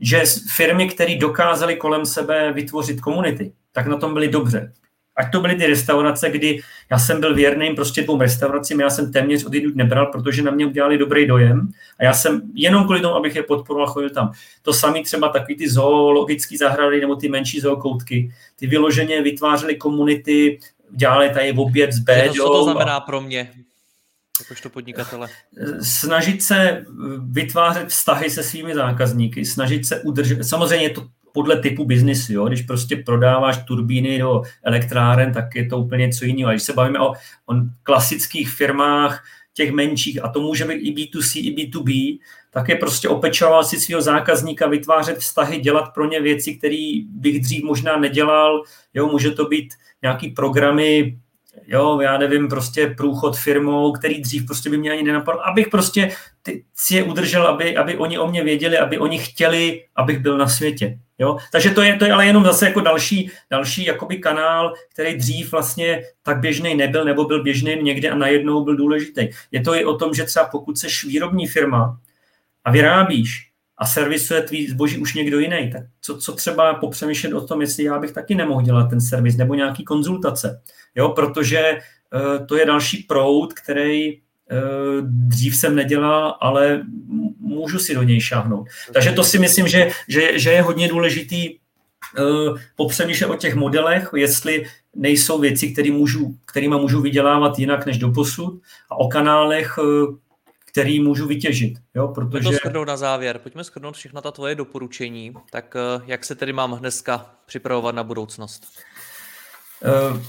že 0.00 0.22
firmy, 0.56 0.88
které 0.88 1.16
dokázaly 1.16 1.76
kolem 1.76 2.06
sebe 2.06 2.52
vytvořit 2.52 3.00
komunity, 3.00 3.52
tak 3.72 3.86
na 3.86 3.96
tom 3.96 4.14
byly 4.14 4.28
dobře. 4.28 4.72
Ať 5.16 5.32
to 5.32 5.40
byly 5.40 5.54
ty 5.54 5.66
restaurace, 5.66 6.30
kdy 6.30 6.60
já 6.90 6.98
jsem 6.98 7.20
byl 7.20 7.34
věrný 7.34 7.74
prostě 7.74 8.02
dvou 8.02 8.20
restauracím, 8.20 8.80
já 8.80 8.90
jsem 8.90 9.12
téměř 9.12 9.44
odjít 9.44 9.76
nebral, 9.76 10.06
protože 10.06 10.42
na 10.42 10.50
mě 10.50 10.66
udělali 10.66 10.98
dobrý 10.98 11.26
dojem 11.26 11.68
a 11.98 12.04
já 12.04 12.12
jsem 12.12 12.42
jenom 12.54 12.84
kvůli 12.84 13.00
tomu, 13.00 13.14
abych 13.14 13.36
je 13.36 13.42
podporoval, 13.42 13.86
chodil 13.86 14.10
tam. 14.10 14.32
To 14.62 14.72
samé 14.72 15.02
třeba 15.02 15.28
takový 15.28 15.56
ty 15.56 15.70
zoologické 15.70 16.58
zahrady 16.58 17.00
nebo 17.00 17.16
ty 17.16 17.28
menší 17.28 17.60
zookoutky, 17.60 18.32
ty 18.56 18.66
vyloženě 18.66 19.22
vytvářely 19.22 19.76
komunity, 19.76 20.58
dělali 20.90 21.30
tady 21.30 21.52
oběd 21.52 21.92
s 21.92 21.98
béďou. 21.98 22.44
Co 22.44 22.52
to 22.52 22.64
znamená 22.64 23.00
pro 23.00 23.20
mě? 23.20 23.50
Jakožto 24.40 24.70
podnikatele? 24.70 25.28
Snažit 25.82 26.42
se 26.42 26.84
vytvářet 27.30 27.88
vztahy 27.88 28.30
se 28.30 28.42
svými 28.42 28.74
zákazníky, 28.74 29.44
snažit 29.44 29.86
se 29.86 30.00
udržet, 30.00 30.44
samozřejmě 30.44 30.90
to 30.90 31.08
podle 31.32 31.60
typu 31.60 31.84
biznisu, 31.84 32.32
jo? 32.32 32.48
když 32.48 32.62
prostě 32.62 32.96
prodáváš 32.96 33.58
turbíny 33.64 34.18
do 34.18 34.42
elektráren, 34.62 35.32
tak 35.32 35.54
je 35.54 35.66
to 35.66 35.78
úplně 35.78 36.06
něco 36.06 36.24
jiného. 36.24 36.48
A 36.48 36.52
když 36.52 36.62
se 36.62 36.72
bavíme 36.72 36.98
o, 36.98 37.08
o 37.46 37.54
klasických 37.82 38.50
firmách, 38.50 39.24
těch 39.54 39.72
menších, 39.72 40.24
a 40.24 40.28
to 40.28 40.40
může 40.40 40.64
být 40.64 40.74
i 40.74 40.92
B2C, 40.92 41.40
i 41.40 41.54
B2B, 41.54 42.18
tak 42.50 42.68
je 42.68 42.76
prostě 42.76 43.08
opečoval 43.08 43.64
si 43.64 43.80
svého 43.80 44.02
zákazníka, 44.02 44.68
vytvářet 44.68 45.18
vztahy, 45.18 45.58
dělat 45.58 45.94
pro 45.94 46.08
ně 46.08 46.20
věci, 46.20 46.54
které 46.54 46.92
bych 47.08 47.40
dřív 47.40 47.64
možná 47.64 47.96
nedělal. 47.96 48.62
Jo, 48.94 49.06
může 49.06 49.30
to 49.30 49.44
být 49.44 49.74
nějaký 50.02 50.28
programy 50.28 51.18
jo, 51.66 52.00
já 52.00 52.18
nevím, 52.18 52.48
prostě 52.48 52.86
průchod 52.86 53.36
firmou, 53.36 53.92
který 53.92 54.20
dřív 54.20 54.46
prostě 54.46 54.70
by 54.70 54.78
mě 54.78 54.92
ani 54.92 55.02
nenapadl, 55.02 55.40
abych 55.40 55.68
prostě 55.68 56.12
ty, 56.42 56.64
si 56.74 56.96
je 56.96 57.02
udržel, 57.02 57.46
aby, 57.46 57.76
aby 57.76 57.96
oni 57.96 58.18
o 58.18 58.28
mě 58.28 58.44
věděli, 58.44 58.78
aby 58.78 58.98
oni 58.98 59.18
chtěli, 59.18 59.84
abych 59.96 60.18
byl 60.18 60.38
na 60.38 60.48
světě. 60.48 60.98
Jo? 61.18 61.36
Takže 61.52 61.70
to 61.70 61.82
je, 61.82 61.96
to 61.96 62.04
je 62.04 62.12
ale 62.12 62.26
jenom 62.26 62.44
zase 62.44 62.66
jako 62.66 62.80
další, 62.80 63.30
další 63.50 63.84
jakoby 63.84 64.18
kanál, 64.18 64.74
který 64.92 65.16
dřív 65.16 65.52
vlastně 65.52 66.02
tak 66.22 66.40
běžný 66.40 66.74
nebyl, 66.74 67.04
nebo 67.04 67.24
byl 67.24 67.42
běžný 67.42 67.76
někde 67.82 68.10
a 68.10 68.14
najednou 68.14 68.64
byl 68.64 68.76
důležitý. 68.76 69.28
Je 69.52 69.60
to 69.60 69.74
i 69.74 69.84
o 69.84 69.96
tom, 69.96 70.14
že 70.14 70.24
třeba 70.24 70.48
pokud 70.48 70.78
seš 70.78 71.04
výrobní 71.04 71.46
firma 71.46 71.98
a 72.64 72.70
vyrábíš, 72.70 73.51
a 73.78 73.86
servisuje 73.86 74.42
tvý 74.42 74.68
zboží 74.68 74.98
už 74.98 75.14
někdo 75.14 75.38
jiný, 75.38 75.70
tak 75.72 75.82
co, 76.00 76.18
co 76.18 76.32
třeba 76.32 76.74
popřemýšlet 76.74 77.32
o 77.32 77.46
tom, 77.46 77.60
jestli 77.60 77.84
já 77.84 77.98
bych 77.98 78.12
taky 78.12 78.34
nemohl 78.34 78.62
dělat 78.62 78.90
ten 78.90 79.00
servis 79.00 79.36
nebo 79.36 79.54
nějaký 79.54 79.84
konzultace? 79.84 80.62
Jo, 80.94 81.08
protože 81.08 81.78
uh, 81.78 82.46
to 82.46 82.56
je 82.56 82.66
další 82.66 83.04
proud, 83.08 83.52
který 83.52 84.16
uh, 84.16 84.20
dřív 85.02 85.56
jsem 85.56 85.76
nedělal, 85.76 86.36
ale 86.40 86.82
můžu 87.40 87.78
si 87.78 87.94
do 87.94 88.02
něj 88.02 88.20
šáhnout. 88.20 88.68
Takže 88.92 89.12
to 89.12 89.24
si 89.24 89.38
myslím, 89.38 89.68
že, 89.68 89.90
že, 90.08 90.38
že 90.38 90.50
je 90.50 90.62
hodně 90.62 90.88
důležitý 90.88 91.48
uh, 91.50 92.58
popřemýšlet 92.76 93.30
o 93.30 93.36
těch 93.36 93.54
modelech, 93.54 94.10
jestli 94.16 94.66
nejsou 94.96 95.38
věci, 95.38 95.72
které 95.72 95.90
můžu, 95.90 96.36
kterýma 96.44 96.78
můžu 96.78 97.00
vydělávat 97.00 97.58
jinak 97.58 97.86
než 97.86 97.98
do 97.98 98.10
posud. 98.10 98.60
A 98.90 98.96
o 98.96 99.08
kanálech, 99.08 99.78
který 100.72 101.00
můžu 101.00 101.26
vytěžit. 101.26 101.78
Jo, 101.94 102.08
protože... 102.08 102.30
Pojďme 102.30 102.50
to 102.50 102.56
shrnout 102.56 102.88
na 102.88 102.96
závěr. 102.96 103.38
Pojďme 103.38 103.64
shrnout 103.64 103.96
všechna 103.96 104.20
ta 104.20 104.30
tvoje 104.30 104.54
doporučení. 104.54 105.34
Tak 105.50 105.74
jak 106.06 106.24
se 106.24 106.34
tedy 106.34 106.52
mám 106.52 106.78
dneska 106.78 107.30
připravovat 107.46 107.94
na 107.94 108.04
budoucnost? 108.04 108.66
Uh, 110.10 110.22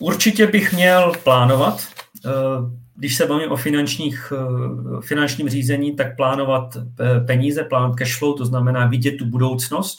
Určitě 0.00 0.46
bych 0.46 0.72
měl 0.72 1.12
plánovat, 1.24 1.80
eh, 2.26 2.30
když 2.96 3.16
se 3.16 3.26
bavím 3.26 3.52
o 3.52 3.56
finančních, 3.56 4.32
eh, 4.36 5.00
finančním 5.00 5.48
řízení, 5.48 5.96
tak 5.96 6.16
plánovat 6.16 6.76
eh, 6.76 7.20
peníze, 7.20 7.64
plán 7.64 7.94
cash 7.94 8.18
flow, 8.18 8.34
to 8.34 8.46
znamená 8.46 8.86
vidět 8.86 9.12
tu 9.12 9.24
budoucnost, 9.24 9.98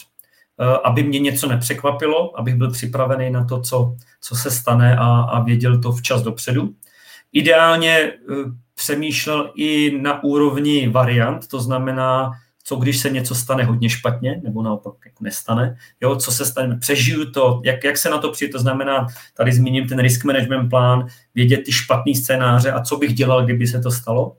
aby 0.84 1.04
mě 1.04 1.20
něco 1.20 1.48
nepřekvapilo, 1.48 2.39
abych 2.39 2.56
byl 2.56 2.72
připravený 2.72 3.30
na 3.30 3.46
to, 3.46 3.62
co, 3.62 3.96
co 4.22 4.36
se 4.36 4.52
stane 4.52 4.98
a, 4.98 5.06
a 5.06 5.44
věděl 5.44 5.82
to 5.82 5.92
včas 5.92 6.22
dopředu. 6.22 6.70
Ideálně 7.34 8.14
přemýšlel 8.82 9.51
i 9.55 9.99
na 10.01 10.23
úrovni 10.23 10.89
variant, 10.89 11.47
to 11.47 11.61
znamená, 11.61 12.32
co 12.63 12.75
když 12.75 12.97
se 12.97 13.09
něco 13.09 13.36
stane 13.36 13.63
hodně 13.63 13.89
špatně, 13.89 14.41
nebo 14.43 14.61
naopak 14.61 14.93
jako 15.05 15.23
nestane, 15.23 15.77
jo, 16.01 16.15
co 16.15 16.32
se 16.32 16.45
stane, 16.45 16.77
přežiju 16.77 17.32
to, 17.32 17.61
jak, 17.65 17.84
jak 17.84 17.97
se 17.97 18.09
na 18.09 18.17
to 18.17 18.32
přijde, 18.32 18.51
to 18.51 18.59
znamená, 18.59 19.07
tady 19.38 19.53
zmíním 19.53 19.88
ten 19.88 19.99
risk 19.99 20.25
management 20.25 20.69
plán, 20.69 21.07
vědět 21.36 21.61
ty 21.65 21.71
špatný 21.71 22.15
scénáře 22.15 22.71
a 22.71 22.82
co 22.82 22.97
bych 22.97 23.13
dělal, 23.13 23.45
kdyby 23.45 23.67
se 23.67 23.79
to 23.79 23.91
stalo. 23.91 24.38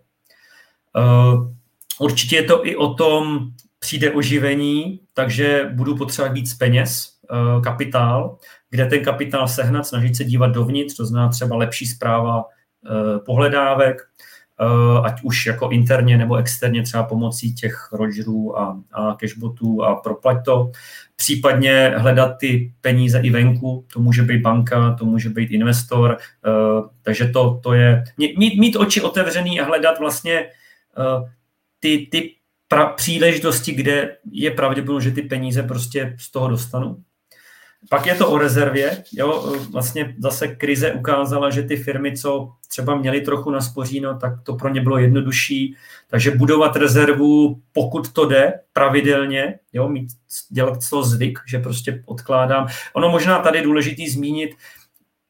Uh, 0.96 1.52
určitě 1.98 2.36
je 2.36 2.42
to 2.42 2.66
i 2.66 2.76
o 2.76 2.94
tom, 2.94 3.50
přijde 3.78 4.10
oživení, 4.10 5.00
takže 5.14 5.70
budu 5.72 5.96
potřebovat 5.96 6.34
víc 6.34 6.54
peněz, 6.54 7.12
uh, 7.30 7.62
kapitál, 7.62 8.38
kde 8.70 8.86
ten 8.86 9.04
kapitál 9.04 9.48
sehnat, 9.48 9.86
snažit 9.86 10.16
se 10.16 10.24
dívat 10.24 10.50
dovnitř, 10.50 10.96
to 10.96 11.06
znamená 11.06 11.28
třeba 11.28 11.56
lepší 11.56 11.86
zpráva 11.86 12.44
uh, 12.44 13.24
pohledávek, 13.24 13.96
Eh, 13.96 14.31
ať 15.02 15.22
už 15.22 15.46
jako 15.46 15.70
interně 15.70 16.18
nebo 16.18 16.36
externě 16.36 16.82
třeba 16.82 17.02
pomocí 17.02 17.54
těch 17.54 17.88
Rogerů 17.92 18.58
a, 18.58 18.82
a 18.92 19.14
cashbotů 19.14 19.84
a 19.84 19.94
proplať 19.94 20.44
to. 20.44 20.70
Případně 21.16 21.94
hledat 21.96 22.38
ty 22.40 22.72
peníze 22.80 23.20
i 23.20 23.30
venku, 23.30 23.84
to 23.92 24.00
může 24.00 24.22
být 24.22 24.40
banka, 24.40 24.94
to 24.94 25.04
může 25.04 25.28
být 25.28 25.50
investor, 25.50 26.18
uh, 26.46 26.88
takže 27.02 27.28
to, 27.28 27.60
to 27.62 27.72
je 27.72 28.04
mít, 28.18 28.58
mít 28.58 28.76
oči 28.76 29.00
otevřený 29.00 29.60
a 29.60 29.64
hledat 29.64 29.98
vlastně 29.98 30.46
uh, 30.98 31.28
ty, 31.80 32.08
ty 32.10 32.34
pra, 32.68 32.86
příležitosti, 32.86 33.72
kde 33.72 34.16
je 34.30 34.50
pravděpodobně, 34.50 35.04
že 35.04 35.10
ty 35.10 35.22
peníze 35.22 35.62
prostě 35.62 36.16
z 36.18 36.30
toho 36.30 36.48
dostanu. 36.48 37.02
Pak 37.90 38.06
je 38.06 38.14
to 38.14 38.30
o 38.30 38.38
rezervě. 38.38 39.04
Jo? 39.12 39.56
Vlastně 39.70 40.14
zase 40.18 40.48
krize 40.48 40.92
ukázala, 40.92 41.50
že 41.50 41.62
ty 41.62 41.76
firmy, 41.76 42.16
co 42.16 42.52
třeba 42.68 42.94
měly 42.94 43.20
trochu 43.20 43.50
naspoříno, 43.50 44.18
tak 44.18 44.32
to 44.42 44.54
pro 44.54 44.68
ně 44.68 44.80
bylo 44.80 44.98
jednodušší. 44.98 45.76
Takže 46.10 46.30
budovat 46.30 46.76
rezervu, 46.76 47.60
pokud 47.72 48.12
to 48.12 48.26
jde, 48.26 48.52
pravidelně, 48.72 49.58
jo? 49.72 49.88
Mít, 49.88 50.08
dělat 50.50 50.78
to 50.90 51.02
zvyk, 51.02 51.38
že 51.46 51.58
prostě 51.58 52.02
odkládám. 52.06 52.66
Ono 52.92 53.08
možná 53.08 53.38
tady 53.38 53.62
důležitý 53.62 54.08
zmínit, 54.08 54.50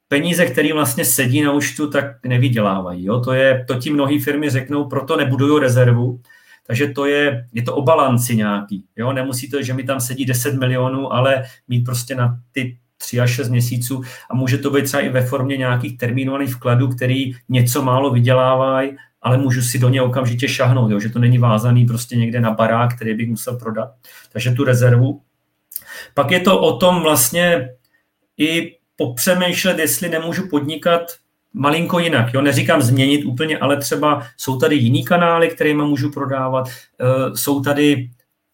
peníze, 0.09 0.47
které 0.47 0.73
vlastně 0.73 1.05
sedí 1.05 1.43
na 1.43 1.53
účtu, 1.53 1.91
tak 1.91 2.05
nevydělávají. 2.27 3.05
Jo? 3.05 3.21
To, 3.21 3.33
je, 3.33 3.65
to 3.69 3.75
ti 3.75 3.91
mnohé 3.91 4.21
firmy 4.21 4.51
řeknou, 4.51 4.85
proto 4.85 5.17
nebudují 5.17 5.61
rezervu, 5.61 6.21
takže 6.67 6.89
to 6.89 7.07
je, 7.07 7.49
je 7.53 7.63
to 7.63 7.77
o 7.77 7.83
balanci 7.83 8.37
nějaký. 8.37 8.85
Jo? 8.97 9.13
Nemusí 9.13 9.51
to, 9.51 9.63
že 9.63 9.75
mi 9.75 9.85
tam 9.85 10.01
sedí 10.01 10.25
10 10.25 10.55
milionů, 10.55 11.13
ale 11.13 11.45
mít 11.69 11.81
prostě 11.81 12.15
na 12.15 12.39
ty 12.53 12.79
3 12.97 13.21
až 13.21 13.31
6 13.31 13.49
měsíců 13.49 14.03
a 14.31 14.35
může 14.35 14.59
to 14.59 14.71
být 14.71 14.85
třeba 14.85 15.01
i 15.03 15.09
ve 15.09 15.27
formě 15.27 15.57
nějakých 15.57 15.99
termínovaných 15.99 16.55
vkladů, 16.55 16.89
který 16.89 17.33
něco 17.49 17.83
málo 17.83 18.11
vydělávají, 18.11 18.97
ale 19.23 19.39
můžu 19.39 19.63
si 19.63 19.79
do 19.79 19.89
něj 19.89 20.01
okamžitě 20.01 20.49
šahnout, 20.49 20.91
jo? 20.91 21.01
že 21.01 21.09
to 21.09 21.19
není 21.19 21.39
vázaný 21.39 21.87
prostě 21.87 22.17
někde 22.17 22.41
na 22.41 22.51
barák, 22.51 22.97
který 22.97 23.15
bych 23.15 23.29
musel 23.29 23.57
prodat. 23.57 23.91
Takže 24.33 24.51
tu 24.51 24.65
rezervu. 24.65 25.23
Pak 26.15 26.31
je 26.31 26.41
to 26.41 26.61
o 26.61 26.77
tom 26.77 27.03
vlastně 27.03 27.69
i 28.39 28.77
popřemýšlet, 28.97 29.79
jestli 29.79 30.09
nemůžu 30.09 30.49
podnikat 30.49 31.03
malinko 31.55 31.99
jinak. 31.99 32.35
Jo? 32.35 32.41
Neříkám 32.41 32.83
změnit 32.83 33.25
úplně, 33.25 33.59
ale 33.59 33.77
třeba 33.77 34.23
jsou 34.37 34.59
tady 34.59 34.77
jiný 34.77 35.05
kanály, 35.05 35.49
kterými 35.49 35.83
můžu 35.83 36.11
prodávat, 36.11 36.65
uh, 36.69 37.35
jsou 37.35 37.61
tady 37.61 38.11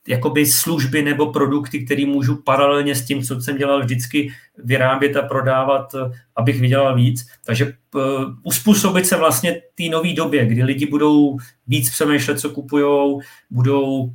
jakoby 0.08 0.46
služby 0.46 1.02
nebo 1.02 1.32
produkty, 1.32 1.84
které 1.84 2.06
můžu 2.06 2.42
paralelně 2.42 2.94
s 2.94 3.06
tím, 3.06 3.22
co 3.22 3.40
jsem 3.40 3.56
dělal 3.56 3.80
vždycky, 3.80 4.32
vyrábět 4.64 5.16
a 5.16 5.22
prodávat, 5.22 5.94
uh, 5.94 6.12
abych 6.36 6.60
vydělal 6.60 6.94
víc. 6.94 7.26
Takže 7.46 7.72
uh, 7.94 8.02
uspůsobit 8.42 9.06
se 9.06 9.16
vlastně 9.16 9.52
té 9.52 9.84
nové 9.90 10.12
době, 10.12 10.46
kdy 10.46 10.62
lidi 10.62 10.86
budou 10.86 11.36
víc 11.66 11.90
přemýšlet, 11.90 12.40
co 12.40 12.50
kupujou, 12.50 13.20
budou 13.50 14.12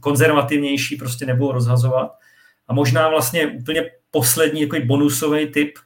konzervativnější, 0.00 0.96
prostě 0.96 1.26
nebudou 1.26 1.52
rozhazovat. 1.52 2.12
A 2.68 2.74
možná 2.74 3.08
vlastně 3.08 3.46
úplně 3.46 3.84
poslední 4.10 4.60
jako 4.60 4.76
bonusový 4.86 5.46
tip, 5.46 5.78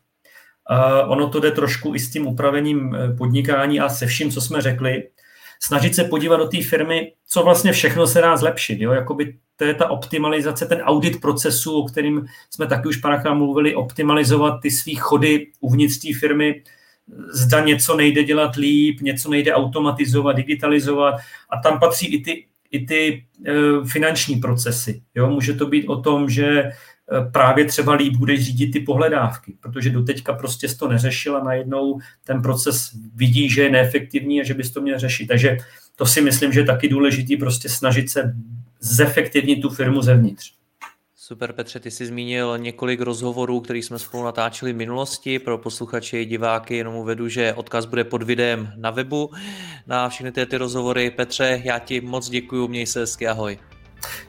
Uh, 0.71 1.13
ono 1.13 1.29
to 1.29 1.41
jde 1.41 1.51
trošku 1.51 1.95
i 1.95 1.99
s 1.99 2.11
tím 2.11 2.27
upravením 2.27 2.95
eh, 2.95 3.17
podnikání 3.17 3.81
a 3.81 3.89
se 3.89 4.07
vším, 4.07 4.31
co 4.31 4.41
jsme 4.41 4.63
řekli. 4.63 5.03
Snažit 5.63 5.95
se 5.95 6.05
podívat 6.05 6.37
do 6.37 6.49
té 6.49 6.63
firmy, 6.63 7.13
co 7.29 7.43
vlastně 7.43 7.73
všechno 7.73 8.07
se 8.07 8.21
dá 8.21 8.37
zlepšit. 8.37 8.81
Jo? 8.81 8.93
Jakoby 8.93 9.37
to 9.57 9.65
je 9.65 9.75
ta 9.75 9.91
optimalizace, 9.91 10.67
ten 10.67 10.81
audit 10.81 11.21
procesu, 11.21 11.81
o 11.81 11.85
kterým 11.85 12.27
jsme 12.51 12.67
taky 12.67 12.89
už 12.89 12.97
párkrát 12.97 13.35
mluvili, 13.35 13.75
optimalizovat 13.75 14.61
ty 14.63 14.71
svý 14.71 14.95
chody 14.95 15.47
uvnitř 15.61 15.99
té 15.99 16.09
firmy, 16.21 16.63
zda 17.33 17.61
něco 17.61 17.97
nejde 17.97 18.25
dělat 18.25 18.57
líp, 18.57 19.01
něco 19.01 19.31
nejde 19.31 19.55
automatizovat, 19.55 20.37
digitalizovat 20.37 21.15
a 21.51 21.61
tam 21.63 21.81
patří 21.81 22.07
i 22.07 22.23
ty, 22.23 22.47
i 22.71 22.87
ty 22.87 23.25
uh, 23.49 23.89
finanční 23.89 24.37
procesy. 24.37 25.03
Jo? 25.15 25.31
Může 25.31 25.53
to 25.53 25.67
být 25.67 25.87
o 25.87 26.01
tom, 26.01 26.31
že 26.31 26.71
Eh, 27.13 27.31
právě 27.31 27.65
třeba 27.65 27.95
líp 27.95 28.17
bude 28.17 28.37
řídit 28.37 28.71
ty 28.71 28.81
pohledávky, 28.81 29.57
protože 29.61 29.91
doteďka 29.91 30.33
prostě 30.33 30.69
to 30.69 30.89
neřešil 30.89 31.37
a 31.37 31.45
najednou 31.45 32.01
ten 32.25 32.43
proces 32.43 32.91
vidí, 33.15 33.49
že 33.49 33.63
je 33.63 33.71
neefektivní 33.71 34.41
a 34.41 34.45
že 34.45 34.55
bys 34.55 34.71
to 34.71 34.81
měl 34.81 34.99
řešit. 34.99 35.27
Takže 35.27 35.57
to 35.97 36.07
si 36.07 36.21
myslím, 36.21 36.53
že 36.53 36.61
je 36.61 36.67
taky 36.67 36.89
důležitý 36.89 37.37
prostě 37.37 37.69
snažit 37.69 38.11
se 38.11 38.35
zefektivnit 38.81 39.63
tu 39.63 39.71
firmu 39.71 40.03
zevnitř. 40.03 40.53
Super, 41.17 41.53
Petře, 41.53 41.81
ty 41.81 41.91
jsi 41.91 42.07
zmínil 42.07 42.59
několik 42.59 43.01
rozhovorů, 43.01 43.61
který 43.61 43.83
jsme 43.83 43.99
spolu 43.99 44.25
natáčeli 44.25 44.73
v 44.73 44.77
minulosti. 44.77 45.39
Pro 45.39 45.59
posluchače 45.59 46.21
i 46.21 46.25
diváky 46.25 46.77
jenom 46.77 46.95
uvedu, 46.95 47.29
že 47.29 47.55
odkaz 47.55 47.87
bude 47.87 48.05
pod 48.05 48.23
videem 48.23 48.73
na 48.77 48.91
webu 48.91 49.31
na 49.87 50.09
všechny 50.09 50.33
ty, 50.33 50.47
ty 50.47 50.57
rozhovory. 50.57 51.11
Petře, 51.11 51.63
já 51.65 51.79
ti 51.79 52.01
moc 52.01 52.29
děkuji, 52.29 52.69
měj 52.69 52.87
se 52.87 53.01
hezky, 53.01 53.29
ahoj. 53.29 53.59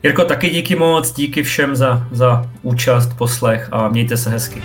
Jirko, 0.04 0.24
taky 0.24 0.50
díky 0.50 0.76
moc, 0.76 1.12
díky 1.12 1.44
všem 1.44 1.76
za, 1.76 2.08
za 2.12 2.50
účast, 2.62 3.18
poslech 3.18 3.70
a 3.72 3.90
mějte 3.90 4.18
se 4.18 4.30
hezky. 4.30 4.62